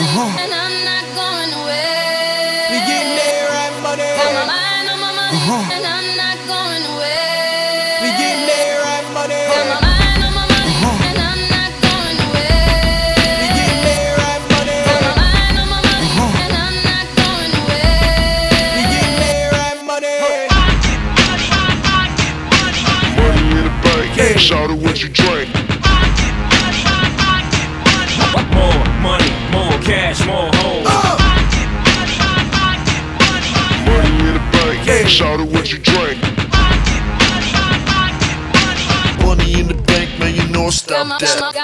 uh-huh. 0.00 0.42
and 0.42 0.52
I'm 0.52 0.76
not 0.84 1.04
going 1.14 1.52
away. 1.62 2.66
We 2.72 2.78
getting 2.82 3.14
there, 3.14 3.46
right, 3.46 3.74
money. 3.82 4.10
Got 4.18 4.34
my 4.34 4.46
mind 4.50 4.86
on 4.90 4.98
my 4.98 5.12
money, 5.14 5.38
uh-huh. 5.38 5.74
and 5.74 5.84
I'm 5.86 6.08
not 6.18 6.38
going 6.50 6.84
away. 6.94 8.02
We 8.02 8.10
getting 8.18 8.44
there, 8.50 8.82
right, 8.82 9.06
money. 9.14 9.38
Got 9.38 9.66
my 9.70 9.78
mind 9.86 10.20
on 10.26 10.32
my 10.34 10.46
money, 10.50 10.74
uh-huh. 10.74 11.08
and 11.08 11.18
I'm 11.30 11.42
not 11.46 11.70
going 11.86 12.18
away. 12.26 12.58
We 13.38 13.46
getting 13.54 13.82
there, 13.86 14.18
right, 14.18 14.42
money. 14.50 14.78
Got 14.82 14.98
my 15.06 15.14
mind 15.14 15.56
on 15.62 15.66
my 15.70 15.78
money, 15.78 16.10
uh-huh. 16.10 16.42
and 16.42 16.52
I'm 16.58 16.76
not 16.90 17.06
going 17.14 17.52
away. 17.62 17.94
We 18.74 18.82
getting 18.90 19.16
there, 19.22 19.48
right, 19.54 19.78
money. 19.86 20.18
Money 23.14 23.46
in 23.46 23.62
the 23.62 23.74
bank, 23.86 24.10
yeah. 24.18 24.34
shout 24.42 24.70
cash, 30.14 30.26
more 30.26 30.50
hoes. 30.54 30.86
Uh. 30.88 31.18
Money 33.86 34.28
in 34.28 34.34
the 34.34 34.40
bank, 34.52 34.86
yeah. 34.86 35.06
shout 35.06 35.40
out 35.40 35.48
what 35.48 35.72
you 35.72 35.78
drink. 35.78 36.20
Money 39.20 39.60
in 39.60 39.68
the 39.68 39.74
bank, 39.86 40.18
man, 40.18 40.34
you 40.34 40.46
know 40.48 40.70
stop 40.70 41.20
that. 41.20 41.63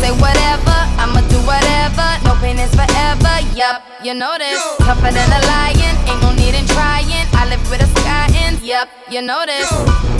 Say 0.00 0.12
whatever, 0.20 0.76
I'ma 1.00 1.20
do 1.28 1.38
whatever. 1.46 2.06
No 2.24 2.34
pain 2.40 2.58
is 2.58 2.72
forever. 2.74 3.34
Yup, 3.54 3.82
you 4.02 4.14
know 4.14 4.36
this. 4.38 4.60
Tougher 4.78 5.12
than 5.12 5.30
a 5.30 5.40
lion, 5.46 5.94
ain't 6.08 6.20
no 6.22 6.32
need 6.32 6.54
in 6.54 6.66
trying. 6.66 7.26
I 7.32 7.48
live 7.48 7.62
with 7.70 7.80
a 7.80 7.88
sky 8.00 8.28
ends. 8.44 8.62
Yup, 8.62 8.88
you 9.10 9.22
know 9.22 9.44
this. 9.46 9.70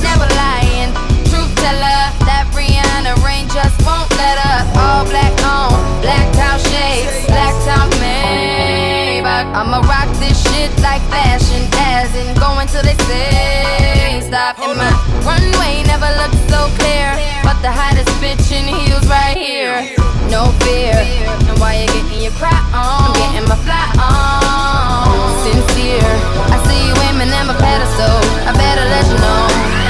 Never 0.03 0.29
lying. 0.37 0.93
Truth 1.29 1.53
teller, 1.61 2.01
that 2.29 2.47
Rihanna 2.55 3.15
rain 3.25 3.49
just 3.49 3.77
won't 3.85 4.11
let 4.17 4.39
up. 4.53 4.65
All 4.77 5.05
black 5.11 5.35
on, 5.45 5.73
black 6.01 6.29
out 6.39 6.61
shades, 6.61 7.27
black 7.27 7.55
out 7.69 7.91
Maybach. 9.27 9.47
I'ma 9.55 9.81
rock 9.91 10.09
this 10.19 10.39
shit 10.51 10.71
like 10.81 11.03
fashion, 11.11 11.67
as 11.75 12.15
in 12.15 12.35
going 12.39 12.69
till 12.69 12.83
they 12.83 12.97
say 13.11 14.21
stop. 14.23 14.59
And 14.59 14.79
my 14.79 14.91
runway 15.27 15.83
never 15.87 16.07
looked 16.21 16.39
so 16.49 16.71
clear, 16.79 17.11
but 17.43 17.59
the 17.63 17.71
hottest 17.71 18.09
bitch 18.23 18.47
in 18.55 18.67
heels 18.71 19.07
right 19.09 19.37
here. 19.37 19.95
No 20.31 20.51
fear, 20.63 20.95
and 20.95 21.59
why 21.59 21.83
you 21.83 21.87
getting 21.87 22.23
your 22.23 22.33
cry 22.39 22.55
on? 22.75 23.11
I'm 23.11 23.15
getting 23.15 23.49
my 23.49 23.59
fly 23.67 23.87
on. 23.99 25.11
Sincere, 25.43 26.15
I 26.55 26.57
see 26.67 26.81
you 26.87 26.95
aiming 27.11 27.31
at 27.35 27.47
my 27.47 27.55
pedestal. 27.59 28.19
I 28.47 28.53
better 28.55 28.87
let 28.87 29.05
you 29.11 29.19
know. 29.19 29.86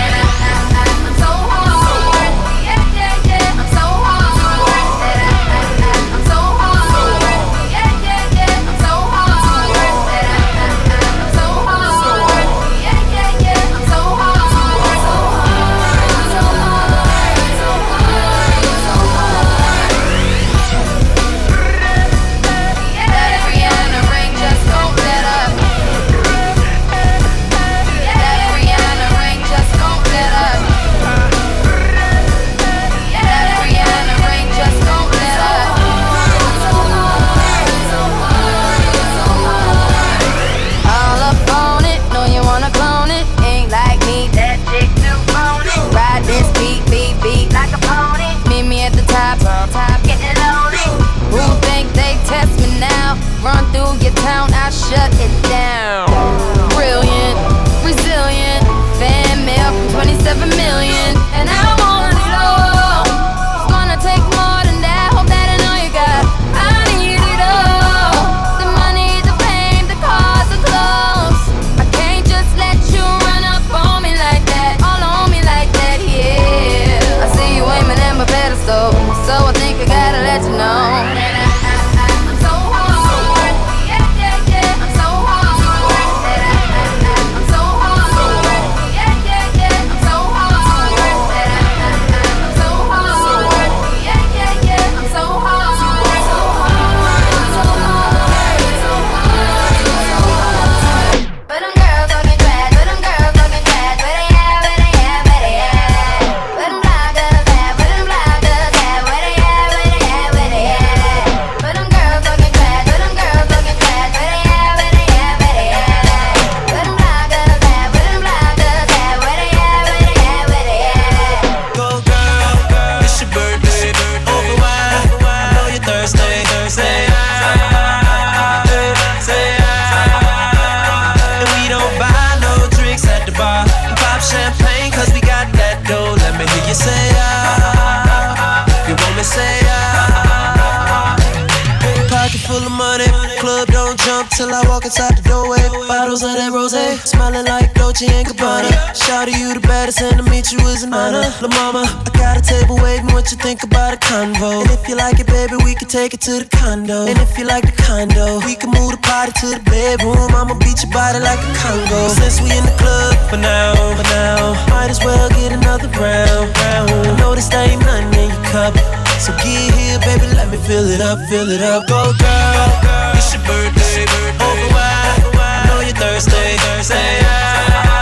To 156.26 156.43
the 156.43 156.56
condo. 156.58 157.06
And 157.06 157.14
if 157.23 157.38
you 157.38 157.46
like 157.46 157.62
the 157.62 157.76
condo, 157.87 158.43
we 158.43 158.58
can 158.58 158.75
move 158.75 158.99
the 158.99 159.02
party 159.06 159.31
to 159.46 159.46
the 159.55 159.62
bedroom. 159.62 160.34
I'ma 160.34 160.58
beat 160.58 160.82
your 160.82 160.90
body 160.90 161.23
like 161.23 161.38
a 161.38 161.52
Congo. 161.55 162.11
Since 162.19 162.43
we 162.43 162.50
in 162.50 162.67
the 162.67 162.75
club 162.82 163.14
for 163.31 163.38
now, 163.38 163.78
for 163.94 164.02
now, 164.11 164.58
might 164.67 164.90
as 164.90 164.99
well 165.06 165.31
get 165.38 165.55
another 165.55 165.87
round, 165.94 166.50
round. 166.50 166.90
I 166.90 167.14
know 167.23 167.38
this 167.38 167.46
ain't 167.55 167.78
nothing 167.78 168.11
in 168.19 168.34
your 168.34 168.44
cup. 168.50 168.75
So 169.23 169.31
get 169.38 169.70
here, 169.70 170.02
baby, 170.02 170.26
let 170.34 170.50
me 170.50 170.58
fill 170.67 170.90
it 170.90 171.00
up, 171.00 171.23
fill 171.31 171.46
it 171.46 171.62
up. 171.62 171.87
Go, 171.87 172.11
girl, 172.19 173.14
it's 173.14 173.31
your 173.31 173.46
birthday. 173.46 174.02
Over 174.43 174.67
wide, 174.75 175.31
I 175.31 175.62
know 175.70 175.79
you're 175.87 175.94
thirsty. 175.94 176.58
Say 176.82 177.22
ah, 177.22 177.95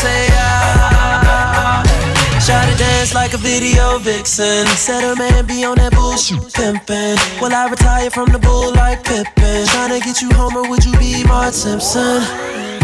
say 0.00 0.28
ah. 0.32 1.84
Try 2.46 2.64
to 2.66 2.76
dance 2.78 3.14
like 3.14 3.34
a 3.34 3.36
video 3.36 3.98
vixen. 3.98 4.66
Said 4.74 5.02
her 5.04 5.14
man 5.14 5.46
be 5.46 5.62
on 5.64 5.76
that 5.76 5.92
bullshit 5.92 6.40
pimpin'. 6.56 7.14
Will 7.40 7.54
I 7.54 7.68
retire 7.68 8.10
from 8.10 8.32
the 8.32 8.38
bull 8.38 8.72
like 8.74 9.04
Pippen? 9.04 9.60
Tryna 9.70 10.00
get 10.02 10.22
you 10.22 10.30
home 10.32 10.56
or 10.56 10.68
would 10.68 10.84
you 10.84 10.96
be 10.98 11.22
Mark 11.24 11.52
Simpson? 11.52 12.22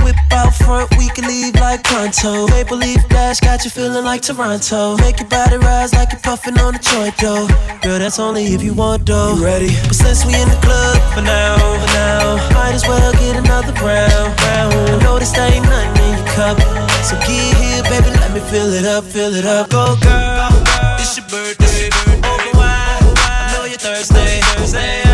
Whip 0.05 0.15
out 0.31 0.55
front, 0.55 0.87
we 0.99 1.09
can 1.09 1.27
leave 1.27 1.55
like 1.57 1.83
pronto. 1.83 2.47
Maple 2.49 2.77
leaf 2.77 3.03
dash 3.09 3.41
got 3.41 3.65
you 3.65 3.71
feeling 3.71 4.05
like 4.05 4.23
Toronto. 4.23 4.97
Make 4.99 5.19
your 5.19 5.29
body 5.29 5.57
rise 5.57 5.93
like 5.95 6.13
you're 6.13 6.21
puffin' 6.21 6.59
on 6.61 6.77
a 6.77 6.79
joint 6.79 7.17
though. 7.17 7.49
Girl, 7.83 7.99
that's 7.99 8.21
only 8.21 8.45
if 8.55 8.63
you 8.63 8.75
want 8.75 9.07
though. 9.07 9.35
You 9.35 9.45
ready? 9.45 9.73
But 9.89 9.97
since 9.97 10.25
we 10.25 10.35
in 10.35 10.49
the 10.49 10.61
club 10.63 11.01
for 11.15 11.23
now, 11.23 11.57
for 11.81 11.91
now, 11.97 12.37
might 12.55 12.75
as 12.75 12.87
well 12.87 13.13
get 13.15 13.35
another 13.35 13.73
round, 13.83 14.31
round. 14.47 14.75
I 14.95 15.03
know 15.03 15.19
this 15.19 15.35
ain't 15.37 15.65
nothing 15.65 16.26
cup, 16.37 16.61
so 17.03 17.17
get 17.21 17.57
here, 17.57 17.83
baby, 17.85 18.11
let 18.21 18.31
me 18.35 18.41
fill 18.41 18.71
it 18.71 18.85
up, 18.85 19.05
fill 19.05 19.35
it 19.35 19.47
up. 19.47 19.71
Go 19.71 19.97
girl, 20.03 20.51
it's 21.01 21.17
your 21.17 21.27
birthday, 21.33 21.89
over 22.29 22.59
wine. 22.59 23.01
I 23.25 23.53
know 23.55 23.65
you're 23.65 23.79
thirsty, 23.79 25.06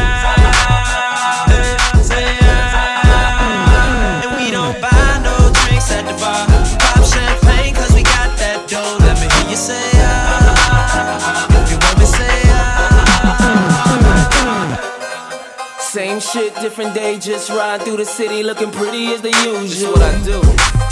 different 16.62 16.94
day, 16.94 17.18
just 17.18 17.50
ride 17.50 17.82
through 17.82 17.96
the 17.96 18.04
city 18.04 18.44
looking 18.44 18.70
pretty 18.70 19.06
as 19.12 19.20
the 19.20 19.34
usual. 19.42 19.98
what 19.98 20.02
I 20.02 20.14
do. 20.22 20.38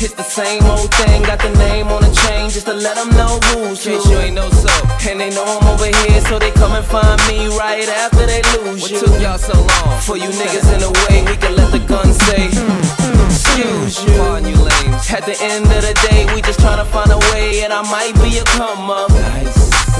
It's 0.02 0.14
the 0.14 0.26
same 0.26 0.64
old 0.64 0.93
thing, 0.94 1.22
got 1.22 1.38
the 1.38 1.55
name 1.62 1.87
on 1.87 2.02
the 2.02 2.11
chain 2.26 2.50
just 2.50 2.67
to 2.67 2.75
let 2.75 2.96
them 2.96 3.11
know 3.11 3.38
who's 3.55 3.84
who. 3.84 3.94
you 4.11 4.19
ain't 4.19 4.34
know 4.34 4.50
so. 4.50 4.69
And 5.08 5.20
they 5.20 5.31
know 5.31 5.44
I'm 5.46 5.62
over 5.70 5.87
here, 5.87 6.20
so 6.22 6.40
they 6.40 6.50
come 6.50 6.72
and 6.72 6.84
find 6.84 7.22
me 7.31 7.46
right 7.56 7.88
after 7.88 8.26
they 8.26 8.43
lose 8.58 8.82
What 8.82 8.90
you. 8.90 8.99
took 8.99 9.20
y'all 9.22 9.38
so 9.38 9.55
long? 9.55 10.00
For 10.02 10.17
you 10.17 10.31
niggas 10.34 10.67
in 10.75 10.81
the 10.82 10.93
way, 11.06 11.22
we 11.31 11.37
can 11.38 11.55
let 11.55 11.70
the 11.70 11.78
gun 11.87 12.12
say, 12.26 12.50
excuse 13.31 14.02
you. 14.02 14.19
You 14.43 14.58
lames. 14.58 15.06
At 15.14 15.22
the 15.22 15.38
end 15.38 15.70
of 15.70 15.82
the 15.87 15.94
day, 16.11 16.26
we 16.34 16.43
just 16.43 16.58
tryna 16.58 16.87
find 16.87 17.12
a 17.12 17.19
way, 17.31 17.62
and 17.62 17.72
I 17.72 17.82
might 17.82 18.14
be 18.19 18.38
a 18.38 18.44
come 18.58 18.90
up. 18.90 19.11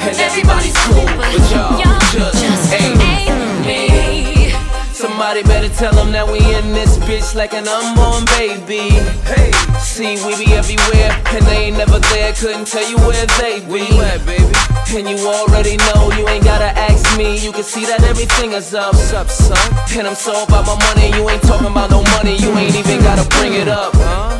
and 0.00 0.16
everybody's 0.18 0.76
cool, 0.88 1.04
but 1.16 1.32
y'all 1.52 1.76
just 2.32 2.72
ain't 2.72 2.96
me. 2.98 4.52
Somebody 4.92 5.42
better 5.42 5.68
tell 5.68 5.92
them 5.92 6.12
that 6.12 6.28
we 6.28 6.40
in 6.40 6.72
this 6.72 6.96
bitch 7.04 7.34
like 7.34 7.52
an 7.52 7.68
unborn 7.68 8.24
baby. 8.36 8.92
Hey, 9.24 9.52
see, 9.80 10.16
we 10.24 10.36
be 10.36 10.52
everywhere, 10.52 11.12
and 11.32 11.44
they 11.44 11.68
ain't 11.68 11.76
never 11.76 11.98
there. 12.12 12.32
Couldn't 12.32 12.66
tell 12.66 12.84
you 12.88 12.96
where 13.08 13.26
they 13.40 13.60
be. 13.60 13.66
Where 13.68 13.84
you 13.84 14.00
at, 14.00 14.24
baby? 14.24 14.48
And 14.96 15.08
you 15.08 15.20
already 15.28 15.76
know, 15.92 16.12
you 16.16 16.28
ain't 16.28 16.44
gotta 16.44 16.72
ask 16.76 17.16
me. 17.16 17.38
You 17.38 17.52
can 17.52 17.64
see 17.64 17.84
that 17.84 18.02
everything 18.04 18.52
is 18.52 18.74
up. 18.74 18.92
What's 18.92 19.12
up, 19.12 19.28
son? 19.28 19.56
And 19.96 20.08
I'm 20.08 20.16
so 20.16 20.44
about 20.44 20.64
my 20.64 20.76
money, 20.92 21.12
you 21.16 21.28
ain't 21.28 21.42
talking 21.42 21.68
about 21.68 21.90
no 21.90 22.02
money. 22.16 22.36
You 22.36 22.56
ain't 22.56 22.76
even 22.76 23.00
gotta 23.00 23.28
bring 23.36 23.54
it 23.54 23.68
up. 23.68 23.92
Huh? 23.96 24.36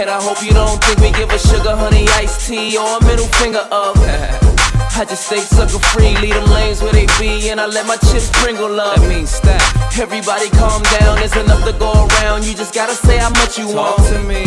And 0.00 0.08
I 0.08 0.22
hope 0.22 0.44
you 0.44 0.52
don't 0.52 0.82
think 0.84 1.00
we 1.00 1.10
give 1.12 1.30
a 1.30 1.38
sugar 1.38 1.74
honey 1.76 2.08
iced 2.16 2.46
tea 2.46 2.78
or 2.78 2.98
a 3.00 3.04
middle 3.04 3.26
finger 3.40 3.66
up. 3.72 3.96
I 4.96 5.04
just 5.04 5.26
stay 5.26 5.40
sucker 5.40 5.78
free, 5.92 6.16
leave 6.18 6.34
them 6.34 6.50
lanes 6.50 6.82
where 6.82 6.92
they 6.92 7.06
be, 7.18 7.48
and 7.50 7.60
I 7.60 7.66
let 7.66 7.86
my 7.86 7.96
chips 7.96 8.28
sprinkle 8.28 8.78
up. 8.80 8.96
That 8.96 9.08
means 9.08 9.30
stack. 9.30 9.62
Everybody 9.98 10.50
calm 10.50 10.82
down, 11.00 11.16
there's 11.18 11.36
enough 11.36 11.64
to 11.64 11.72
go 11.72 12.06
around. 12.06 12.44
You 12.44 12.54
just 12.54 12.74
gotta 12.74 12.94
say 12.94 13.18
how 13.18 13.30
much 13.30 13.56
you 13.58 13.66
Talk 13.72 13.98
want. 13.98 14.08
to 14.12 14.18
me. 14.28 14.44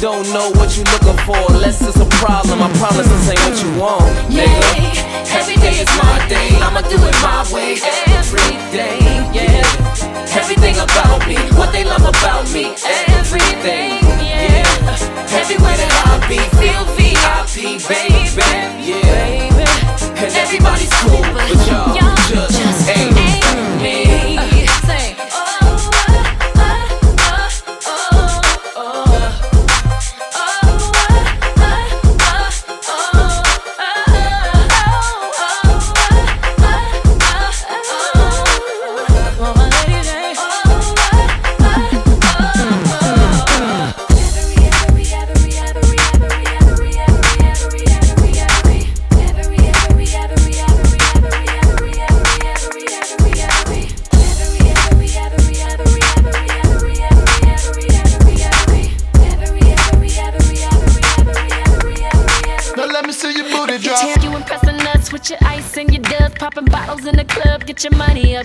Don't 0.00 0.24
know 0.32 0.48
what 0.56 0.76
you 0.78 0.84
looking 0.94 1.18
for, 1.28 1.36
unless 1.52 1.82
it's 1.84 2.00
a 2.00 2.08
problem. 2.22 2.62
I 2.62 2.72
promise 2.80 3.08
this 3.08 3.28
ain't 3.28 3.42
what 3.44 3.56
you 3.60 3.70
want, 3.76 4.08
nigga. 4.32 5.20
Every 5.36 5.56
day 5.60 5.76
is 5.84 5.90
my 6.00 6.16
day, 6.28 6.48
I'ma 6.64 6.80
do 6.88 6.96
it 6.96 7.16
my 7.20 7.44
way 7.52 7.76
every 8.08 8.56
day. 8.72 8.96
Yeah, 9.36 9.60
everything 10.38 10.76
about 10.80 11.26
me, 11.28 11.36
what 11.58 11.72
they 11.72 11.84
love 11.84 12.06
about 12.08 12.48
me, 12.52 12.72
everything. 13.20 14.00
Yeah, 14.24 14.64
everywhere 15.36 15.76
that 15.76 15.92
I 16.08 16.16
be, 16.30 16.40
feel 16.56 16.84
VIP, 16.96 17.84
baby. 17.84 18.40
Yeah, 18.80 19.09
and 20.22 20.34
everybody's 20.34 20.92
cool, 21.00 21.22
but 21.22 21.66
y'all 21.66 21.99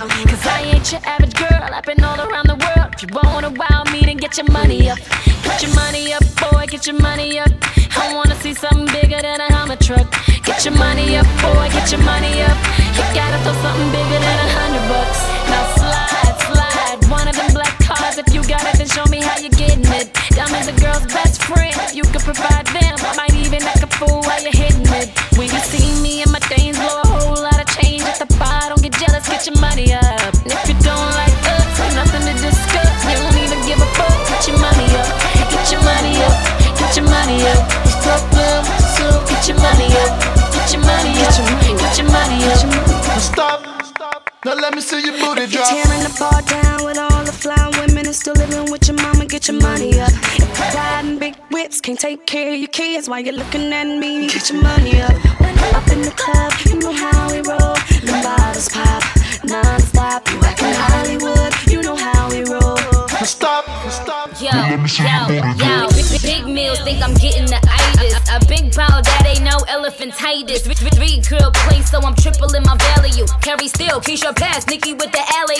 up. 0.01 0.09
Cause 0.09 0.45
I 0.45 0.61
ain't 0.61 0.91
your 0.91 1.01
average 1.03 1.35
girl, 1.35 1.69
I've 1.71 1.83
been 1.83 2.03
all 2.03 2.19
around 2.19 2.47
the 2.47 2.55
world. 2.55 2.93
If 2.95 3.03
you 3.03 3.09
wanna 3.11 3.49
wow 3.49 3.83
me, 3.91 4.01
then 4.01 4.17
get 4.17 4.37
your 4.37 4.49
money 4.51 4.89
up. 4.89 4.99
Get 5.43 5.61
your 5.61 5.73
money 5.75 6.13
up, 6.13 6.23
boy, 6.41 6.65
get 6.67 6.87
your 6.87 6.99
money 6.99 7.39
up. 7.39 7.51
I 7.97 8.13
wanna 8.13 8.35
see 8.35 8.53
something 8.53 8.87
bigger 8.87 9.21
than 9.21 9.39
a 9.39 9.53
Hummer 9.53 9.77
truck. 9.77 10.07
Get 10.43 10.65
your 10.65 10.75
money 10.75 11.17
up, 11.17 11.27
boy, 11.41 11.69
get 11.71 11.91
your 11.91 12.01
money 12.01 12.24
can't 51.85 51.99
take 51.99 52.25
care 52.25 52.51
of 52.51 52.57
your 52.57 52.67
kids 52.69 53.07
while 53.07 53.19
you're 53.19 53.35
looking 53.35 53.71
at 53.71 53.85
me. 53.85 54.27
Get 54.27 54.49
your 54.49 54.59
money 54.59 55.03
up. 55.03 55.13
When 55.39 55.55
I'm 55.55 55.75
up 55.75 55.87
in 55.89 56.01
the 56.01 56.09
club, 56.17 56.51
stop. 64.83 65.29
Yo, 65.31 65.39
yo, 65.39 65.55
yo. 65.55 65.87
Big, 65.95 66.21
big 66.21 66.43
meals 66.45 66.79
think 66.83 66.99
I'm 66.99 67.15
getting 67.15 67.47
the 67.47 67.59
itis. 67.63 68.19
A 68.27 68.43
big 68.45 68.75
bow 68.75 68.99
that 68.99 69.23
ain't 69.23 69.47
no 69.47 69.63
elephantitis. 69.71 70.67
Three, 70.67 70.75
three, 70.75 70.91
three 70.91 71.15
girl 71.23 71.51
plays, 71.63 71.87
so 71.87 72.03
I'm 72.03 72.15
tripling 72.15 72.67
my 72.67 72.75
value. 72.93 73.25
Keri 73.39 73.67
still, 73.71 74.03
Keisha 74.03 74.35
pass, 74.35 74.67
Nikki 74.67 74.93
with 74.93 75.11
the 75.15 75.23
alley 75.39 75.59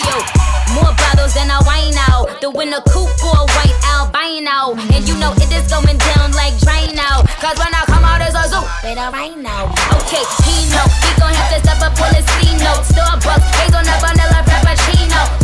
More 0.76 0.92
bottles 0.92 1.32
than 1.32 1.48
I 1.48 1.64
wine 1.64 1.96
out. 2.12 2.40
The 2.44 2.50
winner 2.50 2.84
coupe 2.92 3.12
for 3.16 3.32
a 3.32 3.46
white 3.56 3.78
albino. 3.96 4.76
And 4.92 5.02
you 5.08 5.16
know 5.16 5.32
it 5.40 5.48
is 5.48 5.66
going 5.72 5.96
down 5.96 6.36
like 6.36 6.52
Drano. 6.60 7.24
Cause 7.40 7.56
when 7.56 7.72
I 7.72 7.82
come 7.88 8.04
out, 8.04 8.20
it's 8.20 8.36
a 8.36 8.44
zoo. 8.52 8.62
Better 8.84 9.08
right 9.08 9.36
now. 9.36 9.72
Okay, 10.04 10.24
he 10.44 10.68
know. 10.76 10.86
He 11.00 11.10
gon' 11.16 11.32
have 11.32 11.50
to 11.56 11.58
step 11.64 11.80
up, 11.80 11.96
pull 11.96 12.12
his 12.12 12.26
C 12.36 12.52
note. 12.60 12.84
Starbucks, 12.84 13.48
hazelnut, 13.64 13.98
vanilla, 14.04 14.44
frappuccino. 14.44 14.95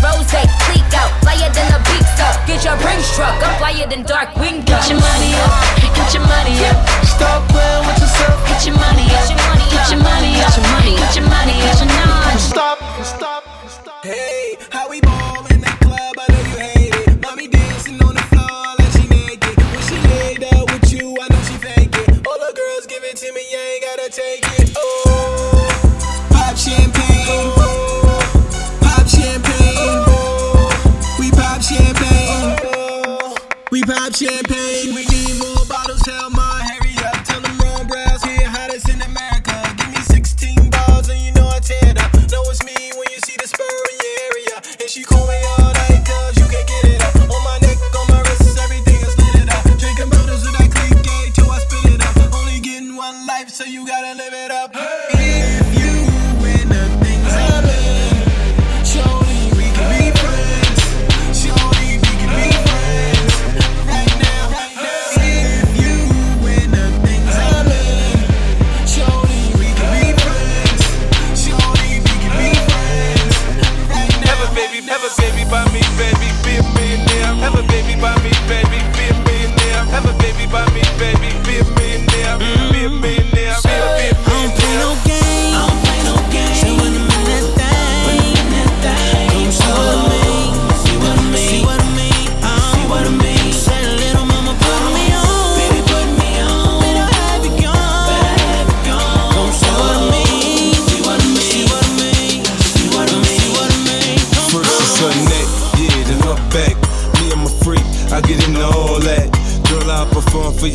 Rose, 0.02 0.26
click 0.28 0.92
out, 0.94 1.10
flyer 1.22 1.50
than 1.52 1.66
the 1.72 1.80
beat 1.88 2.06
up. 2.20 2.36
Get 2.46 2.64
your 2.64 2.76
ring 2.82 3.02
struck, 3.02 3.36
I'm 3.42 3.54
flyer 3.58 3.86
than 3.86 4.04
Darkwing 4.04 4.64
Get 4.66 4.88
your 4.90 4.98
money 5.00 5.32
up, 5.44 5.52
get 5.96 6.14
your 6.14 6.24
money 6.26 6.56
up. 6.68 6.76
Stop 7.06 7.48
playing 7.48 7.86
with 7.86 7.98
yourself. 8.00 8.36
Get 8.48 8.66
your 8.66 8.76
money 8.76 9.06
up, 9.14 9.28
get 9.72 9.90
your 9.90 10.00
money 10.02 10.30
up, 10.40 10.50
get 10.50 10.56
your 10.58 10.66
money, 10.72 10.92
get 10.96 11.16
your 11.16 11.26
money, 11.28 11.56
get 11.64 11.78
your 11.80 11.88
non. 11.88 12.38
Stop, 12.38 12.78
stop, 13.04 13.44
stop. 13.68 14.04
Hey, 14.04 14.56
how 14.70 14.88
we 14.88 15.00
ball 15.00 15.46
in 15.50 15.60
that 15.62 15.78
club? 15.80 16.14
I 16.18 16.26
know 16.32 16.42
you 16.50 16.56
hate 16.58 16.94
it. 16.94 17.22
Mommy 17.22 17.48
dancing 17.48 18.02
on 18.02 18.14
the 18.14 18.24
floor 18.32 18.74
like 18.78 18.92
she 18.92 19.06
naked. 19.08 19.56
When 19.56 19.82
she 19.86 19.96
laid 20.10 20.42
out 20.54 20.66
with 20.72 20.92
you, 20.92 21.16
I 21.20 21.28
know 21.30 21.42
she 21.46 21.56
fake 21.56 21.94
it. 21.94 22.26
All 22.26 22.38
the 22.38 22.52
girls 22.54 22.86
give 22.86 23.04
it 23.04 23.16
to 23.16 23.32
me, 23.32 23.40
I 23.40 23.78
ain't 23.78 23.82
gotta 23.84 24.10
take 24.10 24.41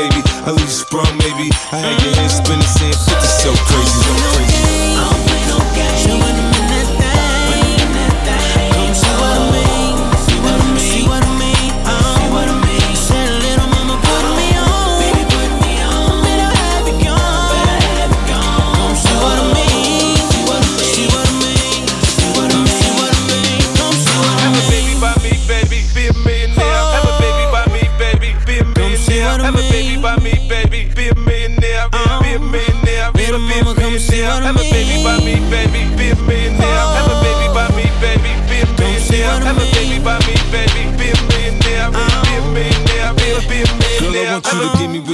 I 0.00 0.52
leave 0.52 0.60
you 0.62 0.68
sprung, 0.68 1.18
maybe. 1.18 1.50
I 1.72 1.76
had 1.76 2.02
your 2.02 2.14
head 2.14 2.30
spinning, 2.30 2.66
saying, 2.66 2.92
"This 2.92 3.22
is 3.22 3.42
so 3.42 3.52
crazy, 3.68 4.00
so 4.00 4.12
crazy." 4.32 4.56
I 4.96 5.04
don't 5.04 5.22
play 5.26 5.42
no 5.48 5.58
games. 5.74 6.39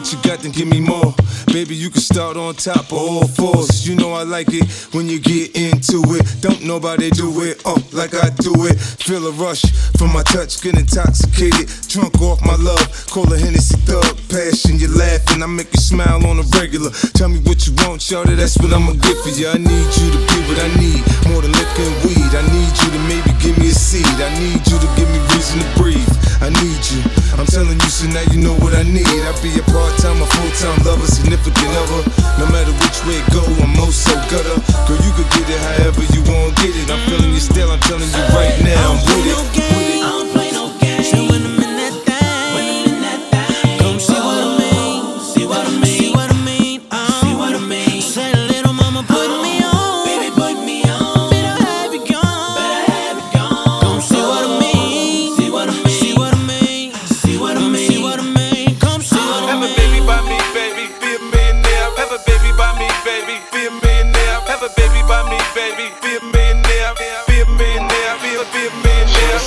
What 0.06 0.25
you 0.25 0.30
got, 0.30 0.38
then 0.38 0.52
give 0.52 0.68
me 0.68 0.80
more. 0.80 1.15
Baby, 1.56 1.75
you 1.75 1.88
can 1.88 2.02
start 2.02 2.36
on 2.36 2.52
top 2.52 2.92
of 2.92 3.00
all 3.00 3.26
fours. 3.26 3.88
You 3.88 3.96
know 3.96 4.12
I 4.12 4.25
like 4.25 4.52
it 4.52 4.68
when 4.92 5.08
you 5.08 5.18
get 5.18 5.56
into 5.56 6.04
it. 6.12 6.20
Don't 6.42 6.62
nobody 6.62 7.08
do 7.08 7.32
it, 7.48 7.64
uh, 7.64 7.80
like 7.96 8.12
I 8.12 8.28
do 8.44 8.52
it. 8.68 8.76
Feel 8.76 9.25
a 9.26 9.32
rush 9.32 9.64
from 9.96 10.12
my 10.12 10.22
touch, 10.22 10.60
get 10.60 10.76
intoxicated. 10.76 11.72
Drunk 11.88 12.20
off 12.20 12.44
my 12.44 12.56
love, 12.60 12.84
call 13.08 13.25
a 13.32 13.38
Hennessy 13.38 13.72
thug. 13.88 14.04
Passion, 14.28 14.76
you 14.76 14.92
laughing, 14.92 15.42
I 15.42 15.46
make 15.46 15.72
you 15.72 15.80
smile 15.80 16.20
on 16.28 16.36
a 16.36 16.46
regular. 16.60 16.90
Tell 17.16 17.30
me 17.30 17.40
what 17.48 17.64
you 17.66 17.72
want, 17.88 18.04
shawty, 18.04 18.36
that's 18.36 18.58
what 18.58 18.75
I'ma 18.76 18.92
get 18.92 19.16
for 19.25 19.32
you. 19.32 19.48
I 19.48 19.56
need 19.56 19.88
you 19.96 20.12
to 20.12 20.20
be 20.28 20.38
what 20.52 20.60
I 20.60 20.68
need, 20.76 21.00
more 21.32 21.40
than 21.40 21.56
liquor 21.56 21.88
and 21.88 21.96
weed. 22.04 22.36
I 22.36 22.44
need 22.52 22.75
you 22.84 22.88
to 22.92 23.00
maybe 23.08 23.32
give 23.40 23.56
me 23.56 23.72
a 23.72 23.72
seed. 23.72 24.04
I 24.04 24.28
need 24.36 24.60
you 24.68 24.76
to 24.76 24.88
give 24.92 25.08
me 25.08 25.25
reason 25.32 25.64
to 25.64 25.68
breathe. 25.80 26.04
I 26.44 26.52
need 26.52 26.84
you. 26.92 27.00
I'm 27.40 27.48
telling 27.48 27.80
you, 27.80 27.88
so 27.88 28.04
now 28.12 28.20
you 28.28 28.44
know 28.44 28.52
what 28.60 28.76
I 28.76 28.84
need. 28.84 29.08
I 29.08 29.32
be 29.40 29.56
a 29.56 29.64
part-time, 29.72 30.20
a 30.20 30.26
full-time 30.36 30.84
lover, 30.84 31.06
significant 31.08 31.45
No 31.46 32.46
matter 32.50 32.72
which 32.72 32.98
way 33.06 33.22
it 33.22 33.32
go, 33.32 33.42
I'm 33.62 33.76
most 33.76 34.02
so 34.02 34.14
gutter. 34.28 34.58
Girl, 34.88 34.98
you 34.98 35.12
could 35.14 35.30
get 35.30 35.48
it 35.48 35.60
however 35.60 36.02
you 36.12 36.22
want, 36.26 36.56
get 36.56 36.74
it. 36.74 36.90
I'm 36.90 36.98
feeling 37.08 37.30
your 37.30 37.40
style, 37.40 37.70
I'm 37.70 37.80
telling 37.80 38.02
you 38.02 38.24
right 38.34 38.60
now, 38.64 38.92
I'm 38.92 38.98
with 39.06 39.70
it. 39.70 39.75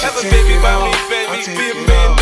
A 0.04 0.24
baby 0.32 0.56
by 0.62 0.80
me, 0.86 0.94
baby, 1.10 1.74
be 1.74 2.19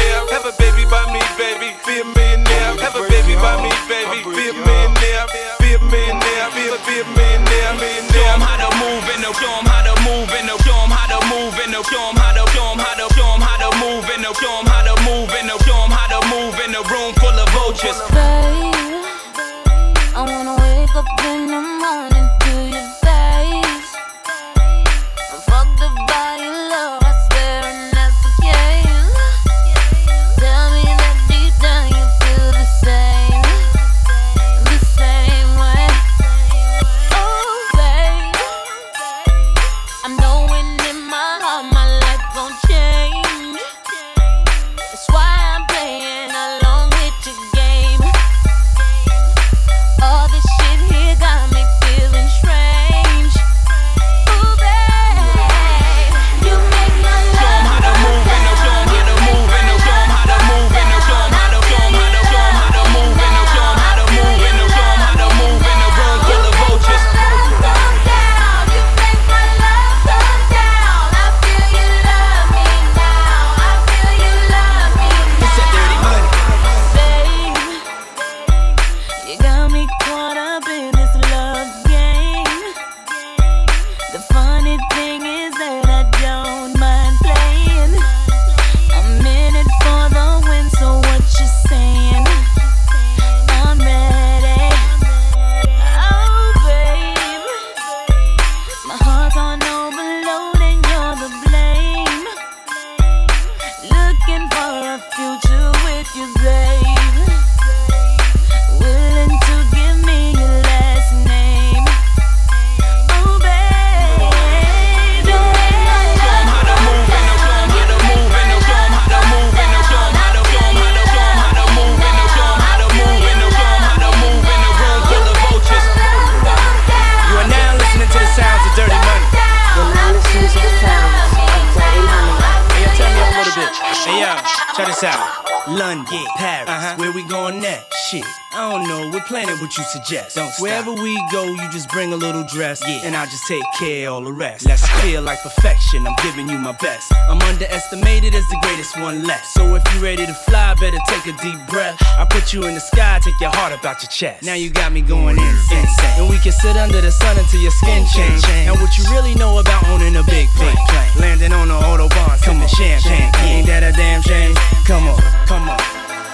planning 140.07 140.29
suggest. 140.29 140.35
Don't 140.35 140.51
stop. 140.51 140.61
Wherever 140.61 140.93
we 140.93 141.15
go, 141.31 141.45
you 141.45 141.69
just 141.71 141.89
bring 141.89 142.13
a 142.13 142.15
little 142.15 142.43
dress, 142.43 142.81
Yeah. 142.87 143.05
and 143.05 143.15
I'll 143.15 143.25
just 143.27 143.45
take 143.47 143.63
care 143.79 144.07
of 144.09 144.13
all 144.15 144.21
the 144.21 144.31
rest. 144.31 144.65
Let's 144.65 144.83
I 144.83 145.01
feel 145.01 145.21
like 145.21 145.41
perfection. 145.41 146.07
I'm 146.07 146.15
giving 146.23 146.49
you 146.49 146.57
my 146.57 146.73
best. 146.73 147.11
I'm 147.29 147.41
underestimated 147.41 148.33
as 148.33 148.45
the 148.47 148.57
greatest 148.63 148.97
one 148.99 149.23
left. 149.23 149.45
So 149.47 149.75
if 149.75 149.83
you're 149.93 150.03
ready 150.03 150.25
to 150.25 150.33
fly, 150.33 150.73
better 150.79 150.97
take 151.07 151.25
a 151.27 151.35
deep 151.41 151.59
breath. 151.67 151.97
I 152.17 152.25
put 152.25 152.53
you 152.53 152.65
in 152.65 152.73
the 152.73 152.79
sky, 152.79 153.19
take 153.23 153.39
your 153.39 153.51
heart 153.51 153.73
about 153.73 154.01
your 154.01 154.09
chest. 154.09 154.43
Now 154.43 154.55
you 154.55 154.69
got 154.69 154.91
me 154.91 155.01
going 155.01 155.37
insane, 155.37 155.87
and 156.17 156.29
we 156.29 156.37
can 156.39 156.51
sit 156.51 156.75
under 156.77 157.01
the 157.01 157.11
sun 157.11 157.37
until 157.37 157.61
your 157.61 157.71
skin 157.71 158.05
change. 158.07 158.43
And 158.67 158.79
what 158.79 158.97
you 158.97 159.03
really 159.11 159.35
know 159.35 159.59
about 159.59 159.85
owning 159.87 160.15
a 160.15 160.23
big 160.23 160.47
plane, 160.55 160.75
landing 161.19 161.53
on 161.53 161.67
the 161.67 161.75
autobahn, 161.75 162.41
come 162.43 162.59
the 162.59 162.67
champagne. 162.67 163.31
Ain't 163.43 163.67
that 163.67 163.83
a 163.83 163.91
damn 163.91 164.21
shame? 164.21 164.55
Come 164.85 165.07
on, 165.07 165.21
come 165.47 165.69
on. 165.69 165.79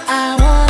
I 0.06 0.36
wanna 0.38 0.63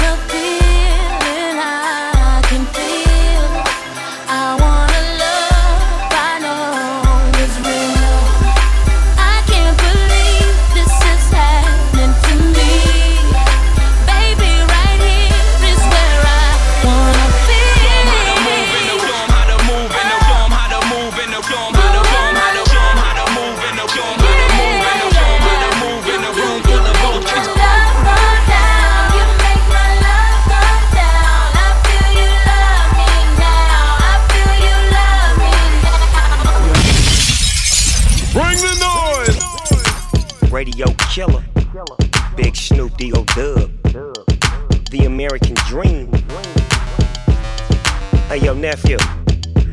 nephew, 48.64 48.96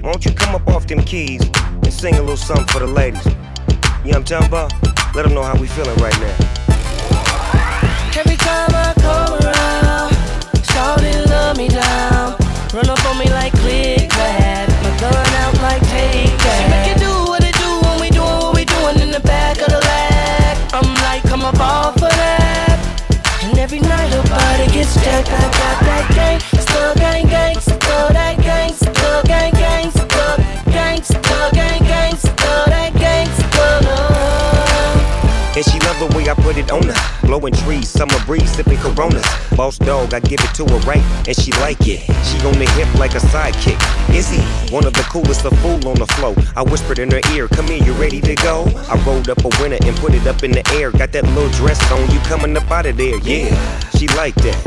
why 0.02 0.12
don't 0.12 0.26
you 0.26 0.34
come 0.34 0.54
up 0.54 0.68
off 0.68 0.86
them 0.86 1.02
keys 1.04 1.40
and 1.64 1.94
sing 1.94 2.14
a 2.16 2.20
little 2.20 2.36
something 2.36 2.68
for 2.68 2.80
the 2.80 2.86
ladies? 2.86 3.26
You 4.04 4.12
know 4.12 4.20
what 4.20 4.32
I'm 4.32 4.42
talking 4.42 4.48
about? 4.50 5.16
Let 5.16 5.24
them 5.24 5.34
know 5.34 5.44
how 5.44 5.56
we 5.56 5.68
feeling 5.68 5.96
right 6.04 6.20
now. 6.20 6.36
Every 8.20 8.36
time 8.36 8.72
I 8.76 8.92
come 9.00 9.32
around, 9.40 10.12
shawty 10.68 11.26
love 11.30 11.56
me 11.56 11.70
down. 11.70 12.36
Run 12.76 12.90
up 12.90 13.00
on 13.06 13.18
me 13.18 13.30
like 13.30 13.54
click 13.64 14.10
clack, 14.10 14.68
my 14.84 14.92
gun 15.00 15.16
out 15.16 15.56
like 15.64 15.82
take 15.88 16.36
that. 16.44 16.60
She 16.60 16.66
make 16.68 16.92
it 16.92 17.00
do 17.00 17.14
what 17.32 17.46
it 17.48 17.56
do 17.64 17.72
when 17.88 18.02
we 18.04 18.10
doing 18.10 18.40
what 18.44 18.56
we 18.60 18.66
doing 18.66 19.00
in 19.00 19.10
the 19.10 19.24
back 19.24 19.56
of 19.62 19.72
the 19.72 19.80
lag. 19.80 20.58
I'm 20.76 20.92
like, 21.08 21.24
come 21.24 21.46
up 21.48 21.60
off 21.62 21.96
of 21.96 22.12
that. 22.12 22.76
And 23.44 23.58
every 23.58 23.80
night 23.80 24.12
her 24.12 24.24
body 24.28 24.68
gets 24.76 24.96
jacked. 24.96 25.32
I 25.32 25.48
got 25.48 25.78
that 25.88 26.06
gang, 26.12 26.40
still 26.60 26.94
gang 26.96 27.28
gang, 27.28 27.56
the 36.02 36.18
way 36.18 36.28
I 36.30 36.34
put 36.34 36.58
it 36.58 36.72
on 36.72 36.82
her. 36.82 37.28
Blowing 37.28 37.54
trees, 37.54 37.88
summer 37.88 38.18
breeze, 38.26 38.52
sipping 38.52 38.80
coronas. 38.80 39.26
Boss 39.56 39.78
dog, 39.78 40.16
I 40.16 40.20
give 40.20 40.40
it 40.42 40.54
to 40.56 40.66
her 40.66 40.80
right, 40.80 41.04
and 41.28 41.38
she 41.38 41.52
like 41.62 41.78
it. 41.88 42.02
She 42.26 42.38
on 42.42 42.58
the 42.58 42.66
hip 42.74 42.90
like 42.98 43.14
a 43.14 43.22
sidekick. 43.30 43.78
He 44.10 44.22
one 44.74 44.86
of 44.86 44.94
the 44.94 45.06
coolest, 45.14 45.46
a 45.46 45.52
fool 45.58 45.88
on 45.88 46.00
the 46.00 46.08
flow? 46.18 46.34
I 46.56 46.64
whispered 46.64 46.98
in 46.98 47.12
her 47.12 47.22
ear, 47.34 47.48
come 47.48 47.68
here, 47.68 47.84
you 47.84 47.94
ready 47.94 48.20
to 48.22 48.36
go? 48.36 48.66
I 48.90 48.96
rolled 49.06 49.30
up 49.30 49.46
a 49.46 49.50
winner 49.62 49.78
and 49.82 49.96
put 49.98 50.16
it 50.16 50.26
up 50.26 50.44
in 50.44 50.52
the 50.52 50.68
air. 50.74 50.92
Got 50.92 51.12
that 51.12 51.26
little 51.36 51.52
dress 51.52 51.80
on, 51.92 52.10
you 52.10 52.20
coming 52.22 52.58
up 52.58 52.70
out 52.72 52.88
of 52.88 52.98
there, 52.98 53.18
yeah. 53.20 53.54
She 53.98 54.08
like 54.10 54.36
that. 54.36 54.60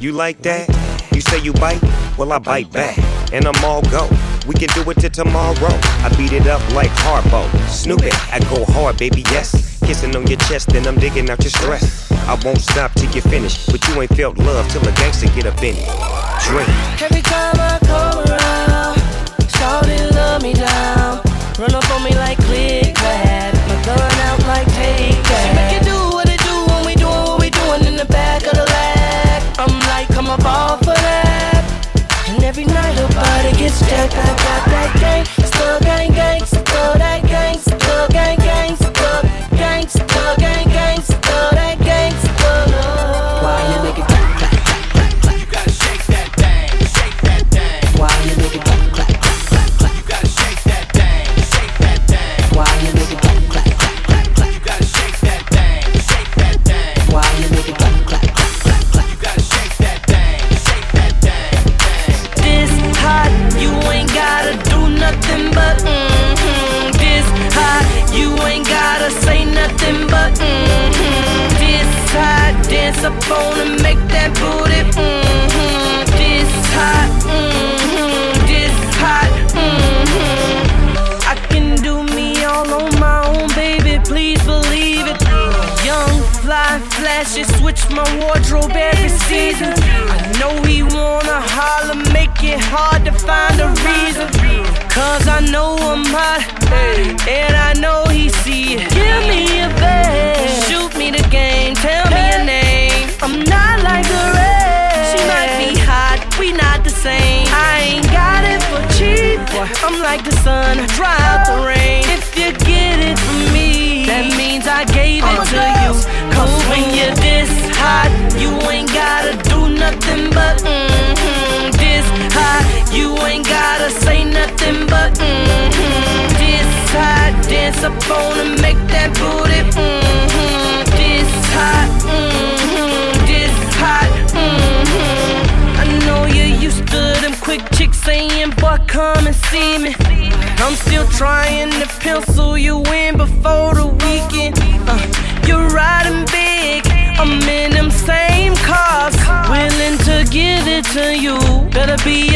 You 0.00 0.12
like 0.12 0.42
that? 0.42 0.66
You 1.14 1.20
say 1.20 1.38
you 1.38 1.52
bite? 1.52 1.82
Well, 2.18 2.32
I 2.32 2.38
bite 2.38 2.72
back, 2.72 2.98
and 3.32 3.46
I'm 3.46 3.64
all 3.64 3.82
go. 3.82 4.08
We 4.48 4.54
can 4.54 4.68
do 4.74 4.90
it 4.90 4.94
till 4.94 5.10
tomorrow. 5.10 5.78
I 6.02 6.12
beat 6.16 6.32
it 6.32 6.48
up 6.48 6.62
like 6.74 6.90
Harpo. 6.90 7.46
Snoop 7.68 8.02
it, 8.02 8.14
I 8.32 8.40
go 8.50 8.64
hard, 8.72 8.98
baby, 8.98 9.22
yes. 9.30 9.69
Kissing 9.86 10.14
on 10.16 10.26
your 10.26 10.38
chest, 10.38 10.68
then 10.68 10.86
I'm 10.86 10.96
digging 10.96 11.28
out 11.30 11.42
your 11.42 11.50
stress. 11.50 12.10
I 12.28 12.34
won't 12.44 12.60
stop 12.60 12.92
till 12.94 13.10
you 13.10 13.22
finish, 13.22 13.66
but 13.66 13.86
you 13.88 14.00
ain't 14.00 14.14
felt 14.14 14.38
love 14.38 14.68
till 14.70 14.86
a 14.86 14.92
gangster 14.92 15.26
get 15.28 15.46
up 15.46 15.62
in 15.62 15.76
it. 15.76 15.88
Drink. 16.46 16.68
Every 17.02 17.22
time 17.22 17.56
I 17.58 17.78
come 17.82 18.18
around, 18.28 18.96
shawty 19.48 20.14
love 20.14 20.42
me 20.42 20.54
down. 20.54 20.99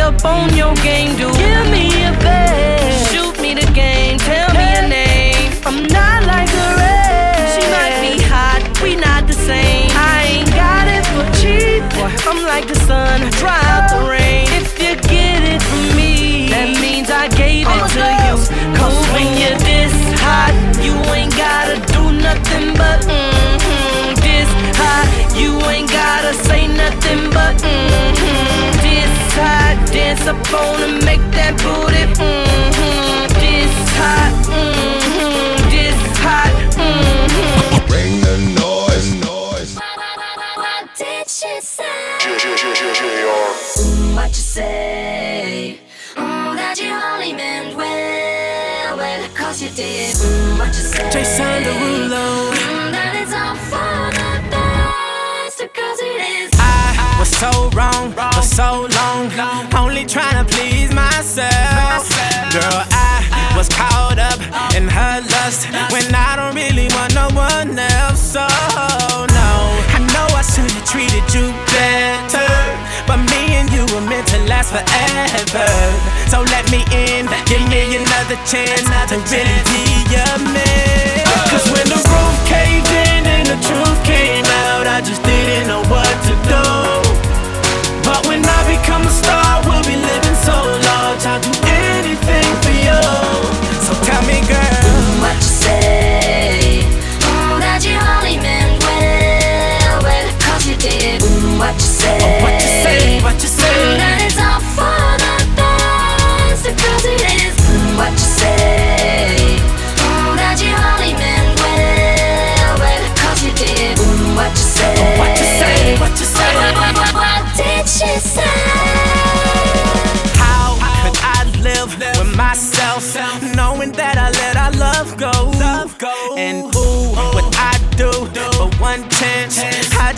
up 0.04 0.24
on 0.26 0.54
your 0.54 0.74
game, 0.88 1.16
dude. 1.16 1.32
Give 1.32 1.66
me 1.72 1.88
a 2.04 2.12
bag. 2.20 3.08
Shoot 3.08 3.40
me 3.40 3.54
the 3.54 3.66
game. 3.72 4.18
Tell 4.18 4.50
me 4.52 4.66
a 4.80 4.86
name. 4.86 5.50
I'm 5.64 5.82
not 5.98 6.24
like 6.24 6.48
the 6.58 6.68
rest. 6.82 7.54
She 7.54 7.64
might 7.74 7.96
be 8.04 8.14
hot, 8.22 8.60
we 8.82 8.96
not 8.96 9.26
the 9.26 9.32
same. 9.32 9.88
I 10.12 10.16
ain't 10.34 10.50
got 10.62 10.84
it 10.96 11.04
for 11.12 11.24
cheap. 11.40 11.82
I'm 12.28 12.40
like 12.44 12.66
the 12.68 12.78
sun. 12.88 13.30
Dry 13.40 13.60
out 13.72 13.93
forever. 74.74 75.70
So 76.26 76.42
let 76.42 76.66
me 76.70 76.82
in, 76.90 77.30
give 77.46 77.62
me 77.70 77.94
another 77.94 78.38
chance 78.50 78.90
to 79.10 79.16
really 79.30 79.83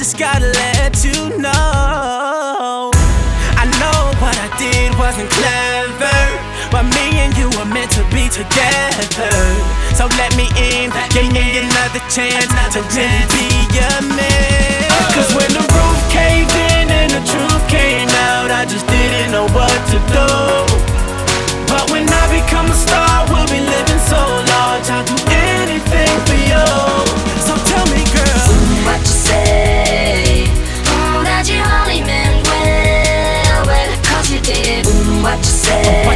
just 0.06 0.18
gotta 0.18 0.46
let 0.46 1.02
you 1.02 1.18
know. 1.42 2.94
I 3.58 3.66
know 3.82 4.00
what 4.22 4.38
I 4.38 4.46
did 4.54 4.94
wasn't 4.94 5.26
clever, 5.34 6.20
but 6.70 6.86
me 6.94 7.26
and 7.26 7.34
you 7.34 7.50
were 7.58 7.66
meant 7.66 7.90
to 7.98 8.06
be 8.14 8.30
together. 8.30 9.34
So 9.98 10.06
let 10.14 10.30
me 10.38 10.46
in, 10.54 10.94
let 10.94 11.10
give 11.10 11.26
me, 11.34 11.58
in. 11.58 11.66
another 11.66 11.98
chance 12.06 12.46
another 12.54 12.86
to 12.86 12.94
really 12.94 13.26
be 13.34 13.50
your 13.74 13.98
man. 14.14 14.86
Oh. 14.94 15.10
Cause 15.10 15.30
when 15.34 15.50
the 15.50 15.64
roof 15.74 15.98
caved 16.14 16.54
in 16.54 16.86
and 16.86 17.10
the 17.10 17.22
truth 17.26 17.64
came 17.66 18.06
out, 18.30 18.54
I 18.54 18.62
just 18.62 18.86
didn't 18.86 19.34
know 19.34 19.50
what 19.58 19.74
to 19.90 19.98
do. 20.14 20.30
But 21.66 21.90
when 21.90 22.06
I 22.06 22.24
become 22.30 22.70
a 22.70 22.78
star, 22.78 23.26
we'll 23.26 23.50
be 23.50 23.58
living 23.58 24.02
so 24.06 24.22
large, 24.54 24.86
I'll 24.86 25.02
do 25.02 25.18
anything 25.34 26.14
for 26.30 26.38
you. 26.46 27.15
what 35.26 35.38
you 35.38 35.44
said. 35.44 36.15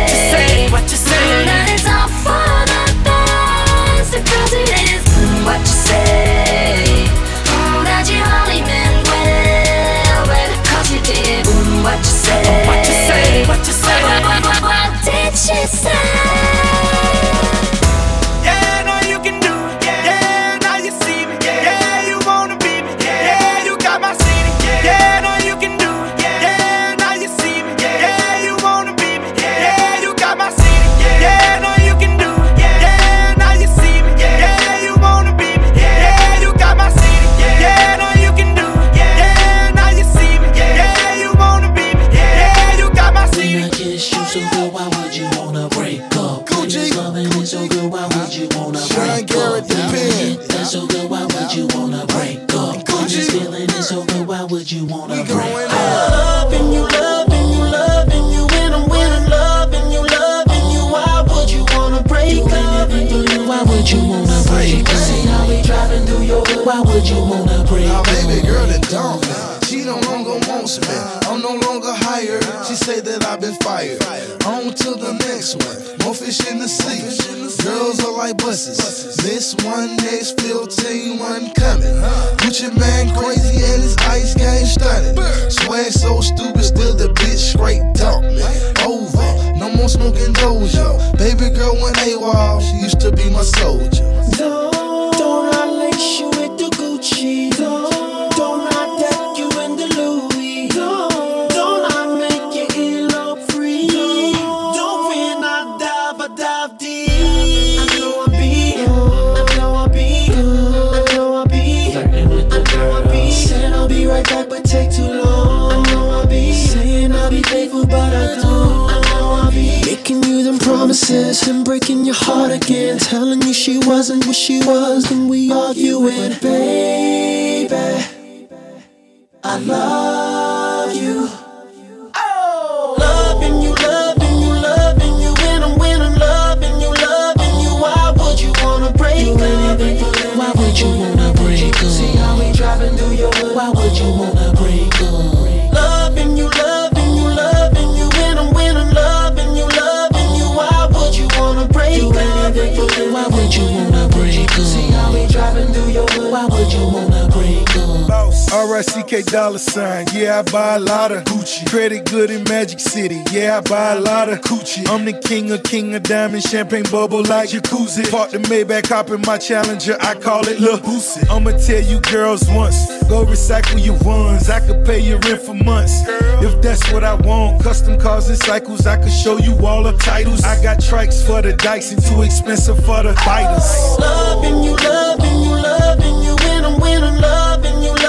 R-I-C-K 159.11 159.31
dollar 159.31 159.59
sign, 159.59 160.07
yeah, 160.13 160.39
I 160.39 160.51
buy 160.51 160.77
a 160.77 160.79
lot 160.79 161.11
of 161.11 161.25
Gucci. 161.25 161.69
Credit 161.69 162.05
good 162.09 162.31
in 162.31 162.45
Magic 162.45 162.79
City, 162.79 163.23
yeah, 163.33 163.59
I 163.59 163.61
buy 163.61 163.95
a 163.95 164.01
lot 164.01 164.29
of 164.29 164.41
Gucci. 164.43 164.89
I'm 164.89 165.05
the 165.05 165.13
king 165.13 165.51
of 165.51 165.63
king 165.65 165.95
of 165.95 166.03
diamonds, 166.05 166.49
champagne 166.49 166.85
bubble 166.85 167.23
like 167.25 167.51
jacuzzi. 167.51 168.09
Park 168.11 168.31
the 168.31 168.39
Maybach, 168.39 168.87
hop 168.89 169.11
in 169.11 169.21
my 169.23 169.39
Challenger, 169.39 169.97
I 170.01 170.15
call 170.15 170.47
it 170.47 170.61
Lil 170.61 170.79
Boosie. 170.79 171.29
I'ma 171.29 171.53
tell 171.59 171.83
you 171.83 172.01
girls 172.01 172.49
once, 172.51 172.87
go 173.09 173.25
recycle 173.25 173.85
your 173.85 173.99
ones. 174.05 174.49
I 174.49 174.61
could 174.61 174.85
pay 174.85 175.01
your 175.01 175.19
rent 175.21 175.43
for 175.43 175.55
months, 175.55 176.03
if 176.43 176.63
that's 176.63 176.93
what 176.93 177.03
I 177.03 177.15
want. 177.15 177.63
Custom 177.63 177.99
cars 177.99 178.29
and 178.29 178.39
cycles, 178.39 178.87
I 178.87 178.97
could 178.97 179.13
show 179.13 179.39
you 179.39 179.55
all 179.67 179.83
the 179.83 179.97
titles. 179.99 180.45
I 180.45 180.63
got 180.63 180.79
trikes 180.79 181.27
for 181.27 181.43
the 181.43 181.55
dikes 181.55 181.91
and 181.93 182.03
too 182.05 182.23
expensive 182.23 182.77
for 182.85 183.03
the 183.03 183.15
biters. 183.27 183.99
Loving 183.99 184.63
you, 184.63 184.77
loving 184.77 185.43
you, 185.43 185.55
loving 185.57 186.23
you. 186.23 186.37
When 186.47 186.65
I'm, 186.65 187.15
I'm 187.15 187.21
loving 187.21 187.83
you, 187.83 188.00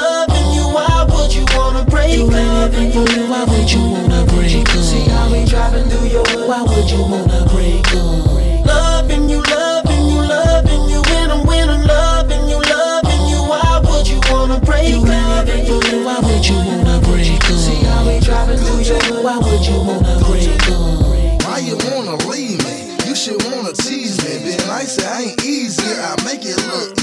wanna 2.20 2.70
break 2.72 2.96
up? 2.96 3.30
Why 3.30 3.44
would 3.46 3.72
you 3.72 3.80
wanna 3.80 4.26
break 4.28 4.68
up? 4.70 4.84
See 4.84 5.08
how 5.10 5.32
we 5.32 5.46
driving 5.46 5.88
through 5.90 6.08
your 6.10 6.26
hood. 6.26 6.48
Why 6.48 6.62
would 6.64 6.90
you 6.92 7.02
wanna 7.02 7.48
break 7.52 7.88
up? 7.96 8.66
Loving 8.66 9.30
you, 9.30 9.42
loving 9.42 10.06
you, 10.12 10.22
loving 10.22 10.90
you. 10.90 11.02
When 11.08 11.32
I'm, 11.32 11.48
I'm 11.48 11.84
loving 11.88 12.50
you, 12.50 12.60
loving 12.60 13.24
you. 13.32 13.40
Why 13.48 13.82
would 13.84 14.08
you 14.08 14.20
wanna 14.30 14.60
break 14.60 14.94
up? 14.94 15.06
You 15.06 15.12
anything 15.12 15.66
for 15.68 15.80
you. 15.88 16.06
Why 16.06 16.20
would 16.20 16.44
you 16.48 16.56
wanna 16.56 17.00
break 17.08 17.44
up? 17.44 17.58
See 17.58 17.84
how 17.86 18.06
we 18.08 18.20
driving 18.20 18.58
through 18.58 18.82
your 18.82 19.00
hood. 19.08 19.24
Why 19.24 19.38
would 19.38 19.66
you 19.66 19.78
wanna 19.80 20.20
break 20.28 20.68
up? 20.70 21.48
Why 21.48 21.60
you 21.60 21.78
wanna 21.90 22.16
leave 22.28 22.60
me? 22.66 22.98
You 23.08 23.16
should 23.16 23.42
wanna 23.44 23.74
tease 23.74 24.18
me. 24.24 24.44
Being 24.44 24.68
nice 24.68 24.98
it 24.98 25.08
ain't 25.08 25.44
easy. 25.44 25.84
I 25.84 26.16
make 26.26 26.44
it 26.44 26.60
look 26.68 27.01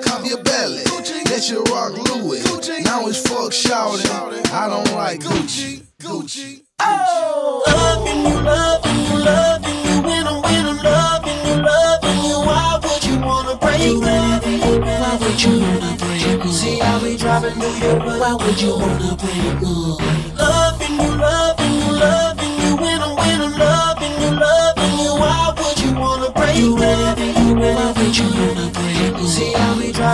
easy. 0.00 0.08
Used 0.08 0.08
cop 0.08 0.26
your 0.26 0.42
belly, 0.42 0.82
let 1.26 1.48
you 1.50 1.62
rock 1.64 1.92
Louis. 2.08 2.42
Now 2.84 3.06
it's 3.06 3.20
fuck 3.28 3.52
shouting. 3.52 4.06
I 4.52 4.68
don't 4.68 4.92
like 4.94 5.20
Gucci. 5.20 5.82
Gucci. 6.00 6.62
Oh, 6.80 7.62
loving 7.66 8.32
you, 8.32 8.40
loving 8.40 8.98
you, 9.04 9.24
loving 9.24 9.84
you. 9.84 10.02
When 10.02 10.26
I'm, 10.26 10.42
when 10.42 10.66
I'm 10.66 10.76
loving 10.78 11.46
you, 11.46 11.62
loving 11.62 12.24
you. 12.24 12.38
Why 12.40 12.80
would 12.82 13.04
you 13.04 13.18
wanna 13.20 13.56
break 13.56 14.02
up? 14.02 14.44
Why 14.44 15.18
would 15.20 15.42
you 15.42 15.60
wanna 15.60 15.96
break 15.98 16.40
up? 16.40 16.52
See 16.52 16.78
how 16.78 17.02
we 17.02 17.16
driving 17.16 17.52
through 17.52 17.88
your 17.88 18.00
hood. 18.00 18.20
Why 18.20 18.34
would 18.34 18.60
you 18.60 18.70
wanna 18.76 19.16
break 19.16 19.62
up? 19.62 20.38
Loving 20.38 20.94
you, 20.96 21.16
loving 21.16 21.74
you, 21.74 21.92
loving 21.92 22.60
you. 22.62 22.76
When 22.76 23.02
I'm, 23.02 23.16
when 23.16 23.40
I'm 23.42 23.58
loving 23.58 24.22
you, 24.22 24.40
loving 24.40 24.98
you. 24.98 25.12
Why 25.20 25.54
would 25.56 25.78
you 25.80 25.92
wanna 25.94 26.30
break 26.32 26.80
up? 26.82 27.19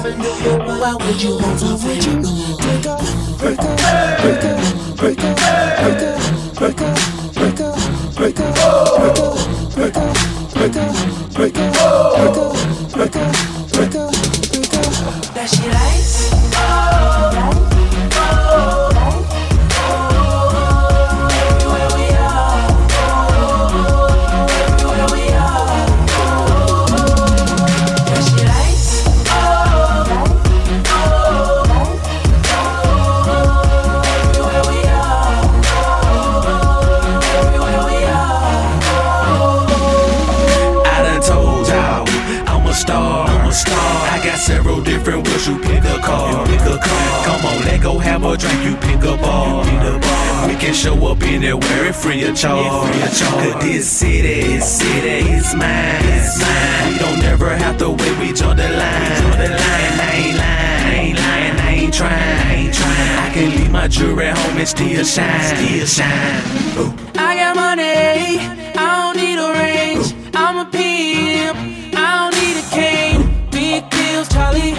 Driving 0.03 0.23
your 0.23 0.35
hood. 0.35 0.81
Why 0.81 0.95
would 0.95 1.23
you 1.23 1.39
break 1.39 1.57
up? 2.87 3.01
Break 3.39 3.59
up, 3.59 3.79
break 4.21 4.45
up, 4.45 4.59
break 4.97 5.23
up, 5.23 5.37
break 5.37 5.37
up, 5.37 5.37
break 5.77 6.01
up, 6.03 6.21
break 6.55 6.81
up, 6.81 6.99
break 7.35 7.61
up, 7.61 7.79
break 8.15 8.37
up, 8.37 8.55
break 8.97 9.17
up, 9.17 9.33
break 9.75 9.97
up, 9.97 9.97
break 9.97 9.97
up, 9.97 10.15
break 10.55 10.77
up, 10.77 10.95
break 11.35 11.57
up, 11.57 11.73
break 11.73 12.37
up, 12.37 12.53
break 12.93 13.17
up, 13.17 13.17
break 13.17 13.17
up, 13.17 13.33
break 13.73 13.95
up. 13.97 14.13
That 15.35 15.49
she 15.49 15.69
likes. 15.69 16.96
Have 48.19 48.33
a 48.33 48.37
drink. 48.37 48.65
You 48.65 48.77
pick 48.77 49.03
a 49.05 49.17
bar. 49.21 49.65
We 50.49 50.55
can 50.57 50.75
show 50.75 50.97
up 51.07 51.23
anywhere 51.23 51.85
and 51.87 51.95
free 51.95 52.25
of 52.25 52.37
charge. 52.37 53.01
Cause 53.03 53.63
this 53.63 53.89
city, 53.89 54.57
this 54.57 54.79
city 54.79 55.29
is 55.33 55.55
mine. 55.55 56.01
It's 56.17 56.41
mine. 56.41 56.93
We 56.93 56.99
don't 56.99 57.23
ever 57.25 57.55
have 57.57 57.77
to 57.79 57.91
wait. 57.91 58.19
We 58.19 58.33
jump 58.33 58.57
the 58.57 58.69
line. 58.69 59.13
And 59.45 59.55
I 59.55 60.13
ain't 60.23 60.39
lying. 60.39 60.87
I 60.87 60.95
ain't 60.95 61.19
lying. 61.19 61.57
I 61.61 61.71
ain't 61.83 61.95
trying. 61.95 62.13
I 62.13 62.55
ain't 62.55 62.75
trying. 62.75 63.19
I 63.19 63.31
can 63.35 63.51
leave 63.51 63.71
my 63.71 63.89
jewelry 63.89 64.29
home 64.29 64.57
and 64.57 64.69
still 64.69 65.05
shine. 65.05 65.57
Still 65.57 65.87
shine. 65.87 66.43
Ooh. 66.79 66.95
I 67.19 67.37
got 67.37 67.57
money, 67.57 68.39
I 68.77 68.89
don't 69.01 69.17
need 69.17 69.39
a 69.39 69.49
range. 69.61 70.15
I'm 70.35 70.57
a 70.59 70.65
pimp, 70.71 71.57
I 71.95 72.09
don't 72.19 72.35
need 72.41 72.57
a 72.63 72.67
cane. 72.71 73.51
Big 73.51 73.89
deals, 73.91 74.29
Charlie, 74.29 74.75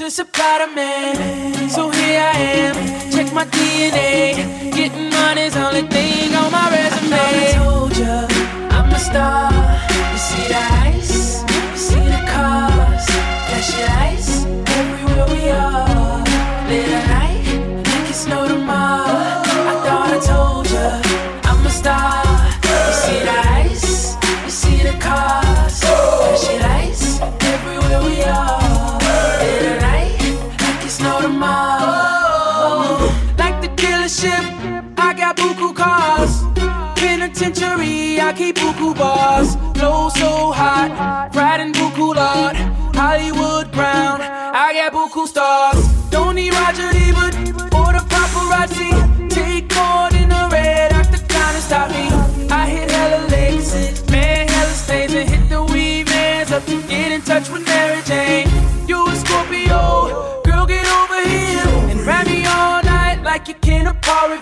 just 0.00 0.18
a 0.18 0.24
powder 0.24 0.66
man. 0.74 1.68
So 1.68 1.90
here 1.90 2.22
I 2.22 2.38
am, 2.38 3.12
check 3.12 3.34
my 3.34 3.44
DNA. 3.44 4.69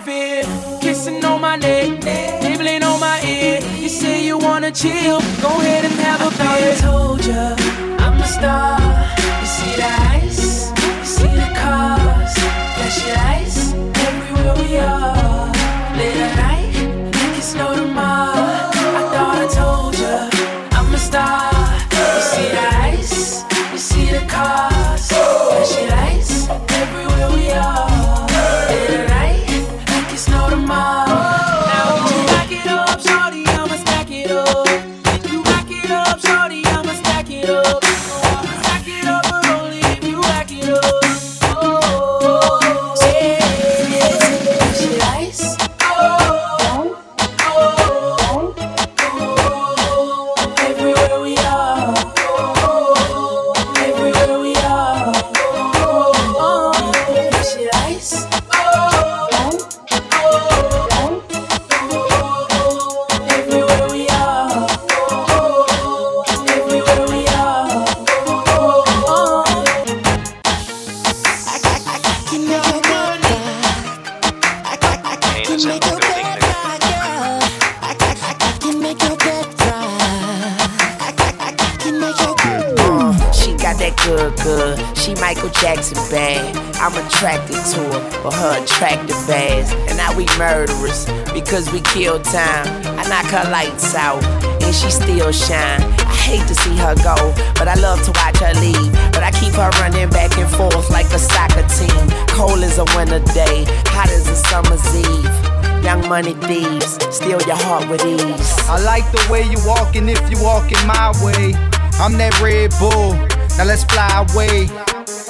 A 0.09 0.79
Kissing 0.81 1.23
on 1.25 1.41
my 1.41 1.55
neck, 1.55 2.03
nibbling 2.41 2.83
on 2.83 2.99
my 2.99 3.21
ear. 3.23 3.59
You 3.79 3.89
say 3.89 4.25
you 4.25 4.37
wanna 4.37 4.71
chill, 4.71 5.19
go 5.41 5.49
ahead 5.59 5.85
and 5.85 5.93
have 5.93 6.21
a 6.21 6.31
beer. 6.37 6.71
I 6.71 6.75
told 6.75 7.25
ya, 7.25 7.55
I'm 7.99 8.19
a 8.19 8.27
star. 8.27 8.98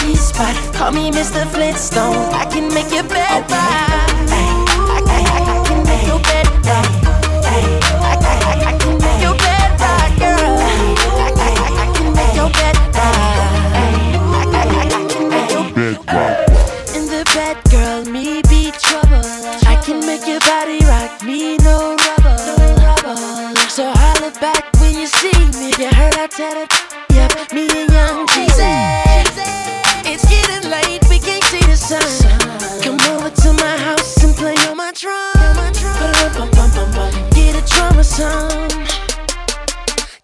G 0.00 0.14
spot. 0.14 0.56
Call 0.74 0.92
me 0.92 1.10
Mr. 1.10 1.46
Flintstone. 1.52 2.16
I 2.32 2.46
can 2.46 2.72
make 2.72 2.90
your 2.90 3.04
bed 3.04 3.50
right. 3.50 3.89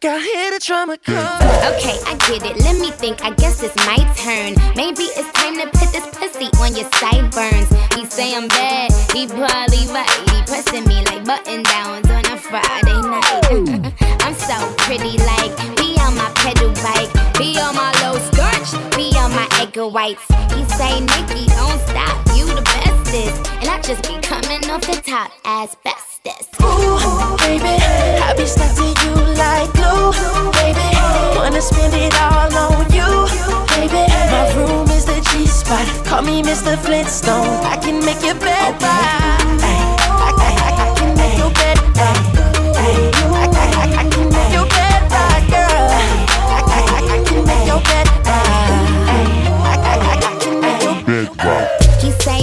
Girl, 0.06 0.20
hear 0.20 0.52
the 0.52 0.60
drummer 0.64 0.98
come. 0.98 1.42
Okay, 1.74 1.98
I 2.06 2.14
get 2.30 2.46
it. 2.46 2.62
Let 2.62 2.78
me 2.78 2.92
think. 2.92 3.24
I 3.24 3.30
guess 3.30 3.60
it's 3.64 3.74
my 3.90 3.98
turn. 4.14 4.54
Maybe 4.76 5.02
it's 5.18 5.26
time 5.32 5.58
to 5.58 5.66
put 5.66 5.90
this 5.90 6.06
pussy 6.14 6.46
on 6.62 6.78
your 6.78 6.86
sideburns. 7.02 7.66
He 7.96 8.06
say 8.06 8.32
I'm 8.32 8.46
bad. 8.46 8.92
He 9.10 9.26
probably 9.26 9.82
right. 9.90 10.06
He 10.30 10.38
pressing 10.46 10.86
me 10.86 11.02
like 11.10 11.24
button 11.24 11.64
downs 11.64 12.08
on 12.08 12.22
a 12.24 12.38
Friday 12.38 13.02
night. 13.02 13.90
I'm 14.22 14.34
so 14.38 14.54
pretty, 14.86 15.18
like 15.26 15.50
be 15.74 15.98
on 15.98 16.14
my 16.14 16.30
pedal 16.38 16.70
bike, 16.86 17.10
be 17.34 17.58
on 17.58 17.74
my 17.74 17.90
low 18.06 18.14
starch, 18.30 18.70
be 18.94 19.10
on 19.18 19.34
my 19.34 19.48
egg 19.58 19.74
whites. 19.74 20.22
He 20.54 20.62
say, 20.78 21.00
Nicki, 21.02 21.50
don't 21.50 21.82
stop. 21.82 22.14
You 22.38 22.46
the 22.54 22.62
bestest, 23.06 23.50
and 23.60 23.68
I 23.70 23.80
just 23.80 24.02
be 24.02 24.18
coming 24.20 24.70
off 24.70 24.82
the 24.82 25.00
top 25.04 25.30
as 25.44 25.76
bestest. 25.84 26.54
Ooh, 26.60 27.36
baby, 27.38 27.64
I 27.64 28.34
be 28.36 28.46
stuck 28.46 28.74
to 28.76 28.86
you 28.86 29.14
like 29.34 29.72
glue, 29.74 30.12
baby. 30.52 30.88
Wanna 31.36 31.60
spend 31.60 31.94
it 31.94 32.14
all 32.20 32.52
on 32.54 32.86
you, 32.92 33.28
baby. 33.76 34.06
My 34.30 34.52
room 34.54 34.88
is 34.90 35.04
the 35.04 35.20
G 35.30 35.46
spot. 35.46 35.86
Call 36.04 36.22
me 36.22 36.42
Mr. 36.42 36.76
Flintstone. 36.78 37.64
I 37.64 37.76
can 37.76 38.04
make 38.04 38.22
your 38.22 38.34
bed 38.34 38.82
right. 38.82 39.45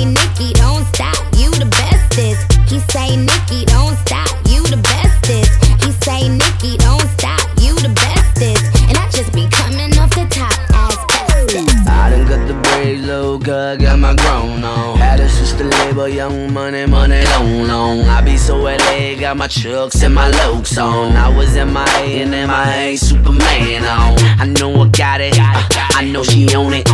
Say, 0.03 0.09
Nicki, 0.09 0.53
don't 0.55 0.83
stop, 0.93 1.15
you 1.37 1.49
the 1.51 1.65
bestest. 1.65 2.51
He 2.69 2.79
say, 2.91 3.15
Nicki, 3.15 3.63
don't 3.63 3.95
stop, 3.99 4.27
you 4.49 4.61
the 4.63 4.75
bestest. 4.75 5.63
He 5.81 5.93
say, 6.03 6.27
Nicki, 6.27 6.75
don't 6.75 7.07
stop, 7.15 7.39
you 7.61 7.73
the 7.75 7.87
bestest. 7.87 8.65
And 8.89 8.97
I 8.97 9.07
just 9.11 9.31
be 9.31 9.47
coming 9.47 9.97
off 9.97 10.09
the 10.09 10.27
top 10.29 10.59
as 10.75 10.97
bestest. 11.07 11.87
I 11.87 12.09
done 12.09 12.27
got 12.27 12.45
the 12.49 12.53
braids, 12.53 13.07
little 13.07 13.37
girl, 13.39 13.77
got 13.77 13.97
my 13.97 14.13
grown 14.15 14.65
on. 14.65 14.97
Had 14.97 15.21
a 15.21 15.29
sister 15.29 15.63
label, 15.63 16.09
young 16.09 16.51
money, 16.51 16.85
money, 16.85 17.23
long, 17.23 17.67
long. 17.67 18.01
I 18.01 18.19
be 18.19 18.35
so 18.35 18.57
LA, 18.57 19.15
got 19.17 19.37
my 19.37 19.47
chucks 19.47 20.03
and 20.03 20.13
my 20.13 20.29
lokes 20.31 20.77
on. 20.83 21.15
I 21.15 21.29
was 21.29 21.55
in 21.55 21.71
my 21.71 21.87
A 22.01 22.23
and 22.23 22.51
my 22.51 22.75
A 22.75 22.97
Superman 22.97 23.85
on. 23.85 24.19
I 24.37 24.47
know 24.47 24.81
I 24.81 24.89
got 24.89 25.21
it, 25.21 25.35
I 25.39 26.03
know 26.11 26.23
she 26.23 26.53
own 26.53 26.73
it. 26.73 26.89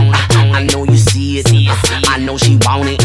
I 0.52 0.64
know 0.64 0.84
you 0.84 0.98
see 0.98 1.40
it, 1.40 1.48
I 2.08 2.18
know 2.20 2.38
she 2.38 2.58
want 2.66 2.90
it. 2.90 3.02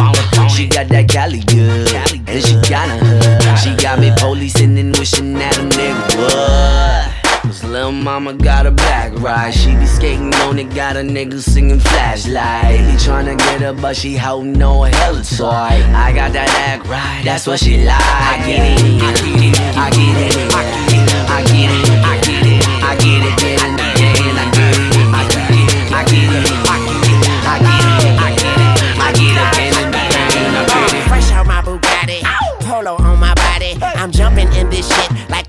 She 0.51 0.67
got 0.67 0.89
that 0.89 1.09
Cali 1.09 1.41
good, 1.41 1.93
and 2.29 2.45
she 2.45 2.55
got 2.69 2.89
a 2.89 3.05
hood. 3.05 3.59
She 3.59 3.75
got 3.83 3.99
me 3.99 4.13
policing 4.19 4.79
and 4.79 4.97
wishing 4.97 5.35
that 5.35 5.59
a 5.59 5.63
nigga 5.63 6.17
would. 6.19 7.43
Cause 7.43 7.63
lil' 7.65 7.93
mama 7.93 8.33
got 8.33 8.67
a 8.67 8.71
back 8.71 9.13
ride. 9.21 9.53
She 9.53 9.75
be 9.77 9.87
skating 9.87 10.35
on 10.47 10.59
it, 10.59 10.75
got 10.75 10.97
a 10.97 11.01
nigga 11.01 11.41
singing 11.41 11.79
flashlight. 11.79 12.81
He 12.81 12.97
tryna 12.97 13.37
get 13.39 13.61
her, 13.61 13.73
but 13.75 13.97
she 13.97 14.17
holding 14.17 14.55
no 14.55 14.83
hella 14.83 15.23
toy. 15.23 15.47
I 15.47 16.13
got 16.15 16.33
that 16.33 16.49
act 16.49 16.87
right, 16.89 17.23
that's 17.25 17.47
what 17.47 17.61
she 17.61 17.85
like. 17.85 18.01
I 18.01 18.43
get 18.47 18.65
it, 18.65 19.03
I 19.03 19.13
get 19.13 19.45
it, 19.45 19.59
I 19.77 19.91
get 19.91 20.17
it, 20.25 20.55
I 20.55 20.65
get 20.65 21.05
it, 21.13 21.29
I 21.29 21.43
get 21.45 21.71
it, 21.71 22.01
I 22.03 22.21
get 22.25 22.47
it, 22.47 22.65
I 22.83 22.97
get 22.97 23.23
it, 23.23 23.37
get 23.39 23.61
it, 23.61 23.85
yeah, 24.01 24.15
I 24.15 24.25
get 24.25 24.25
it, 24.25 24.35
I 24.35 24.49
get 24.49 24.81
it, 24.91 25.13
I 25.13 25.29
get 25.29 25.53
it, 25.53 25.93
I 25.93 26.05
get 26.05 26.69
it, 26.69 26.74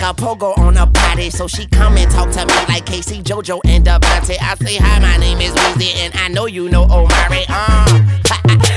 a 0.05 0.13
pogo 0.13 0.55
on 0.59 0.77
a 0.77 0.85
potty. 0.85 1.31
So 1.31 1.47
she 1.47 1.65
come 1.65 1.97
and 1.97 2.09
talk 2.11 2.29
to 2.31 2.45
me 2.45 2.53
like 2.67 2.85
K-Ci, 2.85 3.23
JoJo, 3.23 3.59
and 3.65 3.83
DeVante. 3.83 4.37
I 4.39 4.55
say 4.55 4.75
hi, 4.77 4.99
my 4.99 5.17
name 5.17 5.41
is 5.41 5.53
Weezy, 5.53 5.95
and 5.97 6.13
I 6.15 6.27
know 6.27 6.45
you 6.45 6.69
know 6.69 6.83
Omari. 6.83 7.45
Uh, 7.49 8.05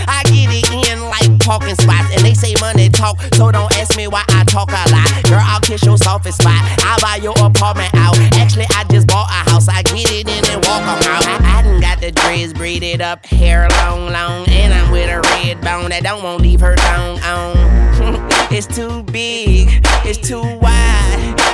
I 0.08 0.22
get 0.24 0.48
it 0.48 0.88
in 0.88 1.00
like 1.04 1.38
parking 1.40 1.74
spots, 1.74 2.14
and 2.16 2.24
they 2.24 2.32
say 2.32 2.54
money 2.60 2.88
talk, 2.88 3.20
so 3.34 3.50
don't 3.52 3.70
ask 3.76 3.96
me 3.96 4.08
why 4.08 4.24
I 4.28 4.44
talk 4.44 4.70
a 4.70 4.90
lot. 4.90 5.22
Girl, 5.24 5.42
I'll 5.42 5.60
kiss 5.60 5.84
your 5.84 5.98
softest 5.98 6.40
spot. 6.40 6.62
I'll 6.84 7.00
buy 7.00 7.16
your 7.16 7.34
apartment 7.38 7.94
out. 7.94 8.16
Actually, 8.40 8.66
I 8.70 8.84
just 8.90 9.06
bought 9.06 9.28
a 9.28 9.50
house. 9.50 9.68
I 9.68 9.82
get 9.82 10.10
it 10.10 10.28
in 10.28 10.44
and 10.50 10.64
walk 10.64 10.82
around. 10.82 11.24
I, 11.28 11.58
I 11.58 11.62
done 11.62 11.80
got 11.80 12.00
the 12.00 12.10
dreads 12.10 12.54
braided 12.54 13.02
up, 13.02 13.26
hair 13.26 13.68
long, 13.68 14.12
long, 14.12 14.48
and 14.48 14.72
I'm 14.72 14.90
with 14.90 15.10
a 15.10 15.20
red 15.20 15.60
bone 15.60 15.90
that 15.90 16.02
don't 16.02 16.22
want 16.22 16.40
leave 16.40 16.60
her 16.60 16.74
thong 16.76 17.20
on. 17.20 17.78
it's 18.50 18.66
too 18.66 19.02
big, 19.02 19.84
it's 20.04 20.26
too 20.26 20.40
wide, 20.58 20.87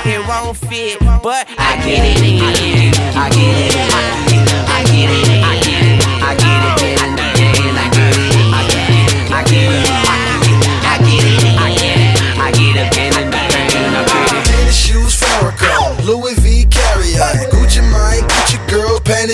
it 0.05 0.27
won't 0.27 0.57
fit, 0.57 0.99
but 1.23 1.47
I 1.57 1.81
get 1.83 2.03
it 2.05 2.21
in. 2.21 2.41
I 2.41 2.53
get 2.53 2.77
it, 2.77 2.99
I 3.15 3.29
get 3.29 3.57
it, 3.65 3.75
I 3.89 4.13
get 4.21 4.49
it, 4.49 4.69
I 4.69 4.83
get 4.83 5.09
it, 5.09 5.43
I 5.43 6.35
get 6.35 6.53
it, 6.53 6.61
it, 6.61 6.64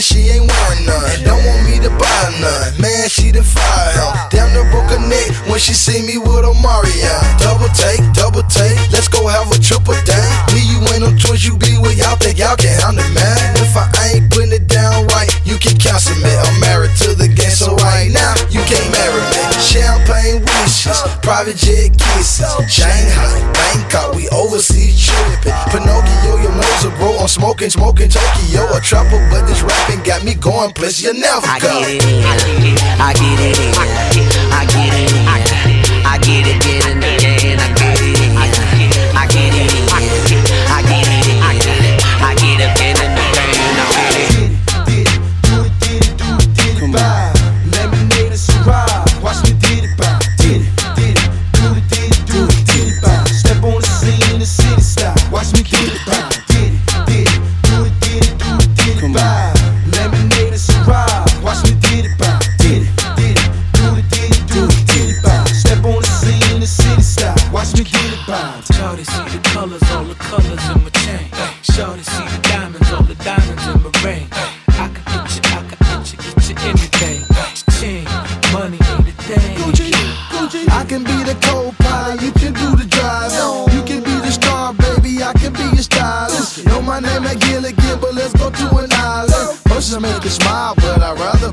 panties 0.01 0.05
she 0.05 0.29
ain't 0.33 0.49
wearing 0.49 0.85
none, 0.85 1.11
and 1.11 1.23
don't 1.25 1.45
want 1.45 1.69
me 1.69 1.79
to 1.79 1.89
buy 1.89 2.33
none. 2.41 2.81
Man, 2.81 3.09
she 3.09 3.31
the 3.31 3.43
fire. 3.43 4.29
Damn 4.29 4.53
the 4.53 4.63
her 4.91 4.99
neck 5.07 5.31
when 5.47 5.59
she 5.59 5.73
see 5.73 6.03
me 6.05 6.17
with 6.17 6.43
Omarion. 6.43 7.21
Double 7.39 7.71
take, 7.71 8.03
double 8.13 8.43
take, 8.43 8.75
let's 8.91 9.07
go 9.07 9.27
have 9.27 9.47
a 9.51 9.59
triple 9.59 9.95
dang. 10.03 10.31
Me, 10.53 10.61
you 10.67 10.79
ain't 10.91 11.01
no 11.01 11.11
twins, 11.15 11.45
you 11.45 11.55
be 11.57 11.77
with 11.79 11.97
y'all 11.97 12.17
think 12.17 12.37
y'all 12.37 12.55
can 12.59 12.75
handle 12.83 13.07
man. 13.15 13.39
If 13.55 13.75
I 13.75 13.87
ain't 14.11 14.31
putting 14.31 14.51
it 14.51 14.67
down 14.67 15.07
right, 15.07 15.31
you 15.45 15.57
can 15.57 15.77
cancel 15.77 16.15
me. 16.19 16.31
I'm 16.31 16.59
married 16.59 16.95
to 17.07 17.15
the 17.15 17.30
private 21.31 21.55
jet 21.55 21.95
kisses, 21.97 22.43
Shanghai, 22.67 23.39
Bangkok, 23.55 24.15
we 24.15 24.27
overseas 24.35 24.99
tripping. 24.99 25.55
Pinocchio, 25.71 26.35
your 26.43 26.51
nose 26.51 26.91
bro, 26.99 27.15
I'm 27.23 27.27
smoking, 27.29 27.69
smoking 27.69 28.09
Tokyo. 28.09 28.67
A 28.75 28.81
trapper, 28.81 29.15
but 29.31 29.47
this 29.47 29.61
rapping 29.63 30.03
got 30.03 30.25
me 30.25 30.35
going 30.35 30.73
Plus, 30.73 31.01
you 31.01 31.13
never 31.13 31.47
I 31.47 31.57
go. 31.59 31.71
get 31.71 31.87
it 31.87 32.03
in, 32.03 32.25
I 32.99 33.13
get 33.15 33.39
it 33.39 33.59
in, 33.63 33.71
I 34.51 34.65
get 34.67 34.91
it 34.91 35.07
in, 35.07 35.10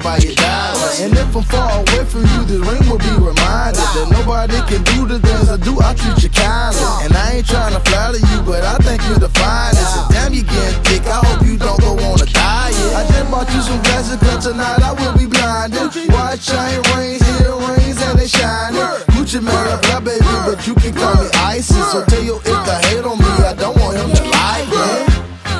Rather 0.08 0.32
diamonds. 0.32 1.00
And 1.04 1.12
if 1.12 1.36
I'm 1.36 1.44
far 1.44 1.84
away 1.84 2.04
from 2.08 2.24
you, 2.32 2.40
the 2.48 2.64
ring 2.64 2.80
will 2.88 2.96
be 2.96 3.12
reminded 3.20 3.84
that 3.92 4.08
nobody 4.08 4.56
can 4.64 4.80
do 4.96 5.04
the 5.04 5.20
things 5.20 5.52
I 5.52 5.60
do. 5.60 5.76
I 5.84 5.92
treat 5.92 6.16
you 6.24 6.32
kindly, 6.32 6.80
and 7.04 7.12
I 7.12 7.36
ain't 7.36 7.46
trying 7.46 7.76
to 7.76 7.82
flatter 7.84 8.16
you, 8.16 8.40
but 8.40 8.64
I 8.64 8.80
think 8.80 9.04
you're 9.04 9.20
the 9.20 9.28
finest. 9.36 9.84
And 9.84 10.08
damn, 10.08 10.32
you 10.32 10.48
getting 10.48 10.80
thick. 10.88 11.04
I 11.04 11.20
hope 11.20 11.44
you 11.44 11.60
don't 11.60 11.76
go 11.84 11.92
on 11.92 12.16
a 12.16 12.24
diet. 12.24 12.72
I 12.96 13.04
just 13.04 13.28
bought 13.28 13.52
you 13.52 13.60
some 13.60 13.80
glasses, 13.84 14.16
cause 14.16 14.48
tonight 14.48 14.80
I 14.80 14.96
will 14.96 15.12
be 15.12 15.28
blinded. 15.28 15.92
Watch 16.08 16.40
chain 16.40 16.80
rings, 16.96 17.20
earrings, 17.44 18.00
and 18.00 18.16
they 18.16 18.32
shining. 18.32 18.80
Gucci 19.12 19.44
man, 19.44 19.68
a 19.68 19.76
fly 19.84 20.00
baby, 20.00 20.24
but 20.48 20.64
you 20.64 20.72
can 20.72 20.96
call 20.96 21.20
me 21.20 21.28
Isis. 21.36 21.84
So 21.92 22.00
tell 22.08 22.24
your 22.24 22.40
if 22.48 22.56
to 22.64 22.76
hate 22.88 23.04
on 23.04 23.20
me, 23.20 23.28
I 23.44 23.52
don't 23.52 23.76
want 23.76 24.00
him 24.00 24.08
to 24.08 24.24
like 24.24 24.72
me. 24.72 25.04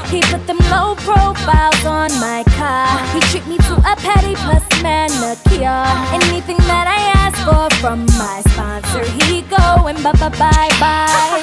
He 0.09 0.25
put 0.25 0.41
them 0.49 0.57
low 0.73 0.97
profiles 1.05 1.85
on 1.85 2.09
my 2.17 2.43
car. 2.57 2.97
He 3.13 3.21
treat 3.29 3.47
me 3.47 3.59
to 3.69 3.78
plus 4.89 5.13
manicure. 5.21 5.85
Anything 6.17 6.59
that 6.71 6.87
I 6.89 7.01
ask 7.23 7.37
for 7.45 7.69
from 7.81 8.07
my 8.17 8.43
sponsor, 8.53 9.05
he 9.25 9.43
go 9.43 9.87
and 9.89 9.99
bye 10.03 10.13
bye 10.13 10.33
bye 10.43 10.73
bye. 10.81 11.43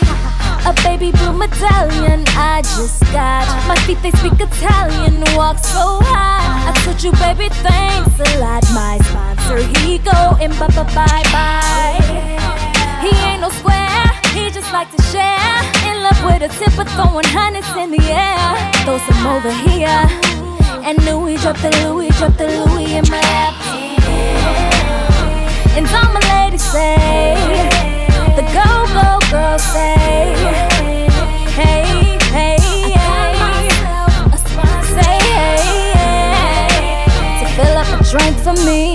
A 0.70 0.74
baby 0.82 1.12
blue 1.12 1.34
medallion 1.34 2.24
I 2.34 2.62
just 2.76 3.02
got. 3.14 3.46
My 3.68 3.78
feet 3.86 4.02
they 4.02 4.12
speak 4.12 4.40
Italian, 4.40 5.22
walk 5.38 5.58
so 5.60 6.00
high. 6.02 6.70
I 6.70 6.72
told 6.84 7.02
you, 7.04 7.12
baby, 7.24 7.50
thanks 7.62 8.16
a 8.20 8.40
lot. 8.40 8.64
My 8.74 8.98
sponsor, 9.10 9.62
he 9.80 10.00
go 10.00 10.20
and 10.42 10.52
bye 10.60 10.72
bye 10.78 10.90
bye 10.98 11.26
bye. 11.36 12.02
He 13.06 13.12
ain't 13.30 13.42
no 13.42 13.50
square, 13.50 14.06
he 14.34 14.50
just 14.50 14.72
like 14.74 14.90
to 14.96 15.02
share. 15.14 15.58
In 15.90 16.02
love 16.02 16.20
with 16.26 16.42
a 16.50 16.52
tip 16.58 16.74
of 16.82 16.90
throwing 16.98 17.30
hundreds 17.30 17.70
in 17.78 17.92
the 17.92 18.06
air. 18.10 18.48
Throw 18.84 18.98
some 18.98 19.28
over 19.28 19.52
here. 19.70 20.35
And 20.88 21.04
Louis 21.04 21.38
drop 21.38 21.58
the 21.58 21.72
Louis, 21.82 22.10
drop 22.10 22.38
the 22.38 22.46
Louis 22.46 22.94
in 22.94 23.04
my 23.10 23.20
lap. 23.20 23.56
And 25.76 25.88
all 25.88 26.14
my 26.14 26.20
ladies 26.30 26.62
say, 26.62 27.34
the 28.36 28.44
go 28.54 28.86
go 28.94 29.18
girls 29.32 29.64
say, 29.64 30.36
hey, 31.58 31.86
hey, 32.30 32.60
hey. 32.62 32.94
Say 34.94 35.18
hey, 35.26 35.58
hey. 35.98 37.40
To 37.40 37.46
fill 37.56 37.78
up 37.82 37.90
a 37.90 38.04
drink 38.04 38.38
for 38.46 38.54
me. 38.64 38.94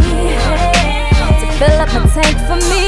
To 1.40 1.46
fill 1.58 1.80
up 1.80 1.88
a 1.88 2.00
tank 2.14 2.38
for 2.46 2.58
me. 2.70 2.86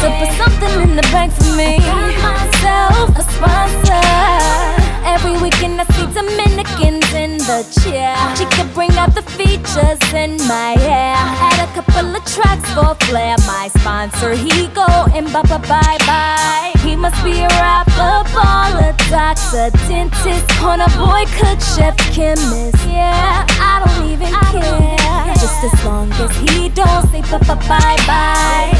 To 0.00 0.06
put 0.18 0.30
something 0.36 0.90
in 0.90 0.96
the 0.96 1.06
bank 1.12 1.32
for 1.34 1.54
me. 1.54 1.78
Myself 2.20 3.16
a 3.16 3.22
sponsor. 3.22 4.79
Every 5.04 5.32
weekend 5.40 5.80
I 5.80 5.84
see 5.94 6.06
Dominicans 6.12 7.12
in 7.14 7.38
the 7.38 7.64
chair. 7.82 8.14
She 8.36 8.44
could 8.56 8.72
bring 8.74 8.92
out 8.96 9.14
the 9.14 9.22
features 9.22 10.00
in 10.12 10.36
my 10.46 10.76
hair. 10.78 11.16
Add 11.16 11.68
a 11.68 11.72
couple 11.74 12.14
of 12.14 12.24
tracks 12.24 12.68
for 12.74 12.94
flair. 13.06 13.36
My 13.46 13.68
sponsor, 13.78 14.34
he 14.34 14.68
go 14.68 14.86
and 15.14 15.32
bye 15.32 15.42
bye 15.42 15.58
bye 15.58 15.98
bye. 16.06 16.72
He 16.84 16.96
must 16.96 17.22
be 17.24 17.40
a 17.40 17.48
rapper, 17.48 18.28
baller, 18.34 18.92
doctor, 19.08 19.70
dentist, 19.88 20.48
corner 20.58 20.88
boy, 20.96 21.24
cook, 21.38 21.60
chef, 21.60 21.96
chemist. 22.12 22.76
Yeah, 22.86 23.44
I 23.48 23.82
don't 23.84 24.10
even 24.10 24.32
care. 24.52 25.34
Just 25.34 25.64
as 25.64 25.84
long 25.84 26.12
as 26.12 26.30
he 26.38 26.68
don't 26.70 27.08
say 27.10 27.22
bye 27.22 27.38
bye 27.48 27.54
bye 27.68 27.96
bye. 28.06 28.70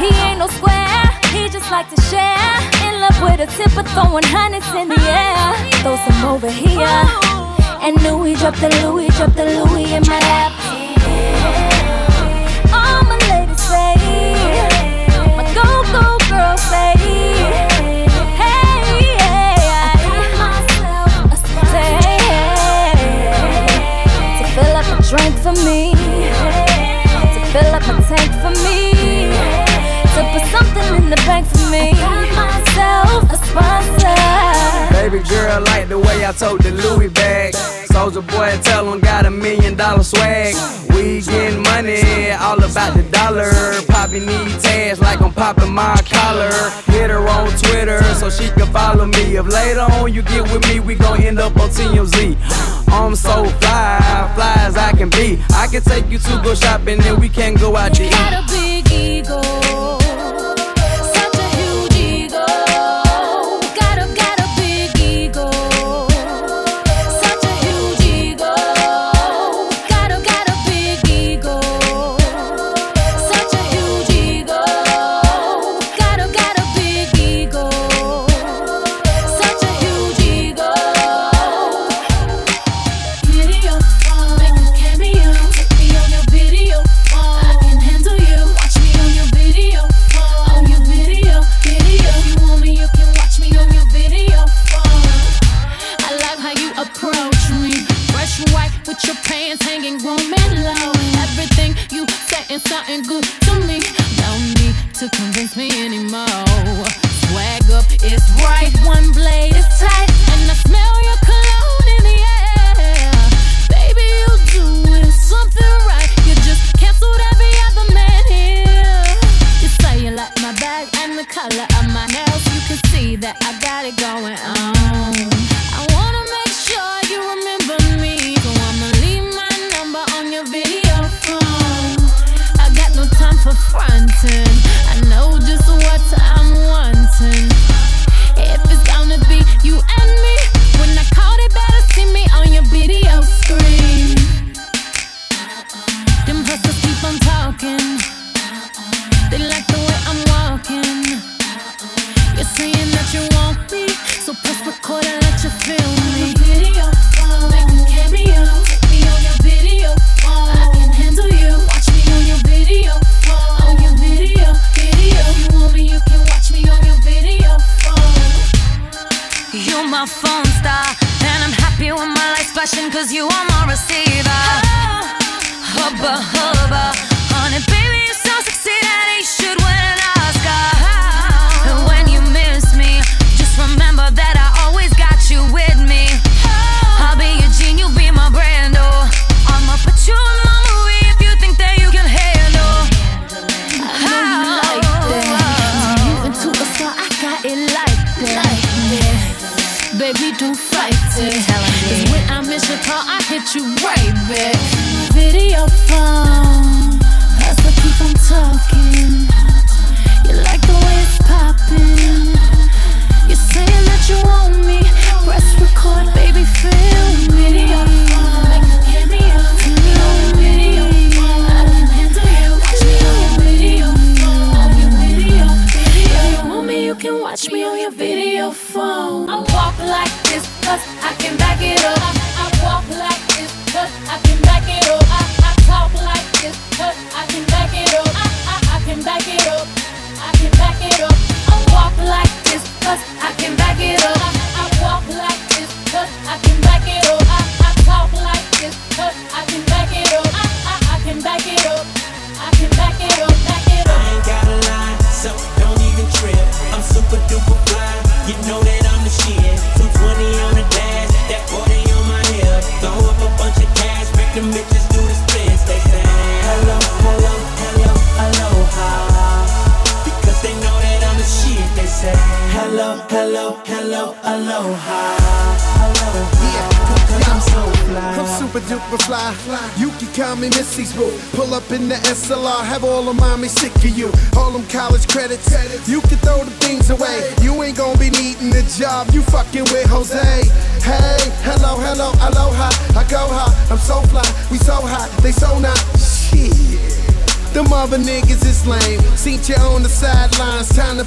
He 0.00 0.08
ain't 0.22 0.38
no 0.38 0.46
square, 0.48 1.04
he 1.32 1.48
just 1.48 1.70
like 1.70 1.88
to 1.94 2.00
share. 2.02 2.56
In 2.86 3.00
love 3.00 3.20
with 3.22 3.40
a 3.40 3.46
tip 3.56 3.76
of 3.76 3.86
throwing 3.94 4.24
hundreds 4.24 4.66
in 4.74 4.88
the 4.88 5.00
air. 5.00 5.54
Throw 5.82 5.96
some 5.96 6.24
over 6.24 6.50
here. 6.50 7.04
And 7.80 7.94
Louis 8.02 8.34
drop 8.34 8.56
the 8.56 8.68
Louis, 8.82 9.08
drop 9.16 9.32
the 9.34 9.44
Louis 9.44 9.92
in 9.94 10.02
my 10.02 10.18
lap. 10.18 10.52
All 12.72 13.02
my 13.04 13.18
ladies 13.30 13.62
say, 13.62 13.94
my 15.36 15.44
go 15.54 15.68
go 15.94 16.18
girls 16.28 16.62
say, 16.62 16.95
Baby 34.90 35.22
girl, 35.28 35.60
like 35.62 35.88
the 35.88 35.98
way 35.98 36.26
I 36.26 36.32
tote 36.32 36.62
the 36.62 36.72
Louis 36.72 37.08
bag. 37.08 37.54
Soulja 37.54 38.26
Boy, 38.26 38.58
tell 38.62 38.92
him 38.92 39.00
got 39.00 39.24
a 39.24 39.30
million 39.30 39.76
dollar 39.76 40.02
swag. 40.02 40.54
We 40.90 41.20
gettin' 41.20 41.62
money, 41.62 42.30
all 42.32 42.62
about 42.62 42.94
the 42.94 43.04
dollar. 43.10 43.52
Poppin' 43.86 44.26
these 44.26 44.62
tags 44.62 45.00
like 45.00 45.20
I'm 45.20 45.32
poppin' 45.32 45.72
my 45.72 45.96
collar. 46.10 46.50
Hit 46.86 47.10
her 47.10 47.26
on 47.28 47.50
Twitter 47.50 48.02
so 48.14 48.28
she 48.30 48.50
can 48.50 48.66
follow 48.72 49.06
me. 49.06 49.36
If 49.36 49.46
later 49.46 49.80
on 49.80 50.12
you 50.12 50.22
get 50.22 50.42
with 50.52 50.66
me, 50.68 50.80
we 50.80 50.94
gon' 50.94 51.22
end 51.22 51.38
up 51.38 51.56
on 51.56 51.70
TMZ. 51.70 52.36
I'm 52.88 53.14
so 53.14 53.44
fly, 53.60 54.32
fly 54.34 54.54
as 54.58 54.76
I 54.76 54.92
can 54.92 55.08
be. 55.10 55.40
I 55.54 55.68
can 55.68 55.82
take 55.82 56.08
you 56.10 56.18
to 56.18 56.40
go 56.42 56.54
shopping 56.54 57.00
and 57.02 57.18
we 57.18 57.28
can 57.28 57.54
go 57.54 57.76
out 57.76 57.94
to 57.94 58.04
eat. 58.04 58.10
Got 58.10 58.44
a 58.44 58.52
big 58.52 58.90
ego. 58.90 60.05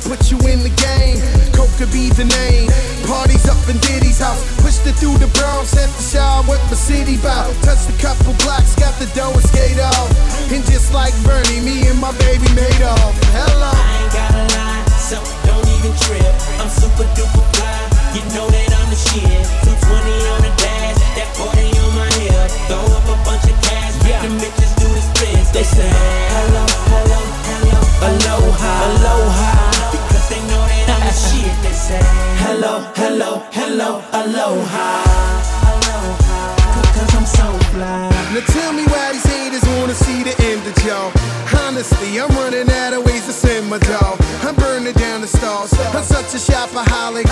put 0.05 0.31
you 0.31 0.37
in 0.47 0.63
the 0.63 0.73
game. 0.77 1.19
Coke 1.53 1.71
could 1.77 1.91
be 1.91 2.09
the 2.13 2.25
name. 2.25 2.69
Parties 3.07 3.47
up 3.49 3.59
in 3.67 3.77
Diddy's 3.79 4.19
house. 4.19 4.39
Pushed 4.61 4.85
it 4.87 4.95
through 4.95 5.17
the 5.17 5.27
Bronx, 5.35 5.75
at 5.75 5.89
the 5.89 6.03
shower 6.03 6.43
with 6.47 6.61
my 6.69 6.77
city 6.77 7.17
bout. 7.17 7.49
Touched 7.63 7.89
a 7.89 7.95
couple 8.01 8.33
blocks, 8.45 8.75
got 8.75 8.93
the 8.99 9.07
dough 9.17 9.33
and 9.33 9.43
skate 9.43 9.79
off. 9.79 10.09
And 10.51 10.63
just 10.65 10.93
like 10.93 11.13
Bernie, 11.23 11.61
me 11.61 11.87
and 11.87 11.99
my 11.99 12.13
baby 12.19 12.47
made 12.55 12.83
off. 12.83 13.13
Hello. 13.35 13.71
I 13.73 14.03
ain't 14.03 14.13
gotta 14.13 14.43
lie, 14.55 14.83
so 14.97 15.17
don't 15.47 15.67
even 15.79 15.93
trip. 16.05 16.33
I'm 16.61 16.69
super 16.69 17.07
duper 17.17 17.43
fly. 17.55 17.77
You 18.15 18.21
know 18.33 18.47
that 18.49 18.69
I'm 18.73 18.89
the 18.89 18.99
shit. 18.99 19.68
These 38.47 39.25
haters 39.25 39.63
wanna 39.77 39.93
see 39.93 40.23
the 40.23 40.35
end 40.43 40.65
of 40.65 40.77
y'all. 40.85 41.11
Honestly, 41.65 42.19
I'm 42.19 42.29
running 42.29 42.69
out 42.71 42.93
of 42.93 43.05
ways 43.05 43.25
to 43.25 43.33
send 43.33 43.69
my 43.69 43.79
dog. 43.79 44.17
I'm 44.43 44.55
burning 44.55 44.93
down 44.93 45.21
the 45.21 45.27
stalls. 45.27 45.73
I'm 45.93 46.03
such 46.03 46.33
a 46.33 46.37
shopaholic, 46.37 47.27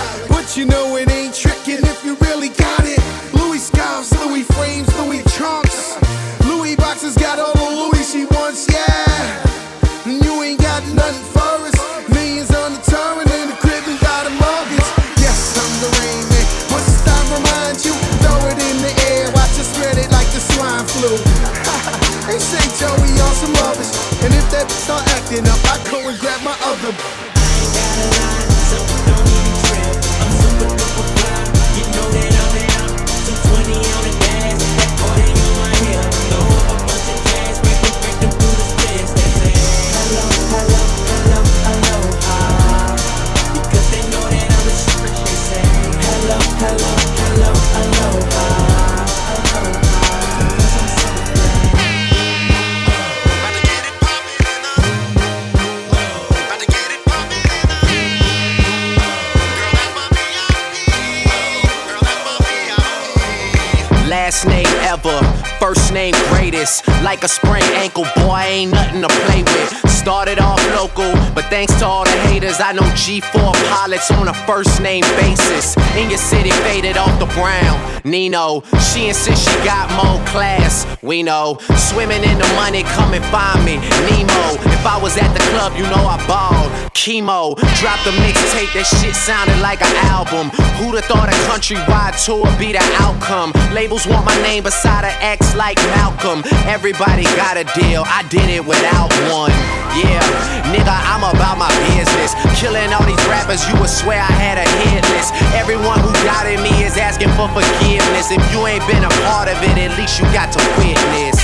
thanks 71.58 71.74
to 71.80 71.88
all 71.88 72.04
the 72.04 72.20
haters, 72.30 72.60
I 72.60 72.72
know 72.72 72.84
G4 72.94 73.52
pilots 73.74 74.12
on 74.12 74.28
a 74.28 74.34
first 74.46 74.80
name 74.80 75.02
basis. 75.18 75.76
In 75.98 76.08
your 76.08 76.20
city, 76.20 76.52
faded 76.52 76.98
off 76.98 77.18
the 77.18 77.26
brown. 77.34 77.78
Nino, 78.04 78.62
she 78.92 79.08
insists 79.08 79.50
she 79.50 79.58
got 79.66 79.90
more 79.98 80.24
class. 80.28 80.86
We 81.02 81.24
know, 81.24 81.58
swimming 81.90 82.24
in 82.24 82.38
the 82.38 82.48
money, 82.62 82.84
come 82.84 83.16
and 83.16 83.26
find 83.34 83.66
me. 83.66 83.78
Nemo, 84.06 84.44
if 84.70 84.86
I 84.86 85.00
was 85.02 85.18
at 85.18 85.34
the 85.34 85.44
club, 85.50 85.74
you 85.76 85.84
know 85.84 86.04
I 86.06 86.18
balled. 86.28 86.87
Chemo, 87.08 87.56
dropped 87.80 88.04
a 88.04 88.12
mixtape, 88.20 88.68
that 88.76 88.84
shit 88.84 89.16
sounded 89.16 89.56
like 89.64 89.80
an 89.80 89.96
album. 90.12 90.52
Who'd 90.76 91.00
have 91.00 91.08
thought 91.08 91.32
a 91.32 91.38
countrywide 91.48 92.20
tour 92.20 92.44
be 92.60 92.76
the 92.76 92.84
outcome? 93.00 93.56
Labels 93.72 94.04
want 94.04 94.28
my 94.28 94.36
name 94.44 94.68
beside 94.68 95.08
an 95.08 95.16
X 95.24 95.56
like 95.56 95.80
Malcolm. 95.96 96.44
Everybody 96.68 97.24
got 97.40 97.56
a 97.56 97.64
deal, 97.80 98.04
I 98.04 98.28
did 98.28 98.52
it 98.52 98.60
without 98.60 99.08
one. 99.32 99.56
Yeah, 99.96 100.20
nigga, 100.68 100.92
I'm 100.92 101.24
about 101.24 101.56
my 101.56 101.72
business. 101.96 102.36
Killing 102.60 102.92
all 102.92 103.08
these 103.08 103.24
rappers, 103.32 103.64
you 103.72 103.80
would 103.80 103.88
swear 103.88 104.20
I 104.20 104.34
had 104.36 104.60
a 104.60 104.68
hit 104.92 105.08
list. 105.16 105.32
Everyone 105.56 106.04
who 106.04 106.12
doubted 106.28 106.60
me 106.60 106.76
is 106.84 107.00
asking 107.00 107.32
for 107.40 107.48
forgiveness. 107.56 108.36
If 108.36 108.44
you 108.52 108.68
ain't 108.68 108.84
been 108.84 109.08
a 109.08 109.14
part 109.24 109.48
of 109.48 109.56
it, 109.64 109.80
at 109.80 109.96
least 109.96 110.20
you 110.20 110.28
got 110.36 110.52
to 110.52 110.62
witness. 110.76 111.40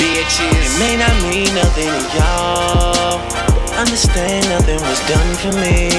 Bitches. 0.00 0.56
It 0.56 0.72
may 0.80 0.96
not 0.96 1.12
mean 1.28 1.52
nothing 1.52 1.92
to 1.92 2.16
y'all. 2.16 3.45
Understand 3.76 4.48
nothing 4.48 4.80
was 4.80 5.00
done 5.06 5.34
for 5.36 5.52
me. 5.60 5.90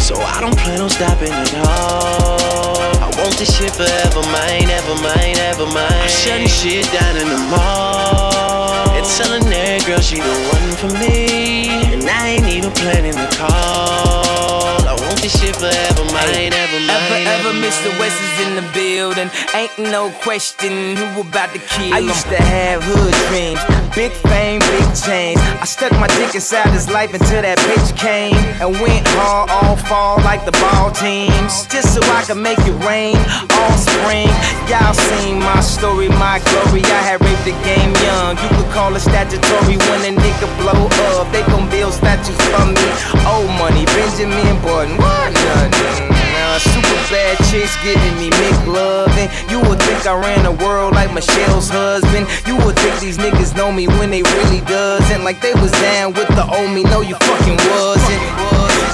So 0.00 0.16
I 0.16 0.40
don't 0.40 0.56
plan 0.56 0.80
on 0.80 0.88
stopping 0.88 1.30
at 1.32 1.54
all. 1.66 2.78
I 3.04 3.10
want 3.20 3.36
this 3.36 3.54
shit 3.56 3.70
forever 3.70 4.22
mine, 4.32 4.70
ever 4.70 4.94
mine, 5.02 5.36
ever 5.36 5.66
mine. 5.66 5.92
I'm 5.92 6.08
shutting 6.08 6.48
shit 6.48 6.90
down 6.90 7.16
in 7.16 7.28
the 7.28 7.38
mall. 7.52 8.88
And 8.96 9.04
telling 9.04 9.44
that 9.50 9.84
girl 9.86 10.00
she 10.00 10.16
the 10.16 10.36
one 10.56 10.70
for 10.80 10.88
me. 10.98 11.68
And 11.92 12.08
I 12.08 12.28
ain't 12.28 12.48
even 12.48 12.72
planning 12.72 13.12
the 13.12 13.28
call. 13.36 14.67
I 14.88 14.96
want 15.04 15.20
this 15.20 15.36
shit 15.36 15.52
forever 15.52 16.04
mine, 16.16 16.48
ever 16.48 16.80
mine. 16.88 17.28
Ever, 17.28 17.52
ever 17.52 17.52
Mr. 17.60 17.92
West 18.00 18.16
is 18.16 18.48
in 18.48 18.56
the 18.56 18.64
building. 18.72 19.28
Ain't 19.52 19.76
no 19.92 20.08
question 20.24 20.96
who 20.96 21.20
about 21.20 21.52
to 21.52 21.60
kill 21.60 21.92
I 21.92 22.00
used 22.00 22.24
to 22.32 22.40
have 22.40 22.80
hood 22.82 23.12
dreams. 23.28 23.60
Big 23.92 24.12
fame, 24.32 24.64
big 24.64 24.88
change. 24.96 25.36
I 25.60 25.66
stuck 25.68 25.92
my 26.00 26.08
dick 26.16 26.34
inside 26.34 26.72
his 26.72 26.88
life 26.88 27.12
until 27.12 27.42
that 27.44 27.60
bitch 27.68 27.92
came. 28.00 28.40
And 28.64 28.72
went 28.80 29.04
hard 29.12 29.52
all 29.52 29.76
fall 29.76 30.24
like 30.24 30.48
the 30.48 30.56
ball 30.56 30.88
teams. 30.96 31.68
Just 31.68 31.92
so 31.92 32.00
I 32.16 32.24
could 32.24 32.40
make 32.40 32.58
it 32.64 32.76
rain 32.88 33.20
all 33.60 33.76
spring. 33.76 34.32
Y'all 34.72 34.96
seen 34.96 35.36
my 35.36 35.60
story, 35.60 36.08
my 36.08 36.40
glory. 36.48 36.80
I 36.88 37.00
had 37.04 37.20
raped 37.20 37.44
the 37.44 37.52
game 37.60 37.92
young. 38.08 38.40
You 38.40 38.48
could 38.56 38.72
call 38.72 38.96
it 38.96 39.04
statutory 39.04 39.76
when 39.84 40.00
a 40.08 40.12
nigga 40.16 40.48
blow 40.56 40.88
up. 41.12 41.28
They 41.28 41.44
gon' 41.52 41.68
build 41.68 41.92
statues 41.92 42.40
for 42.48 42.64
me. 42.64 42.88
Old 43.28 43.52
money, 43.60 43.84
Benjamin 43.92 44.56
Nah, 44.86 46.58
super 46.58 46.98
bad 47.10 47.36
chicks 47.50 47.74
giving 47.82 48.14
me 48.14 48.30
McLovin'. 48.30 49.26
You 49.50 49.58
would 49.68 49.82
think 49.82 50.06
I 50.06 50.14
ran 50.14 50.44
the 50.44 50.52
world 50.52 50.94
like 50.94 51.12
Michelle's 51.12 51.68
husband. 51.68 52.28
You 52.46 52.56
would 52.64 52.76
think 52.76 53.00
these 53.00 53.18
niggas 53.18 53.56
know 53.56 53.72
me 53.72 53.88
when 53.88 54.10
they 54.10 54.22
really 54.22 54.60
doesn't. 54.70 55.24
Like 55.24 55.40
they 55.40 55.52
was 55.54 55.72
down 55.72 56.12
with 56.12 56.28
the 56.28 56.46
old 56.46 56.70
me. 56.70 56.84
No, 56.84 57.00
you 57.00 57.16
fucking 57.16 57.58
wasn't. 57.74 58.22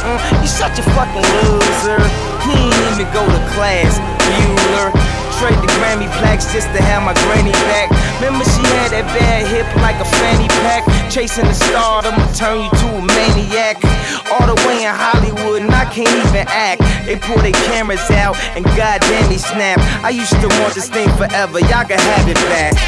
Mm, 0.08 0.40
you 0.40 0.48
such 0.48 0.78
a 0.78 0.84
fucking 0.96 1.26
loser. 1.52 2.00
He 2.48 2.56
ain't 2.56 3.00
even 3.00 3.12
go 3.12 3.20
to 3.20 3.40
class, 3.52 4.00
Bueller. 4.24 5.23
Trade 5.38 5.58
the 5.58 5.70
Grammy 5.82 6.06
plaques 6.22 6.46
just 6.52 6.70
to 6.70 6.80
have 6.80 7.02
my 7.02 7.12
granny 7.26 7.52
back. 7.66 7.90
Remember 8.22 8.46
she 8.46 8.62
had 8.78 8.94
that 8.94 9.04
bad 9.18 9.44
hip 9.50 9.66
like 9.82 9.98
a 9.98 10.06
fanny 10.22 10.46
pack. 10.62 10.86
Chasing 11.10 11.44
the 11.44 11.52
stardom 11.52 12.14
turn 12.38 12.62
you 12.62 12.70
to 12.70 12.88
a 12.96 13.02
maniac. 13.02 13.82
All 14.30 14.46
the 14.46 14.54
way 14.64 14.86
in 14.86 14.94
Hollywood 14.94 15.62
and 15.62 15.74
I 15.74 15.90
can't 15.90 16.08
even 16.08 16.46
act. 16.48 16.80
They 17.04 17.18
pull 17.18 17.36
their 17.42 17.56
cameras 17.66 18.06
out 18.14 18.38
and 18.54 18.64
goddamn 18.78 19.28
they 19.28 19.42
snap. 19.42 19.82
I 20.06 20.10
used 20.10 20.32
to 20.38 20.48
want 20.62 20.74
this 20.78 20.88
thing 20.88 21.10
forever. 21.18 21.58
Y'all 21.66 21.84
can 21.84 21.98
have 21.98 22.26
it 22.30 22.38
back. 22.48 22.78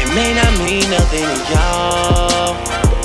It 0.00 0.08
may 0.16 0.32
not 0.32 0.50
mean 0.64 0.88
nothing 0.88 1.28
to 1.28 1.38
y'all. 1.52 2.56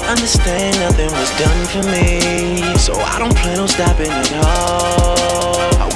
Understand 0.07 0.79
nothing 0.79 1.11
was 1.11 1.31
done 1.35 1.61
for 1.67 1.83
me. 1.91 2.63
So 2.79 2.95
I 2.95 3.19
don't 3.19 3.35
plan 3.35 3.59
on 3.59 3.67
stopping 3.67 4.09
at 4.09 4.33
all. 4.39 5.54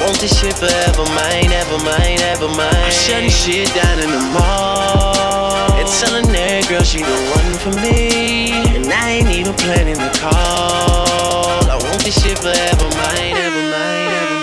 I 0.09 0.11
want 0.11 0.21
this 0.21 0.41
shit 0.41 0.57
forever 0.57 1.05
mine, 1.13 1.51
ever 1.53 1.77
mine, 1.85 2.19
ever 2.33 2.47
mine. 2.47 2.73
I'm 2.73 2.91
shutting 2.91 3.29
shit 3.29 3.71
down 3.75 3.99
in 3.99 4.09
the 4.09 4.17
mall. 4.33 5.77
And 5.77 5.87
telling 6.01 6.25
that 6.33 6.65
girl 6.67 6.81
she 6.81 6.97
the 6.97 7.19
one 7.29 7.53
for 7.61 7.69
me. 7.77 8.49
And 8.73 8.91
I 8.91 9.21
ain't 9.21 9.29
even 9.29 9.53
planning 9.53 10.01
the 10.01 10.09
call. 10.17 11.61
I 11.69 11.77
want 11.77 12.03
this 12.03 12.19
shit 12.23 12.39
forever 12.39 12.89
mine, 12.89 13.37
ever 13.37 13.61
mine, 13.69 14.09
ever 14.17 14.38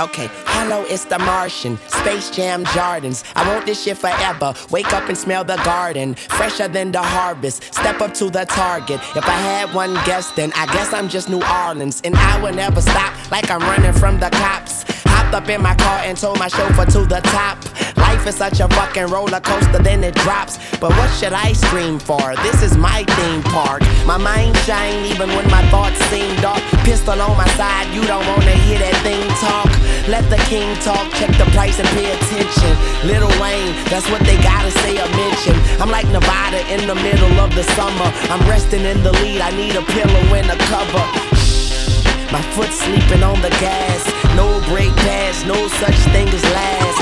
Okay, 0.00 0.30
hello, 0.46 0.82
it's 0.88 1.04
the 1.04 1.18
Martian. 1.18 1.76
Space 1.88 2.30
Jam 2.30 2.64
Jordans. 2.64 3.22
I 3.36 3.46
want 3.46 3.66
this 3.66 3.82
shit 3.82 3.98
forever. 3.98 4.54
Wake 4.70 4.90
up 4.94 5.06
and 5.10 5.18
smell 5.18 5.44
the 5.44 5.56
garden. 5.56 6.14
Fresher 6.14 6.68
than 6.68 6.90
the 6.90 7.02
harvest. 7.02 7.64
Step 7.74 8.00
up 8.00 8.14
to 8.14 8.30
the 8.30 8.46
target. 8.46 8.98
If 9.14 9.28
I 9.28 9.32
had 9.32 9.74
one 9.74 9.92
guess, 10.06 10.30
then 10.30 10.52
I 10.56 10.64
guess 10.72 10.94
I'm 10.94 11.06
just 11.06 11.28
New 11.28 11.42
Orleans. 11.66 12.00
And 12.02 12.16
I 12.16 12.40
will 12.40 12.54
never 12.54 12.80
stop 12.80 13.12
like 13.30 13.50
I'm 13.50 13.60
running 13.60 13.92
from 13.92 14.18
the 14.18 14.30
cops. 14.30 14.84
Hopped 15.30 15.46
up 15.46 15.54
in 15.54 15.62
my 15.62 15.76
car 15.76 16.02
and 16.02 16.18
told 16.18 16.40
my 16.40 16.48
chauffeur 16.48 16.86
to 16.86 17.06
the 17.06 17.20
top. 17.30 17.56
Life 17.96 18.26
is 18.26 18.34
such 18.34 18.58
a 18.58 18.66
fucking 18.66 19.06
roller 19.14 19.38
coaster, 19.38 19.78
then 19.78 20.02
it 20.02 20.16
drops. 20.26 20.58
But 20.80 20.90
what 20.98 21.06
should 21.14 21.32
I 21.32 21.52
scream 21.52 22.00
for? 22.00 22.34
This 22.42 22.64
is 22.66 22.76
my 22.76 23.04
theme 23.06 23.44
park. 23.44 23.82
My 24.10 24.18
mind 24.18 24.56
shine 24.66 25.06
even 25.06 25.28
when 25.38 25.46
my 25.46 25.62
thoughts 25.70 26.02
seem 26.10 26.34
dark. 26.42 26.58
Pistol 26.82 27.14
on 27.22 27.36
my 27.38 27.46
side, 27.54 27.86
you 27.94 28.02
don't 28.10 28.26
wanna 28.26 28.58
hear 28.66 28.82
that 28.82 28.98
thing 29.06 29.22
talk. 29.38 29.70
Let 30.10 30.26
the 30.34 30.42
king 30.50 30.66
talk, 30.82 31.06
check 31.14 31.30
the 31.38 31.46
price 31.54 31.78
and 31.78 31.86
pay 31.94 32.10
attention. 32.10 32.74
Lil 33.06 33.30
Wayne, 33.38 33.70
that's 33.86 34.10
what 34.10 34.26
they 34.26 34.34
gotta 34.42 34.74
say 34.82 34.98
or 34.98 35.10
mention. 35.14 35.54
I'm 35.78 35.94
like 35.94 36.10
Nevada 36.10 36.58
in 36.74 36.90
the 36.90 36.98
middle 37.06 37.38
of 37.38 37.54
the 37.54 37.62
summer. 37.78 38.10
I'm 38.34 38.42
resting 38.50 38.82
in 38.82 39.04
the 39.06 39.12
lead, 39.22 39.38
I 39.46 39.54
need 39.54 39.78
a 39.78 39.84
pillow 39.94 40.24
and 40.34 40.50
a 40.50 40.58
cover. 40.66 41.06
Shh, 41.38 42.02
my 42.34 42.42
foot 42.58 42.74
sleeping 42.74 43.22
on 43.22 43.38
the 43.46 43.50
gas. 43.62 44.19
No 44.40 44.58
break 44.70 44.88
pass, 44.96 45.44
no 45.44 45.68
such 45.68 45.98
thing 46.14 46.26
as 46.26 46.42
last. 46.44 47.00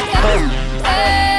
Uh, 0.83 1.38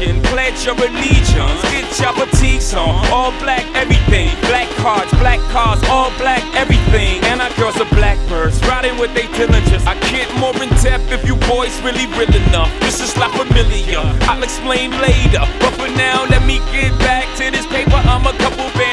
pledge 0.00 0.64
your 0.64 0.76
allegiance. 0.76 1.60
Get 1.68 1.88
your 2.00 2.14
boutiques 2.14 2.72
on, 2.74 3.04
all 3.12 3.32
black 3.38 3.64
everything. 3.76 4.30
Black 4.48 4.68
cards, 4.80 5.10
black 5.20 5.40
cars, 5.52 5.82
all 5.88 6.10
black 6.16 6.42
everything. 6.56 7.22
And 7.24 7.40
our 7.40 7.52
girls 7.56 7.76
are 7.80 7.90
blackbirds, 7.94 8.60
riding 8.66 8.96
with 8.98 9.12
they 9.14 9.28
Dillingers. 9.36 9.86
I 9.86 9.94
get 10.10 10.28
more 10.40 10.56
in 10.62 10.70
depth 10.82 11.12
if 11.12 11.26
you 11.26 11.36
boys 11.48 11.74
really 11.82 12.06
real 12.16 12.34
enough. 12.48 12.70
This 12.80 13.00
is 13.00 13.14
not 13.16 13.30
familiar, 13.36 14.00
I'll 14.28 14.42
explain 14.42 14.90
later. 15.00 15.44
But 15.60 15.72
for 15.76 15.90
now, 15.96 16.24
let 16.24 16.44
me 16.46 16.58
get 16.72 16.96
back 17.00 17.26
to 17.38 17.50
this 17.50 17.66
paper. 17.66 18.00
I'm 18.08 18.26
a 18.26 18.32
couple 18.38 18.68
bands 18.78 18.89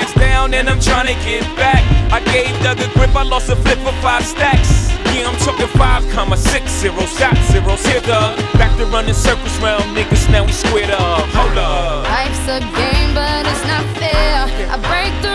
down 0.51 0.59
and 0.59 0.69
I'm 0.69 0.79
trying 0.79 1.07
to 1.07 1.13
get 1.25 1.43
back. 1.55 1.83
I 2.11 2.19
gave 2.31 2.51
Doug 2.63 2.79
a 2.79 2.87
grip, 2.93 3.15
I 3.15 3.23
lost 3.23 3.49
a 3.49 3.55
flip 3.55 3.77
for 3.79 3.93
five 4.01 4.23
stacks. 4.23 4.89
Yeah, 5.13 5.27
I'm 5.27 5.37
talking 5.39 5.67
five 5.77 6.07
comma 6.11 6.37
six 6.37 6.71
zeros, 6.71 7.17
got 7.19 7.35
zeros 7.51 7.85
here, 7.85 8.01
Doug. 8.01 8.37
Back 8.53 8.77
to 8.77 8.85
running 8.85 9.13
circles 9.13 9.57
round 9.59 9.83
niggas, 9.95 10.29
now 10.31 10.45
we 10.45 10.51
squared 10.51 10.91
up. 10.91 11.27
Hold 11.35 11.57
up. 11.57 12.03
Life's 12.03 12.47
a 12.47 12.59
game, 12.59 13.13
but 13.13 13.45
it's 13.45 13.65
not 13.65 13.85
fair. 13.97 14.47
I 14.71 14.77
break 14.89 15.13
the 15.21 15.26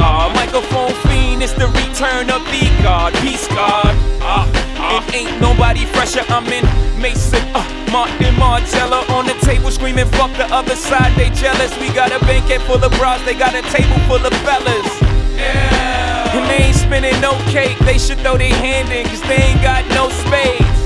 are. 0.00 0.32
Microphone 0.34 0.94
fiend, 1.06 1.42
it's 1.42 1.52
the 1.52 1.66
return 1.68 2.30
of 2.30 2.44
the 2.50 2.64
God. 2.82 3.14
Peace 3.22 3.46
God. 3.48 3.94
Ah, 4.22 4.46
ah. 4.78 5.04
It 5.08 5.14
ain't 5.14 5.40
nobody 5.40 5.84
fresher. 5.86 6.24
I'm 6.28 6.46
in 6.46 6.64
Maison, 7.00 7.42
uh, 7.54 7.62
Martin 7.92 8.34
Margiela 8.34 9.08
on 9.10 9.26
the 9.26 9.34
table 9.46 9.70
screaming, 9.70 10.06
fuck 10.18 10.32
the 10.36 10.46
other 10.54 10.74
side, 10.74 11.14
they 11.16 11.30
jealous. 11.30 11.70
We 11.78 11.88
got 11.94 12.10
a 12.10 12.18
banquet 12.26 12.62
full 12.62 12.82
of 12.82 12.92
bras, 12.98 13.22
they 13.24 13.34
got 13.34 13.54
a 13.54 13.62
table 13.70 13.98
full 14.10 14.24
of 14.24 14.34
fellas. 14.42 14.90
Yeah. 15.38 16.34
And 16.34 16.50
they 16.50 16.66
ain't 16.66 16.76
spinning 16.76 17.20
no 17.20 17.38
cake, 17.54 17.78
they 17.80 17.98
should 17.98 18.18
throw 18.18 18.36
their 18.36 18.54
hand 18.54 18.90
in, 18.90 19.06
cause 19.06 19.22
they 19.22 19.36
ain't 19.36 19.62
got 19.62 19.86
no 19.94 20.08
space. 20.10 20.78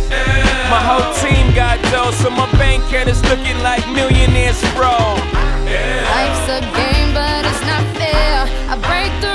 My 0.68 0.80
whole 0.80 1.12
team 1.20 1.54
got 1.54 1.80
dough, 1.90 2.12
so 2.12 2.30
my 2.30 2.50
bank 2.52 2.84
account 2.84 3.08
is 3.08 3.22
looking 3.24 3.58
like 3.60 3.86
millionaires, 3.88 4.60
bro. 4.72 4.92
Life's 4.92 6.48
a 6.48 6.60
game, 6.76 7.11
but 7.11 7.11
it's 7.11 7.11
not 7.66 7.84
fair. 7.96 8.46
I 8.68 8.76
break 8.76 9.12
the 9.20 9.32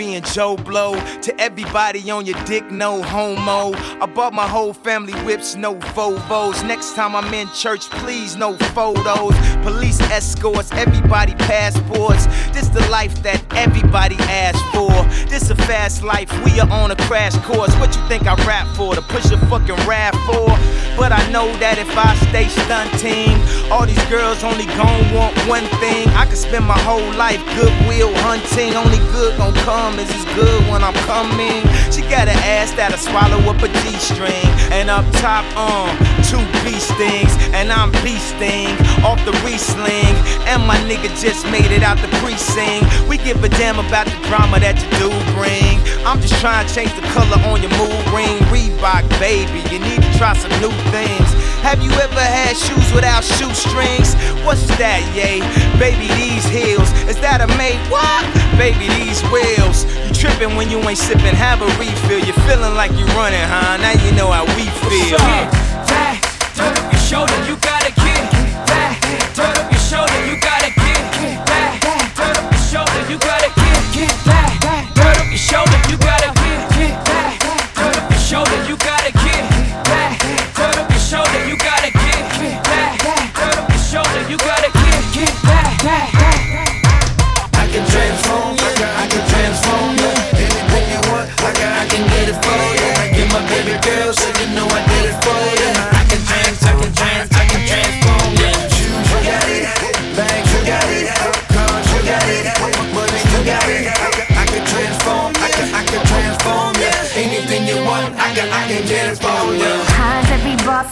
being 0.00 0.22
Joe 0.22 0.56
Blow 0.56 0.94
to 1.20 1.38
everybody 1.38 2.10
on 2.10 2.24
your 2.24 2.42
dick, 2.46 2.70
no 2.70 3.02
homo. 3.02 3.76
I 4.00 4.06
bought 4.06 4.32
my 4.32 4.48
whole 4.48 4.72
family 4.72 5.12
whips, 5.26 5.56
no 5.56 5.74
Volvos. 5.94 6.66
Next 6.66 6.94
time 6.94 7.14
I'm 7.14 7.34
in 7.34 7.46
church, 7.48 7.82
please, 8.00 8.34
no 8.34 8.56
photos. 8.72 9.34
Police 9.62 10.00
escorts, 10.10 10.72
everybody 10.72 11.34
passports. 11.34 12.24
This 12.54 12.68
the 12.68 12.80
life 12.88 13.22
that 13.22 13.44
everybody 13.54 14.16
asks 14.20 14.62
for. 14.72 14.90
This 15.28 15.50
a 15.50 15.54
fast 15.54 16.02
life, 16.02 16.32
we 16.46 16.58
are 16.60 16.70
on 16.70 16.92
a 16.92 16.96
crash 17.04 17.36
course. 17.44 17.74
What 17.76 17.94
you 17.94 18.02
think 18.08 18.26
I 18.26 18.36
rap 18.46 18.74
for? 18.76 18.94
To 18.94 19.02
push 19.02 19.30
a 19.30 19.38
fucking 19.48 19.80
rap 19.86 20.14
for? 20.24 20.48
But 20.96 21.12
I 21.12 21.22
know 21.30 21.52
that 21.58 21.76
if 21.76 21.92
I 21.94 22.16
stay 22.28 22.48
stunting, 22.48 23.36
all 23.70 23.84
these 23.84 24.04
girls 24.08 24.42
only 24.44 24.66
gon' 24.80 25.14
want 25.14 25.36
one 25.46 25.66
thing. 25.76 25.89
I 26.20 26.26
could 26.26 26.36
spend 26.36 26.66
my 26.68 26.76
whole 26.84 27.16
life 27.16 27.40
goodwill 27.56 28.12
hunting. 28.20 28.76
Only 28.76 29.00
good 29.08 29.38
gon' 29.40 29.56
come 29.64 29.98
is 29.98 30.12
as 30.12 30.26
good 30.36 30.60
when 30.68 30.84
I'm 30.84 30.92
coming. 31.08 31.64
She 31.88 32.04
got 32.12 32.28
an 32.28 32.36
ass 32.44 32.76
that'll 32.76 33.00
swallow 33.00 33.40
up 33.48 33.56
a 33.64 33.68
G 33.80 33.96
string. 33.96 34.44
And 34.68 34.92
up 34.92 35.08
top, 35.24 35.48
um, 35.56 35.88
two 36.28 36.44
B 36.60 36.76
stings. 36.76 37.32
And 37.56 37.72
I'm 37.72 37.88
beasting 38.04 38.76
off 39.00 39.16
the 39.24 39.32
re-sling. 39.40 40.12
And 40.44 40.60
my 40.68 40.76
nigga 40.84 41.08
just 41.16 41.48
made 41.48 41.72
it 41.72 41.80
out 41.80 41.96
the 42.04 42.12
precinct. 42.20 42.84
We 43.08 43.16
give 43.16 43.40
a 43.42 43.48
damn 43.56 43.80
about 43.80 44.04
the 44.04 44.20
drama 44.28 44.60
that 44.60 44.76
you 44.76 44.88
do 45.00 45.08
bring. 45.32 45.80
I'm 46.04 46.20
just 46.20 46.36
trying 46.36 46.68
to 46.68 46.70
change 46.76 46.92
the 47.00 47.06
color 47.16 47.40
on 47.48 47.64
your 47.64 47.72
mood 47.80 47.96
ring. 48.12 48.36
Reebok, 48.52 49.08
baby, 49.16 49.64
you 49.72 49.80
need 49.80 50.04
to 50.04 50.12
try 50.20 50.36
some 50.36 50.52
new 50.60 50.72
things. 50.92 51.39
Have 51.62 51.82
you 51.84 51.92
ever 51.92 52.20
had 52.20 52.56
shoes 52.56 52.92
without 52.92 53.22
shoestrings? 53.22 54.16
What's 54.44 54.66
that, 54.80 55.04
yay? 55.12 55.44
Baby, 55.78 56.08
these 56.16 56.44
heels. 56.48 56.88
Is 57.04 57.20
that 57.20 57.44
a 57.44 57.48
made 57.60 57.78
what? 57.92 58.24
Baby, 58.56 58.88
these 58.96 59.20
wheels. 59.28 59.84
You 60.08 60.12
tripping 60.16 60.56
when 60.56 60.70
you 60.72 60.80
ain't 60.88 60.98
sipping, 60.98 61.36
have 61.36 61.60
a 61.60 61.68
refill. 61.76 62.24
You're 62.24 62.40
feeling 62.48 62.74
like 62.74 62.90
you're 62.96 63.12
running, 63.12 63.44
huh? 63.44 63.76
Now 63.76 63.92
you 63.92 64.10
know 64.16 64.32
how 64.32 64.48
we 64.56 64.66
feel. 64.88 65.20
Get 65.20 65.52
that, 65.92 66.18
turn 66.56 66.72
up 66.72 66.92
your 66.92 67.02
shoulder, 67.04 67.36
you 67.44 67.56
gotta 67.60 67.99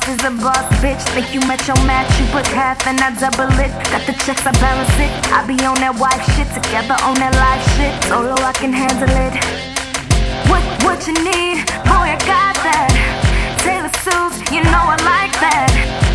is 0.08 0.24
a 0.24 0.30
boss, 0.40 0.64
bitch. 0.80 1.00
Think 1.12 1.34
you 1.34 1.40
met 1.44 1.60
your 1.68 1.76
match, 1.84 2.08
you 2.18 2.26
put 2.32 2.46
half 2.48 2.80
and 2.86 2.96
I 3.00 3.12
double 3.20 3.52
it. 3.60 3.72
Got 3.92 4.06
the 4.08 4.14
checks, 4.24 4.44
I 4.46 4.52
balance 4.56 4.96
it. 4.96 5.12
I 5.28 5.44
be 5.44 5.56
on 5.68 5.76
that 5.84 5.92
wife 6.00 6.24
shit, 6.32 6.48
together 6.56 6.96
on 7.04 7.16
that 7.20 7.36
life 7.36 7.64
shit. 7.76 7.92
Solo, 8.08 8.36
I 8.40 8.52
can 8.56 8.72
handle 8.72 9.10
it. 9.10 9.34
What, 10.48 10.64
what 10.84 11.04
you 11.04 11.12
need? 11.12 11.60
Boy, 11.84 12.08
I 12.08 12.18
got 12.24 12.56
that. 12.64 12.88
Taylor 13.60 13.92
suits, 14.00 14.40
you 14.48 14.64
know 14.72 14.84
I 14.88 14.96
like 15.04 15.34
that. 15.44 15.68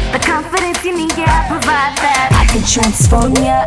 The 0.09 0.21
confidence 0.21 0.81
you 0.81 0.97
need, 0.97 1.13
yeah, 1.13 1.29
I 1.29 1.41
provide 1.49 1.93
that. 2.01 2.33
I 2.33 2.49
can 2.49 2.65
transform 2.65 3.37
ya. 3.41 3.65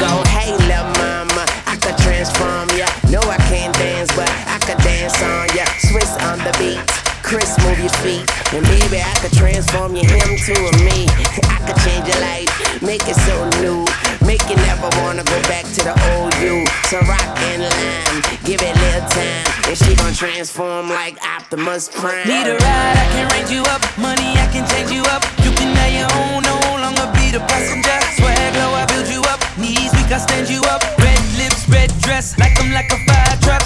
Go, 0.00 0.10
hey, 0.32 0.52
lil' 0.68 0.88
mama, 1.00 1.44
I 1.64 1.76
could 1.80 1.96
transform 2.04 2.68
ya. 2.76 2.88
No, 3.08 3.20
I 3.24 3.40
can't 3.48 3.72
dance, 3.76 4.12
but 4.12 4.28
I 4.28 4.58
could 4.64 4.80
dance 4.84 5.16
on 5.22 5.48
ya. 5.56 5.64
Swizz 5.80 6.12
on 6.28 6.38
the 6.44 6.52
beat. 6.60 6.87
Chris, 7.28 7.52
move 7.60 7.78
your 7.78 7.92
feet. 8.00 8.24
And 8.56 8.64
baby, 8.64 9.04
I 9.04 9.12
could 9.20 9.36
transform 9.36 9.92
you, 9.92 10.00
him 10.00 10.32
to 10.48 10.54
a 10.64 10.72
me. 10.80 11.04
I 11.44 11.60
could 11.60 11.76
change 11.84 12.08
your 12.08 12.16
life, 12.24 12.48
make 12.80 13.04
it 13.04 13.20
so 13.28 13.36
new. 13.60 13.84
Make 14.24 14.40
you 14.48 14.56
never 14.64 14.88
wanna 15.04 15.24
go 15.28 15.36
back 15.44 15.68
to 15.76 15.80
the 15.84 15.92
old 16.16 16.32
you. 16.40 16.64
So 16.88 16.96
rock 17.04 17.28
and 17.52 17.68
lime, 17.68 18.18
give 18.48 18.64
it 18.64 18.72
little 18.80 19.04
time. 19.12 19.44
And 19.68 19.76
she 19.76 19.92
gon' 20.00 20.16
transform 20.16 20.88
like 20.88 21.20
Optimus 21.20 21.92
Prime. 21.92 22.24
Need 22.24 22.48
a 22.48 22.56
ride, 22.56 22.96
I 22.96 23.06
can 23.12 23.28
range 23.36 23.52
you 23.52 23.60
up. 23.76 23.84
Money, 24.00 24.32
I 24.40 24.48
can 24.48 24.64
change 24.72 24.90
you 24.90 25.04
up. 25.12 25.20
You 25.44 25.52
can 25.52 25.68
have 25.76 25.92
your 25.92 26.08
own, 26.24 26.40
no 26.48 26.56
longer 26.80 27.12
be 27.12 27.28
the 27.28 27.44
passenger. 27.44 27.98
Swag 28.16 28.56
low, 28.56 28.72
I 28.72 28.88
build 28.88 29.04
you 29.12 29.20
up. 29.28 29.44
Knees 29.60 29.92
weak, 29.92 30.08
I 30.08 30.16
stand 30.16 30.48
you 30.48 30.64
up. 30.72 30.80
Red 30.96 31.20
lips, 31.36 31.68
red 31.68 31.92
dress, 32.00 32.38
like 32.40 32.56
I'm 32.56 32.72
like 32.72 32.88
a 32.88 32.96
fire 33.04 33.36
truck. 33.44 33.64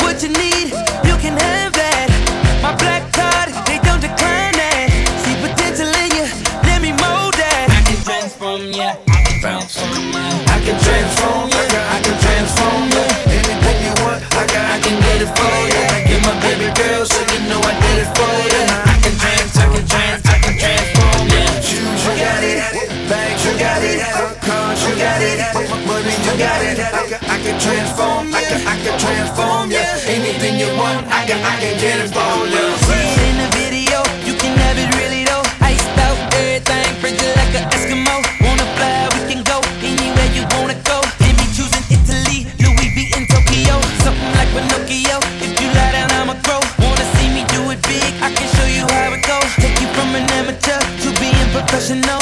What 0.00 0.22
you 0.24 0.32
need, 0.32 0.72
you 1.04 1.20
can 1.20 1.36
my 2.62 2.76
black 2.76 3.19
one, 30.80 31.04
I 31.12 31.28
can, 31.28 31.38
I 31.44 31.54
can 31.60 31.76
get 31.76 32.00
it 32.00 32.08
for 32.08 32.24
love. 32.24 32.76
See 32.88 32.96
it 32.96 33.20
in 33.28 33.36
the 33.44 33.48
video, 33.60 34.00
you 34.24 34.34
can 34.40 34.56
have 34.64 34.80
it 34.80 34.88
really 34.96 35.28
though. 35.28 35.44
Iced 35.60 35.84
out, 36.00 36.16
everything, 36.40 36.88
bridge 37.04 37.20
like 37.36 37.52
an 37.52 37.68
Eskimo. 37.76 38.16
Wanna 38.40 38.66
fly, 38.76 39.04
we 39.12 39.20
can 39.28 39.44
go 39.44 39.60
anywhere 39.84 40.30
you 40.32 40.42
wanna 40.56 40.76
go. 40.88 41.04
Hit 41.20 41.36
me 41.36 41.46
choosing 41.52 41.84
Italy, 41.92 42.48
Louis 42.64 42.88
V 42.96 42.98
in 43.12 43.28
Tokyo. 43.28 43.76
Something 44.00 44.32
like 44.40 44.50
Pinocchio, 44.56 45.20
if 45.44 45.52
you 45.60 45.68
lie 45.76 45.92
down, 45.92 46.08
I'ma 46.16 46.34
grow. 46.48 46.60
Wanna 46.80 47.06
see 47.20 47.28
me 47.28 47.44
do 47.52 47.60
it 47.70 47.80
big, 47.84 48.10
I 48.24 48.32
can 48.32 48.48
show 48.56 48.68
you 48.72 48.88
how 48.88 49.12
it 49.12 49.22
goes. 49.28 49.50
Take 49.60 49.76
you 49.84 49.88
from 49.92 50.16
an 50.16 50.24
amateur 50.40 50.80
to 50.80 51.08
being 51.20 51.48
professional. 51.52 52.20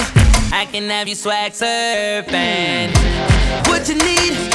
I 0.51 0.67
can 0.67 0.91
have 0.91 1.07
you 1.07 1.15
swag 1.15 1.53
surfing. 1.53 2.91
What 3.71 3.89
you 3.89 3.95
need? 3.95 4.48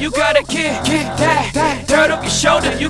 You 0.00 0.10
gotta 0.10 0.42
get 0.42 0.84
that. 0.84 1.84
Dirt 1.86 2.10
up 2.10 2.22
your 2.22 2.30
shoulder, 2.30 2.74
you 2.78 2.89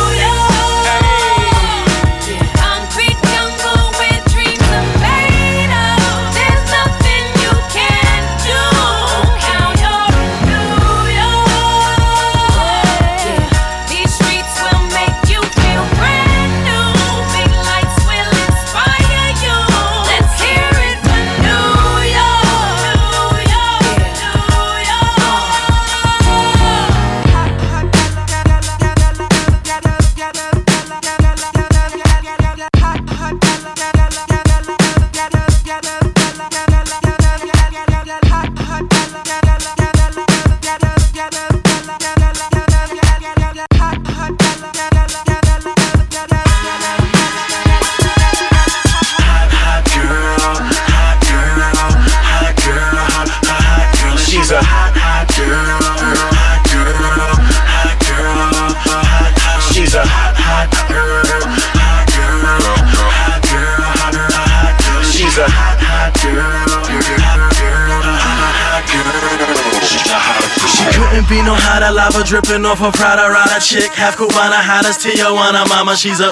dripping 72.31 72.65
off 72.65 72.79
her 72.79 72.91
Prada 72.91 73.27
Rada 73.27 73.59
chick. 73.59 73.91
Half 73.91 74.15
Cubana, 74.15 74.55
hottest 74.55 75.03
Tijuana 75.03 75.67
mama, 75.67 75.97
she's 75.97 76.21
a 76.21 76.31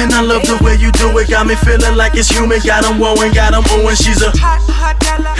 And 0.00 0.14
I 0.16 0.22
love 0.24 0.40
the 0.48 0.56
way 0.64 0.76
you 0.80 0.90
do 0.92 1.12
it, 1.18 1.28
got 1.28 1.46
me 1.46 1.56
feeling 1.56 1.94
like 1.94 2.14
it's 2.14 2.30
human. 2.30 2.58
Got 2.64 2.88
'em 2.88 2.98
wooing, 2.98 3.32
got 3.34 3.52
'em 3.52 3.64
oohing, 3.64 4.00
she's 4.00 4.22
a 4.22 4.32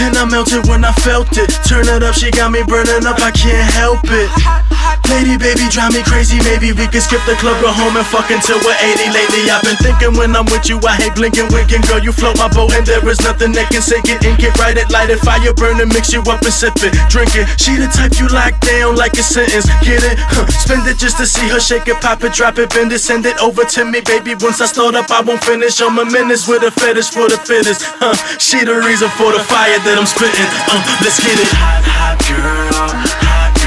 And 0.05 0.19
I 0.19 0.27
melted 0.27 0.69
when 0.69 0.85
I 0.85 0.93
felt 1.01 1.33
it. 1.39 1.49
Turn 1.65 1.89
it 1.89 2.03
up, 2.03 2.15
she 2.15 2.31
got 2.31 2.53
me 2.53 2.63
burning 2.63 3.07
up, 3.07 3.19
I 3.21 3.31
can't 3.31 3.73
help 3.73 4.05
it. 4.05 4.68
Lady, 5.09 5.41
baby, 5.41 5.67
drive 5.73 5.91
me 5.97 6.05
crazy. 6.05 6.39
Maybe 6.45 6.71
we 6.71 6.87
could 6.87 7.03
skip 7.03 7.25
the 7.25 7.35
club, 7.41 7.57
go 7.65 7.73
home 7.73 7.97
and 7.97 8.07
fuck 8.07 8.31
until 8.31 8.61
we're 8.61 8.77
80. 8.77 9.09
Lately, 9.11 9.51
I've 9.51 9.65
been 9.65 9.81
thinking 9.81 10.13
when 10.15 10.37
I'm 10.37 10.45
with 10.53 10.69
you, 10.69 10.79
I 10.85 10.95
hate 10.95 11.17
blinking, 11.17 11.49
winking. 11.51 11.81
Girl, 11.89 11.99
you 11.99 12.13
float 12.13 12.37
my 12.37 12.47
boat, 12.53 12.77
and 12.77 12.87
there 12.87 13.03
is 13.09 13.21
nothing 13.25 13.51
that 13.57 13.73
can 13.73 13.81
sink 13.81 14.07
it 14.07 14.23
and 14.23 14.37
get 14.39 14.53
right 14.61 14.77
it, 14.77 14.91
light 14.93 15.11
it, 15.11 15.19
fire 15.25 15.53
burning, 15.57 15.89
mix 15.89 16.13
you 16.13 16.21
up 16.29 16.45
and 16.45 16.53
sip 16.53 16.77
it, 16.85 16.93
drink 17.09 17.35
it. 17.35 17.49
She 17.59 17.75
the 17.81 17.89
type 17.89 18.15
you 18.21 18.29
lock 18.29 18.61
down 18.61 18.95
like 18.95 19.17
a 19.17 19.25
sentence. 19.25 19.67
Get 19.81 20.05
it? 20.05 20.21
Huh. 20.31 20.47
Spend 20.53 20.87
it 20.87 20.99
just 21.01 21.17
to 21.19 21.27
see 21.27 21.49
her 21.49 21.61
shake 21.61 21.89
it, 21.89 21.99
pop 22.05 22.23
it, 22.23 22.33
drop 22.37 22.59
it, 22.59 22.71
bend 22.71 22.93
it, 22.93 23.01
send 23.01 23.27
it 23.27 23.41
over 23.41 23.65
to 23.65 23.85
me, 23.85 24.01
baby. 24.05 24.37
Once 24.39 24.61
I 24.61 24.67
start 24.67 24.95
up, 24.95 25.11
I 25.11 25.21
won't 25.21 25.43
finish. 25.43 25.81
I'm 25.81 25.99
a 25.99 26.05
menace 26.05 26.47
with 26.47 26.63
a 26.63 26.71
fetish 26.71 27.11
for 27.11 27.27
the 27.29 27.39
fittest. 27.43 27.83
Huh. 27.99 28.15
She 28.39 28.63
the 28.63 28.77
reason 28.87 29.09
for 29.17 29.33
the 29.33 29.41
fire 29.41 29.79
that 29.83 29.97
I'm 29.99 30.07
spitting. 30.07 30.49
Uh, 30.69 30.79
let's 31.03 31.19
get 31.19 31.35
it. 31.35 31.51
Hot, 31.59 31.83
hot 31.83 32.19
girl, 32.29 32.69
hot 32.77 32.93
girl, 32.93 33.19
hot 33.25 33.58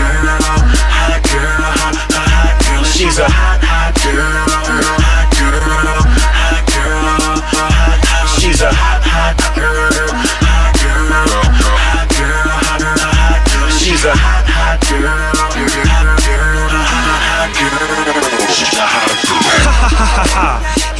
She's 3.02 3.18
a 3.18 3.28
hot, 3.28 3.60
hot 3.64 3.98
girl, 4.14 4.71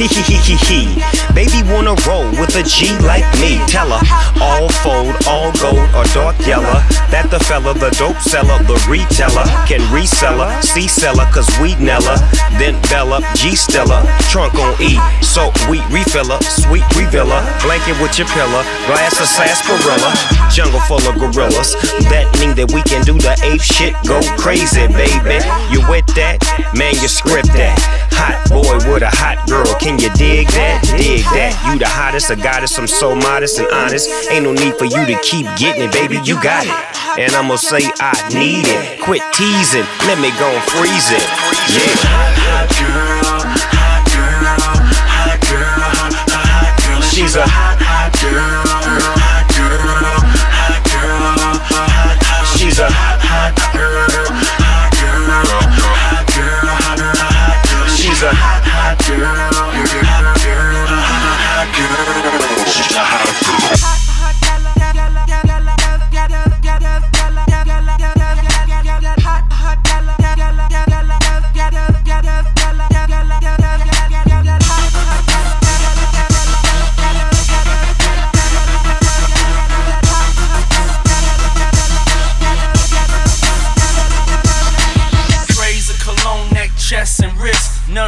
hee 0.06 0.22
hee. 0.22 0.40
hee 0.42 0.60
hee. 0.66 1.02
Baby 1.34 1.62
wanna 1.70 1.94
roll 2.06 2.28
with 2.38 2.54
a 2.56 2.62
G 2.62 2.90
like 3.00 3.26
me. 3.40 3.58
Tell 3.68 3.88
her 3.90 4.02
all 4.40 4.68
fold, 4.82 5.14
all 5.26 5.52
gold 5.62 5.88
or 5.94 6.04
dark 6.12 6.36
yellow. 6.46 6.80
That 7.10 7.30
the 7.30 7.38
fella, 7.40 7.74
the 7.74 7.90
dope 7.96 8.18
seller, 8.18 8.58
the 8.64 8.76
retailer 8.90 9.46
can 9.68 9.80
resell 9.92 10.42
her, 10.42 10.50
C 10.62 10.88
seller, 10.88 11.26
cause 11.32 11.48
we 11.60 11.74
Nella. 11.76 12.18
Then 12.58 12.80
Bella, 12.90 13.20
G 13.34 13.54
Stella, 13.54 14.02
trunk 14.30 14.54
on 14.54 14.74
E. 14.82 14.98
So 15.22 15.52
we 15.70 15.78
refiller, 15.94 16.42
sweet 16.42 16.84
revealer, 16.96 17.40
blanket 17.62 17.96
with 18.02 18.18
your 18.18 18.28
pillar, 18.28 18.64
glass 18.86 19.20
of 19.20 19.28
sarsaparilla, 19.28 20.12
jungle 20.50 20.80
full 20.88 21.02
of 21.06 21.16
gorillas. 21.16 21.78
That 22.10 22.26
mean 22.40 22.54
that 22.56 22.72
we 22.72 22.82
can 22.82 23.04
do 23.04 23.14
the 23.16 23.38
ape 23.44 23.62
shit, 23.62 23.94
go 24.06 24.20
crazy, 24.36 24.88
baby. 24.88 25.40
You 25.70 25.80
with 25.88 26.06
that? 26.18 26.42
Man, 26.74 26.94
you 27.00 27.08
script 27.08 27.52
that. 27.54 27.78
Hot 28.12 28.36
boy 28.50 28.76
with 28.90 29.02
a 29.02 29.10
hot 29.10 29.40
girl, 29.48 29.66
can 29.80 29.91
you 30.00 30.10
dig 30.14 30.48
that? 30.54 30.80
Dig 30.96 31.24
that. 31.34 31.52
You 31.66 31.78
the 31.78 31.88
hottest, 31.88 32.30
a 32.30 32.36
goddess, 32.36 32.78
I'm 32.78 32.86
so 32.86 33.14
modest 33.14 33.58
and 33.58 33.68
honest. 33.72 34.08
Ain't 34.30 34.44
no 34.44 34.52
need 34.52 34.76
for 34.76 34.84
you 34.84 35.04
to 35.04 35.18
keep 35.22 35.46
getting 35.58 35.82
it, 35.82 35.92
baby, 35.92 36.18
you 36.24 36.40
got 36.42 36.64
it. 36.64 36.72
And 37.18 37.34
I'ma 37.34 37.56
say 37.56 37.90
I 38.00 38.14
need 38.32 38.64
it. 38.64 39.00
Quit 39.02 39.22
teasing, 39.34 39.84
let 40.08 40.18
me 40.22 40.30
go 40.38 40.48
and 40.48 40.64
freeze 40.70 41.10
it. 41.10 41.24
Yeah. 41.68 41.92
Hot 42.48 42.68
girl, 42.78 43.20
hot 43.28 44.06
girl, 44.08 45.76
hot 45.84 46.78
girl. 46.80 47.02
She's 47.12 47.36
a 47.36 47.44
hot, 47.44 47.76
hot 47.82 48.16
girl, 48.22 48.64
hot 48.64 49.44
girl, 49.52 49.76
hot 50.56 50.80
girl, 50.88 51.36
hot, 51.36 51.60
hot. 51.68 52.56
She's 52.56 52.78
a 52.78 52.88
hot, 52.88 53.20
hot 53.20 53.52
girl, 53.76 54.08
hot 54.08 54.96
girl, 54.96 55.28
hot 55.28 56.24
girl, 56.32 56.64
hot 56.80 56.96
girl. 57.68 57.92
She's 57.92 58.22
a 58.22 58.32
hot, 58.32 58.64
hot 58.64 58.96
girl, 59.04 59.71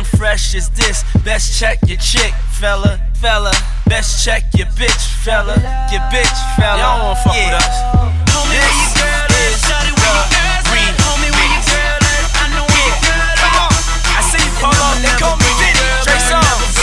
fresh 0.05 0.55
as 0.55 0.71
this. 0.71 1.05
Best 1.25 1.59
check 1.59 1.79
your 1.87 1.99
chick, 1.99 2.33
fella, 2.53 3.01
fella. 3.15 3.53
Best 3.89 4.25
check 4.25 4.45
your 4.55 4.67
bitch, 4.79 5.05
fella, 5.25 5.55
your 5.91 6.03
bitch, 6.13 6.39
fella. 6.57 6.79
Y'all 6.79 7.03
wanna 7.03 7.21
fuck 7.21 7.35
with 7.35 7.55
us? 7.55 7.77
Homie, 8.31 8.55
where 8.55 8.73
you 8.75 8.89
girl 8.95 9.29
at? 9.29 9.57
Shawty, 9.65 9.93
where 9.97 10.15
you 10.15 10.31
girl 10.31 10.71
at? 10.75 10.95
Homie, 11.05 11.31
where 11.33 11.51
you 11.51 11.63
girl 11.67 12.05
at? 12.05 12.25
I 12.37 12.45
know 12.55 12.67
where 12.69 12.95
girl. 13.03 13.73
I 14.07 14.21
see 14.31 14.43
you 14.43 14.55
pull 14.61 14.73
up, 14.73 14.97
they 15.03 15.15
call 15.19 15.37
me 15.37 15.51
Diddy. 15.59 15.83
Trey 16.05 16.21
Songz, 16.29 16.77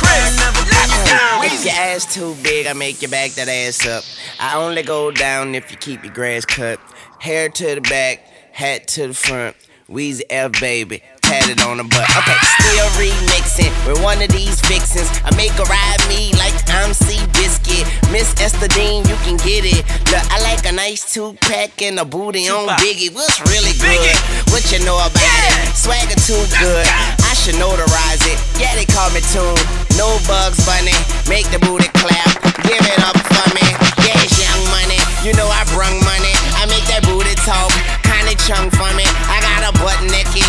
Chris, 0.00 0.34
let's 0.72 0.94
go. 1.08 1.44
If 1.44 1.64
your 1.64 1.74
ass 1.74 2.04
too 2.12 2.34
big, 2.42 2.66
I 2.66 2.72
make 2.72 3.02
you 3.02 3.08
back 3.08 3.32
that 3.32 3.48
ass 3.48 3.86
up. 3.86 4.04
I 4.40 4.56
only 4.56 4.82
go 4.82 5.10
down 5.10 5.54
if 5.54 5.70
you 5.70 5.76
keep 5.76 6.04
your 6.04 6.12
grass 6.12 6.44
cut. 6.44 6.80
Hair 7.18 7.50
to 7.50 7.74
the 7.76 7.80
back, 7.80 8.26
hat 8.52 8.86
to 8.88 9.08
the 9.08 9.14
front. 9.14 9.56
Weezy 9.88 10.22
F 10.30 10.52
baby, 10.60 11.02
tatted 11.34 11.60
on 11.66 11.78
the 11.78 11.84
butt. 11.84 12.06
Okay, 12.14 12.38
still 12.62 12.90
remixing 12.94 13.72
with 13.86 13.98
one 14.02 14.22
of 14.22 14.30
these 14.30 14.60
vixens. 14.70 15.10
I 15.26 15.34
make 15.34 15.50
her 15.58 15.66
ride 15.66 16.02
me 16.06 16.30
like 16.38 16.54
I'm 16.70 16.94
C 16.94 17.18
Biscuit. 17.34 17.82
Miss 18.14 18.30
Esther 18.38 18.70
Dean, 18.70 19.02
you 19.10 19.18
can 19.26 19.36
get 19.42 19.66
it. 19.66 19.82
Look, 20.14 20.22
I 20.30 20.38
like 20.46 20.62
a 20.66 20.72
nice 20.72 21.02
two 21.12 21.34
pack 21.42 21.82
and 21.82 21.98
a 21.98 22.04
booty 22.04 22.46
on 22.46 22.70
Biggie. 22.78 23.10
What's 23.10 23.42
really 23.50 23.74
good? 23.82 24.14
What 24.54 24.62
you 24.70 24.78
know 24.86 24.94
about 24.94 25.18
it? 25.18 25.74
Swagger 25.74 26.18
too 26.22 26.38
good. 26.62 26.86
I 27.26 27.34
should 27.34 27.58
notarize 27.58 28.22
it. 28.30 28.38
Yeah, 28.60 28.74
they 28.78 28.86
call 28.86 29.10
me 29.10 29.20
Tune. 29.34 29.58
No 29.98 30.14
bugs 30.30 30.62
bunny. 30.62 30.94
Make 31.26 31.50
the 31.50 31.58
booty 31.66 31.90
clap. 31.98 32.30
Give 32.62 32.78
it 32.78 33.00
up 33.02 33.18
for 33.18 33.46
me. 33.58 33.66
Yeah, 34.06 34.22
it's 34.22 34.38
young 34.38 34.62
money. 34.70 35.00
You 35.26 35.34
know 35.34 35.50
I 35.50 35.66
brung 35.74 35.98
money. 36.06 36.34
I 36.62 36.70
make 36.70 36.86
that 36.92 37.02
booty 37.02 37.34
talk. 37.42 37.74
Kinda 38.06 38.38
chung 38.46 38.70
for 38.70 38.90
me. 38.94 39.04
I 39.26 39.42
got 39.42 39.66
a 39.66 39.72
butt 39.82 39.98
naked 40.06 40.46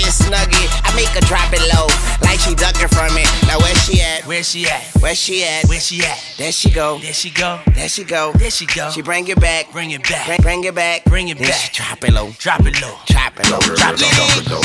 me 0.00 0.08
a 0.08 0.12
snuggie. 0.12 0.66
I 0.84 0.94
make 0.96 1.12
her 1.12 1.20
drop 1.28 1.52
it 1.52 1.60
low, 1.74 1.86
like 2.24 2.40
she 2.40 2.54
ducking 2.54 2.88
from 2.88 3.12
it. 3.16 3.28
Now 3.46 3.58
where 3.60 3.74
she 3.84 4.00
at? 4.00 4.26
Where 4.26 4.42
she 4.42 4.66
at? 4.66 4.82
Where 5.00 5.14
she 5.14 5.44
at? 5.44 5.68
Where 5.68 5.80
she 5.80 6.00
at? 6.04 6.18
There 6.38 6.52
she 6.52 6.70
go. 6.70 6.98
There 6.98 7.12
she 7.12 7.30
go. 7.30 7.60
There 7.74 7.88
she 7.88 8.04
go. 8.04 8.32
There 8.32 8.50
she 8.50 8.66
go. 8.66 8.90
She 8.90 9.02
bring 9.02 9.28
it 9.28 9.40
back. 9.40 9.70
Bring 9.72 9.90
it 9.90 10.02
back. 10.08 10.26
Bring, 10.26 10.40
bring 10.40 10.64
it 10.64 10.74
back. 10.74 11.04
Bring 11.04 11.28
it 11.28 11.38
then 11.38 11.48
back. 11.48 11.60
She 11.60 11.82
drop 11.82 12.02
it 12.04 12.12
low. 12.12 12.30
Drop 12.38 12.60
it 12.60 12.80
low. 12.80 12.96
Drop 13.06 13.38
it 13.38 13.50
low. 13.50 13.60
Drop 13.76 13.94
it 14.00 14.50
low. 14.50 14.62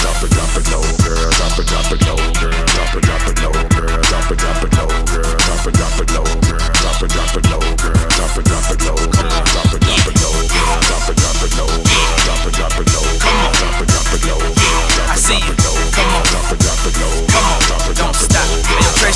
Drop 0.00 0.22
it, 0.24 0.30
drop 0.30 0.56
it 0.56 0.66
low, 0.70 0.82
girl. 1.04 1.30
Drop 1.30 1.58
it, 1.58 1.66
drop 1.66 1.92
it 1.92 2.00
low, 2.06 2.16
girl. 2.16 2.50
Drop 2.66 2.94
it, 2.96 3.02
drop 3.02 3.26
it 3.28 3.42
low, 3.42 3.52
girl. 3.52 4.02
Drop 4.02 4.30
it, 4.30 4.38
drop 4.38 4.62
it 4.64 4.72
low, 4.76 4.88
girl. 5.06 5.38
Drop 5.38 5.66
it, 5.66 5.74
drop 5.74 6.00
it 6.00 6.10
low, 6.12 6.24
girl. 6.24 6.70
Drop 6.80 7.02
it, 7.02 7.10
drop 7.10 7.36
it 7.36 7.50
low, 7.50 7.60
girl. 7.76 8.08
Drop 8.10 8.36
it, 8.38 8.44
drop 8.44 8.70
it 8.70 8.84
low, 8.84 8.96
girl. 8.96 9.44
Drop 9.44 9.74
it. 9.74 9.89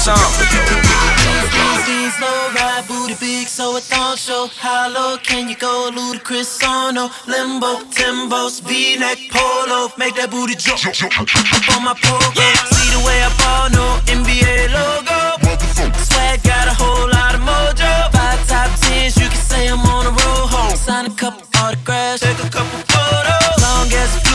It 0.06 1.86
These 1.86 2.20
low 2.20 2.52
ride 2.52 2.84
booty 2.86 3.14
big, 3.20 3.46
so 3.48 3.76
it 3.76 3.86
don't 3.88 4.18
show. 4.18 4.48
How 4.58 4.88
low 4.88 5.16
can 5.16 5.48
you 5.48 5.56
go? 5.56 5.90
Ludacris 5.92 6.62
on 6.66 6.94
no 6.94 7.10
limbo, 7.26 7.80
Timbos, 7.88 8.60
V-neck, 8.62 9.18
polo, 9.32 9.88
make 9.96 10.14
that 10.16 10.30
booty 10.30 10.56
jump. 10.56 10.84
On 10.84 11.84
my 11.84 11.94
pogo, 11.94 12.44
see 12.68 12.90
the 12.92 13.00
way 13.06 13.22
I 13.24 13.30
ball, 13.40 13.70
no 13.72 13.96
NBA 14.12 14.72
logo. 14.76 15.40
Swag 15.96 16.42
got 16.42 16.68
a 16.68 16.74
whole 16.74 17.08
lot 17.08 17.34
of 17.34 17.40
mojo. 17.40 18.12
Five 18.12 18.46
top 18.46 18.70
tens, 18.80 19.16
you 19.16 19.28
can 19.28 19.40
say 19.40 19.68
I'm 19.68 19.80
on 19.80 20.06
a 20.06 20.10
roll 20.10 20.46
home. 20.46 20.76
Sign 20.76 21.06
a 21.06 21.14
couple 21.14 21.48
autographs, 21.56 22.20
take 22.20 22.38
a 22.44 22.50
couple 22.50 22.78
photos. 22.92 23.56
Long 23.62 23.88
as 23.88 24.33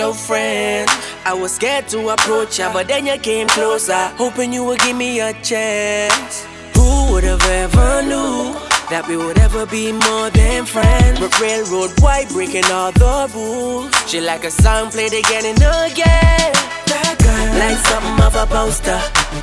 your 0.00 0.14
friend. 0.14 0.88
I 1.26 1.34
was 1.34 1.52
scared 1.52 1.86
to 1.88 1.98
approach 2.08 2.58
ya, 2.58 2.72
but 2.72 2.88
then 2.88 3.04
you 3.06 3.18
came 3.18 3.48
closer, 3.48 4.02
hoping 4.16 4.50
you 4.50 4.64
would 4.64 4.80
give 4.80 4.96
me 4.96 5.20
a 5.20 5.32
chance. 5.42 6.46
Who 6.76 7.12
would 7.12 7.24
have 7.24 7.44
ever 7.64 8.00
knew 8.10 8.56
that 8.88 9.04
we 9.08 9.16
would 9.18 9.38
ever 9.38 9.66
be 9.66 9.92
more 9.92 10.30
than 10.30 10.64
friends? 10.64 11.20
But 11.20 11.38
railroad 11.38 11.92
white 12.00 12.28
breaking 12.30 12.68
all 12.72 12.92
the 12.92 13.28
rules. 13.34 13.92
She 14.08 14.20
like 14.20 14.44
a 14.44 14.50
song 14.50 14.90
played 14.90 15.12
again 15.12 15.44
and 15.52 15.60
again. 15.60 16.52
That 16.92 17.14
girl, 17.20 17.48
like 17.60 17.80
something 17.90 18.18
off 18.24 18.36
a 18.44 18.46
poster. 18.48 19.00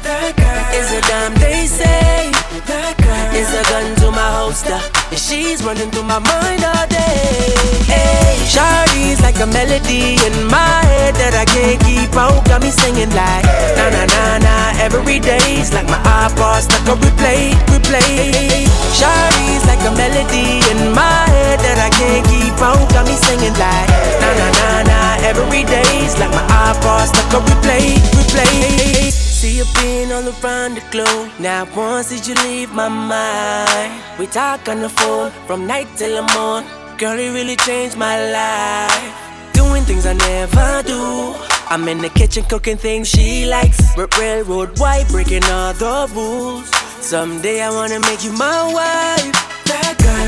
That 0.07 0.33
girl 0.41 0.65
is 0.79 0.89
a 0.97 1.01
dime 1.09 1.35
they 1.37 1.67
say. 1.67 2.33
That 2.65 2.97
girl 2.97 3.29
is 3.41 3.49
a 3.61 3.63
gun 3.69 3.87
to 4.01 4.07
my 4.09 4.29
holster. 4.41 4.79
And 5.13 5.19
she's 5.19 5.61
running 5.63 5.91
through 5.91 6.09
my 6.09 6.17
mind 6.17 6.65
all 6.65 6.87
day. 6.89 7.53
Hey, 7.85 8.33
Shawty's 8.49 8.86
like 9.27 9.43
a 9.43 9.51
melody 9.51 10.15
in 10.23 10.35
my 10.47 10.79
head 10.87 11.11
that 11.19 11.35
I 11.35 11.43
can't 11.43 11.75
keep 11.83 12.15
out. 12.15 12.47
Got 12.47 12.63
me 12.63 12.71
singing 12.71 13.11
like 13.11 13.43
na 13.75 13.91
na 13.91 14.03
na 14.07 14.23
na 14.39 14.55
every 14.79 15.19
day's 15.19 15.75
like 15.75 15.89
my 15.91 15.99
iPod 16.23 16.63
stuck 16.63 16.87
on 16.87 16.95
replay, 17.03 17.51
replay. 17.67 18.63
Shawty's 18.95 19.67
like 19.67 19.83
a 19.83 19.91
melody 19.99 20.63
in 20.71 20.95
my 20.95 21.27
head 21.35 21.59
that 21.59 21.75
I 21.75 21.91
can't 21.91 22.23
keep 22.31 22.55
out. 22.63 22.87
Got 22.95 23.03
me 23.03 23.19
singing 23.19 23.51
like 23.59 23.91
na 24.23 24.29
na 24.39 24.47
na 24.59 24.69
na 24.87 24.99
every 25.27 25.67
day's 25.67 26.15
like 26.15 26.31
my 26.31 26.45
iPod 26.71 27.11
stuck 27.11 27.27
on 27.35 27.43
replay, 27.51 27.99
replay. 28.15 29.11
See 29.11 29.59
you 29.59 29.67
being 29.75 30.07
all 30.15 30.23
around 30.23 30.79
the 30.79 30.83
globe. 30.87 31.27
Now 31.37 31.67
once 31.75 32.15
did 32.15 32.23
you 32.23 32.35
leave 32.47 32.71
my 32.71 32.87
mind? 32.87 33.91
We 34.17 34.25
talk 34.27 34.71
on 34.71 34.79
the 34.79 34.89
phone 34.89 35.35
from 35.45 35.67
night 35.67 35.91
till 35.99 36.15
the 36.15 36.23
morn. 36.31 36.86
Girl, 36.97 37.19
it 37.19 37.29
really 37.29 37.55
changed 37.57 37.95
my 37.95 38.17
life. 38.31 39.53
Doing 39.53 39.83
things 39.83 40.07
I 40.07 40.13
never 40.13 40.81
do. 40.81 41.35
I'm 41.69 41.87
in 41.87 41.99
the 41.99 42.09
kitchen 42.09 42.43
cooking 42.45 42.75
things 42.77 43.07
she 43.07 43.45
likes. 43.45 43.79
Railroad 44.17 44.79
white, 44.79 45.05
breaking 45.09 45.43
all 45.43 45.73
the 45.73 46.11
rules. 46.15 46.67
Someday 46.99 47.61
I 47.61 47.69
wanna 47.69 47.99
make 47.99 48.23
you 48.23 48.31
my 48.31 48.73
wife. 48.73 49.46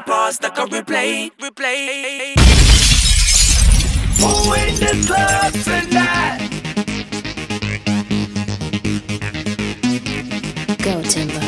iPod 0.00 0.32
stuck 0.32 0.58
on 0.58 0.68
replay, 0.70 1.30
replay. 1.40 2.34
Who 4.20 4.54
in 4.54 4.74
the 4.80 4.92
club 5.06 5.52
tonight? 5.64 6.40
Go 10.82 11.02
Timbo. 11.02 11.40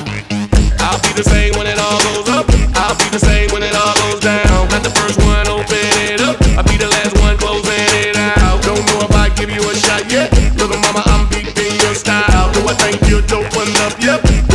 I'll 0.84 1.00
be 1.00 1.12
the 1.14 1.24
same 1.24 1.54
when 1.54 1.66
it 1.66 1.78
all 1.78 1.98
goes 2.02 2.28
up. 2.28 2.46
I'll 2.76 2.96
be 2.96 3.08
the 3.08 3.18
same 3.18 3.48
when 3.52 3.62
it 3.62 3.74
all 3.74 3.94
goes 3.94 4.20
down. 4.20 4.68
Not 4.68 4.82
the 4.82 4.90
first 4.90 5.18
one, 5.20 5.48
open 5.48 5.78
it 6.12 6.20
up. 6.20 6.36
I'll 6.58 6.64
be 6.64 6.76
the 6.76 6.88
last 6.88 7.16
one 7.20 7.36
closing 7.38 7.72
it 8.04 8.16
out. 8.16 8.62
Don't 8.62 8.84
know 8.86 9.00
if 9.00 9.12
I 9.14 9.28
give 9.30 9.50
you 9.50 9.62
a 9.62 9.74
shot 9.74 10.10
yet. 10.10 10.30
Little 10.56 10.78
mama, 10.78 11.02
I'm 11.06 11.28
beating 11.30 11.80
your 11.80 11.94
style. 11.94 12.52
Do 12.52 12.68
I 12.68 12.74
think 12.74 13.00
you're 13.08 13.22
doping 13.22 13.76
up? 13.80 13.98
Yep. 13.98 14.51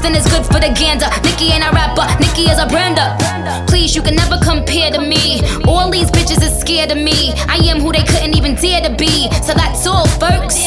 Then 0.00 0.16
it's 0.16 0.28
good 0.28 0.44
for 0.46 0.58
the 0.58 0.72
gander. 0.74 1.06
Nicki 1.22 1.52
ain't 1.52 1.62
a 1.62 1.70
rapper, 1.70 2.02
Nicki 2.18 2.50
is 2.50 2.58
a 2.58 2.66
brander. 2.66 3.06
Please, 3.68 3.94
you 3.94 4.02
can 4.02 4.16
never 4.16 4.38
compare 4.42 4.90
to 4.90 5.00
me. 5.00 5.40
All 5.68 5.90
these 5.90 6.10
bitches 6.10 6.42
is 6.42 6.58
scared 6.58 6.90
of 6.90 6.98
me. 6.98 7.32
I 7.46 7.60
am 7.70 7.78
who 7.78 7.92
they 7.92 8.02
couldn't 8.02 8.34
even 8.36 8.56
dare 8.56 8.80
to 8.82 8.90
be. 8.96 9.30
So 9.46 9.54
that's 9.54 9.86
all, 9.86 10.06
folks. 10.18 10.58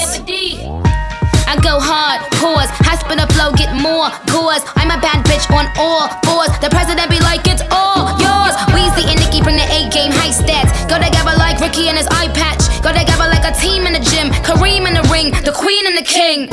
I 1.46 1.54
go 1.62 1.78
hard, 1.80 2.26
pause, 2.42 2.70
high 2.82 2.98
spin 2.98 3.20
a 3.22 3.28
flow, 3.38 3.54
get 3.54 3.70
more 3.78 4.10
gauze. 4.28 4.66
I'm 4.76 4.90
a 4.90 4.98
bad 4.98 5.22
bitch 5.30 5.46
on 5.54 5.70
all 5.78 6.10
fours. 6.26 6.50
The 6.58 6.74
president 6.74 7.08
be 7.10 7.22
like, 7.22 7.46
it's 7.46 7.62
all 7.70 8.18
yours. 8.18 8.56
Weezy 8.74 9.06
and 9.06 9.20
Nicki 9.22 9.46
bring 9.46 9.56
the 9.56 9.68
A 9.70 9.86
game, 9.94 10.10
high 10.10 10.34
stats. 10.34 10.74
Go 10.90 10.98
together 10.98 11.38
like 11.38 11.62
Ricky 11.62 11.88
and 11.88 11.98
his 11.98 12.08
eye 12.10 12.34
patch. 12.34 12.66
Go 12.82 12.90
together 12.92 13.30
like 13.30 13.46
a 13.46 13.54
team 13.56 13.86
in 13.86 13.94
the 13.94 14.02
gym. 14.02 14.34
Kareem 14.42 14.90
in 14.90 14.98
the 14.98 15.06
ring, 15.14 15.32
the 15.46 15.54
queen 15.54 15.86
and 15.86 15.96
the 15.96 16.08
king. 16.08 16.50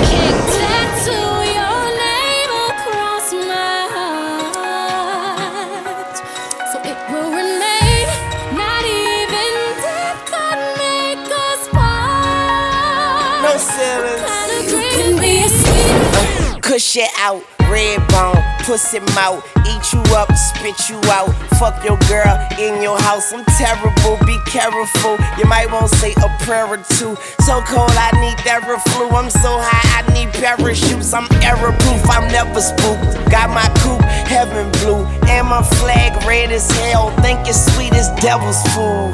Cush 16.73 16.97
it 16.97 17.11
out, 17.19 17.45
red 17.69 18.01
bone, 18.09 18.43
pussy 18.65 18.99
mouth, 19.13 19.45
eat 19.69 19.93
you 19.93 20.01
up, 20.17 20.35
spit 20.35 20.89
you 20.89 20.97
out. 21.13 21.29
Fuck 21.61 21.85
your 21.85 21.99
girl 22.09 22.33
in 22.59 22.83
your 22.83 22.99
house. 22.99 23.31
I'm 23.31 23.45
terrible, 23.61 24.17
be 24.25 24.39
careful. 24.47 25.19
You 25.37 25.45
might 25.45 25.71
want 25.71 25.93
to 25.93 25.99
say 25.99 26.13
a 26.13 26.29
prayer 26.47 26.65
or 26.65 26.79
two. 26.97 27.15
So 27.45 27.61
cold, 27.69 27.93
I 27.93 28.09
need 28.25 28.39
that 28.49 28.63
Theraflu. 28.65 29.13
I'm 29.13 29.29
so 29.29 29.61
high, 29.61 30.01
I 30.01 30.15
need 30.15 30.33
parachutes. 30.33 31.13
I'm 31.13 31.29
error 31.45 31.77
proof, 31.77 32.09
I'm 32.09 32.27
never 32.33 32.63
spooked. 32.63 33.21
Got 33.31 33.51
my 33.51 33.69
coupe, 33.85 34.01
heaven 34.25 34.73
blue, 34.81 35.05
and 35.29 35.49
my 35.49 35.63
flag 35.77 36.25
red 36.25 36.51
as 36.53 36.71
hell. 36.71 37.11
Think 37.21 37.47
it's 37.47 37.71
sweet 37.75 37.93
as 37.93 38.09
devil's 38.23 38.63
food. 38.73 39.13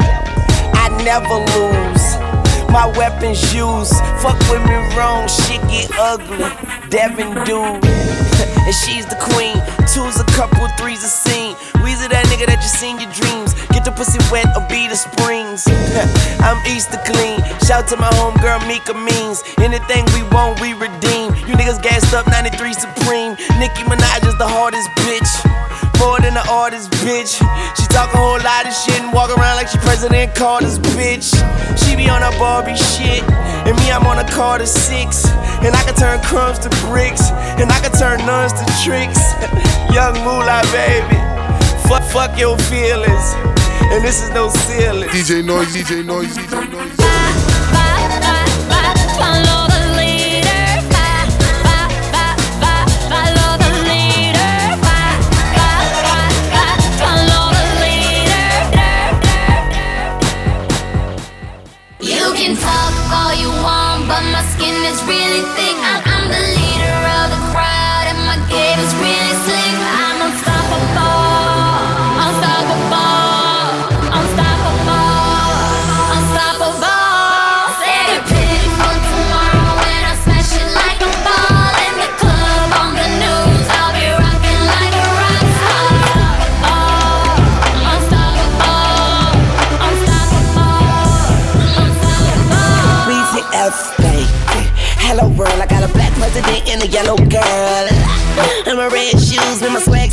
I 0.79 0.95
never 1.03 1.43
lose. 1.59 2.28
My 2.71 2.87
weapons 2.99 3.43
used. 3.55 3.95
Fuck 4.21 4.39
me 4.67 4.77
wrong, 4.97 5.29
shit 5.29 5.61
get 5.69 5.91
ugly. 5.99 6.45
Devin 6.91 7.33
dude. 7.45 7.85
and 8.69 8.75
she's 8.85 9.07
the 9.07 9.17
queen. 9.17 9.57
Two's 9.89 10.21
a 10.21 10.29
couple, 10.37 10.69
three's 10.77 11.03
a 11.03 11.09
scene. 11.09 11.57
Weezy 11.81 12.09
that 12.13 12.29
nigga 12.29 12.47
that 12.47 12.61
you 12.61 12.69
seen 12.69 13.01
your 13.01 13.11
dreams. 13.17 13.57
Get 13.73 13.85
the 13.85 13.93
pussy 13.93 14.21
wet 14.29 14.45
or 14.53 14.65
be 14.69 14.85
the 14.89 14.97
springs. 14.97 15.65
I'm 16.45 16.61
Easter 16.69 17.01
clean. 17.09 17.41
Shout 17.65 17.89
to 17.89 17.97
my 17.97 18.13
homegirl 18.21 18.61
Mika 18.69 18.93
Means. 18.93 19.43
Anything 19.57 20.05
we 20.13 20.23
want, 20.29 20.61
we 20.61 20.77
redeem. 20.77 21.33
You 21.49 21.57
niggas 21.57 21.81
gassed 21.81 22.13
up 22.13 22.29
93 22.29 22.73
Supreme. 22.77 23.33
Nicki 23.57 23.89
Minaj 23.89 24.29
is 24.29 24.37
the 24.37 24.49
hardest 24.49 24.89
bitch. 25.01 25.48
More 25.99 26.21
than 26.21 26.35
the 26.35 26.47
artist, 26.51 26.91
bitch. 27.03 27.39
She 27.77 27.87
talk 27.89 28.15
a 28.15 28.19
whole 28.19 28.39
lot 28.39 28.67
of 28.67 28.75
shit 28.75 29.01
and 29.01 29.13
walk 29.13 29.31
around 29.37 29.57
like 29.57 29.69
she 29.69 29.79
President 29.79 30.35
Carter's 30.35 30.79
bitch. 30.95 31.35
She 31.83 31.97
be 31.97 32.09
on 32.09 32.23
her 32.23 32.31
Barbie 32.39 32.77
shit, 32.77 33.23
and 33.67 33.77
me, 33.79 33.91
I'm 33.91 34.07
on 34.07 34.19
a 34.19 34.29
Carter 34.31 34.67
6. 34.67 35.27
And 35.65 35.75
I 35.75 35.83
can 35.83 35.95
turn 35.95 36.21
crumbs 36.23 36.59
to 36.61 36.71
bricks, 36.87 37.31
and 37.59 37.71
I 37.71 37.81
can 37.81 37.93
turn 37.93 38.25
nuns 38.27 38.53
to 38.53 38.65
tricks. 38.85 39.19
Young 39.95 40.15
moolah, 40.23 40.63
baby. 40.71 41.19
Fuck, 41.89 42.05
fuck 42.05 42.39
your 42.39 42.57
feelings. 42.71 43.27
And 43.91 44.05
this 44.05 44.23
is 44.23 44.31
no 44.31 44.51
ceiling. 44.51 45.09
DJ 45.09 45.45
Noise, 45.45 45.75
DJ 45.75 46.05
Noise, 46.05 46.37
DJ 46.37 46.71
Noise. 46.71 47.08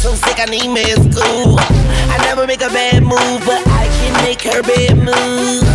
So 0.06 0.14
sick 0.14 0.38
I 0.38 0.46
need 0.46 0.70
me 0.70 0.86
at 0.94 1.02
school. 1.10 1.58
I 1.58 2.22
never 2.30 2.46
make 2.46 2.62
a 2.62 2.70
bad 2.70 3.02
move, 3.02 3.42
but 3.42 3.66
I 3.66 3.90
can 3.98 4.14
make 4.22 4.42
her 4.46 4.62
bad 4.62 5.02
move. 5.02 5.66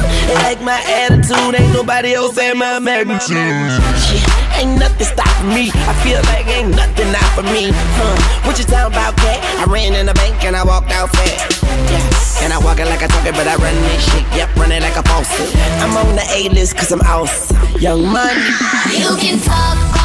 Like 0.46 0.62
my 0.62 0.78
attitude, 1.02 1.58
ain't 1.58 1.74
nobody 1.74 2.14
else 2.14 2.38
at 2.38 2.54
my 2.54 2.78
magnitude. 2.78 3.34
Yeah, 3.34 4.62
ain't 4.62 4.78
nothing 4.78 5.06
stopping 5.10 5.50
me. 5.50 5.74
I 5.74 5.92
feel 6.06 6.22
like 6.30 6.46
ain't 6.46 6.70
nothing 6.70 7.10
not 7.10 7.26
for 7.34 7.42
me. 7.42 7.74
Huh? 7.74 8.46
What 8.46 8.54
you 8.58 8.64
talking 8.70 8.94
about, 8.94 9.18
cat? 9.18 9.42
I 9.58 9.66
ran 9.66 9.98
in 9.98 10.06
the 10.06 10.14
bank 10.14 10.44
and 10.44 10.54
I 10.54 10.62
walked 10.62 10.92
out 10.92 11.10
fast. 11.10 11.66
Yeah, 11.90 12.46
and 12.46 12.52
I 12.52 12.58
walk 12.62 12.78
it 12.78 12.86
like 12.86 13.02
I 13.02 13.08
talk 13.10 13.26
it, 13.26 13.34
but 13.34 13.50
I 13.50 13.56
run 13.58 13.74
this 13.90 13.98
shit. 14.14 14.22
Yep, 14.38 14.54
run 14.54 14.70
it 14.70 14.82
like 14.86 14.94
a 14.94 15.02
faucet. 15.10 15.50
I'm 15.82 15.96
on 15.98 16.14
the 16.14 16.26
A 16.30 16.54
list 16.54 16.76
cause 16.76 16.92
I'm 16.92 17.02
awesome. 17.02 17.58
Young 17.82 18.06
money. 18.06 18.46
You 18.94 19.10
can 19.18 19.42
talk 19.42 19.99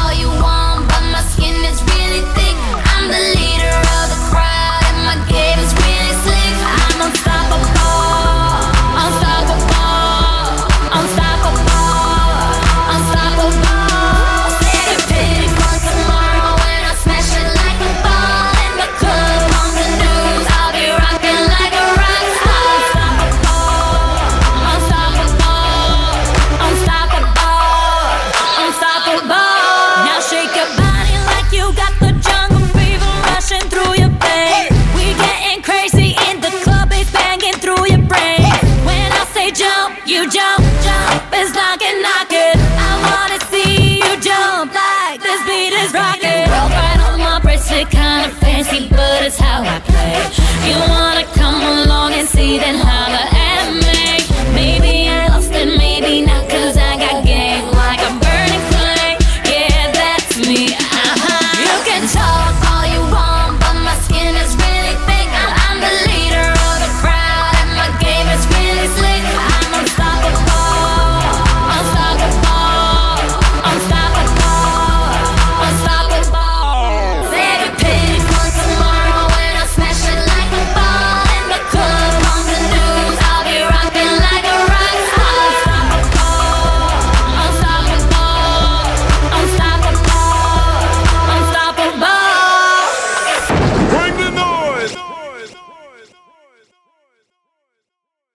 how 49.38 49.62
I 49.62 49.78
play. 49.80 50.16
You 50.68 50.76
wanna 50.88 51.24
come 51.34 51.60
along 51.84 52.12
and 52.14 52.28
see 52.28 52.58
then 52.58 52.76
how 52.76 53.06
holla 53.06 53.35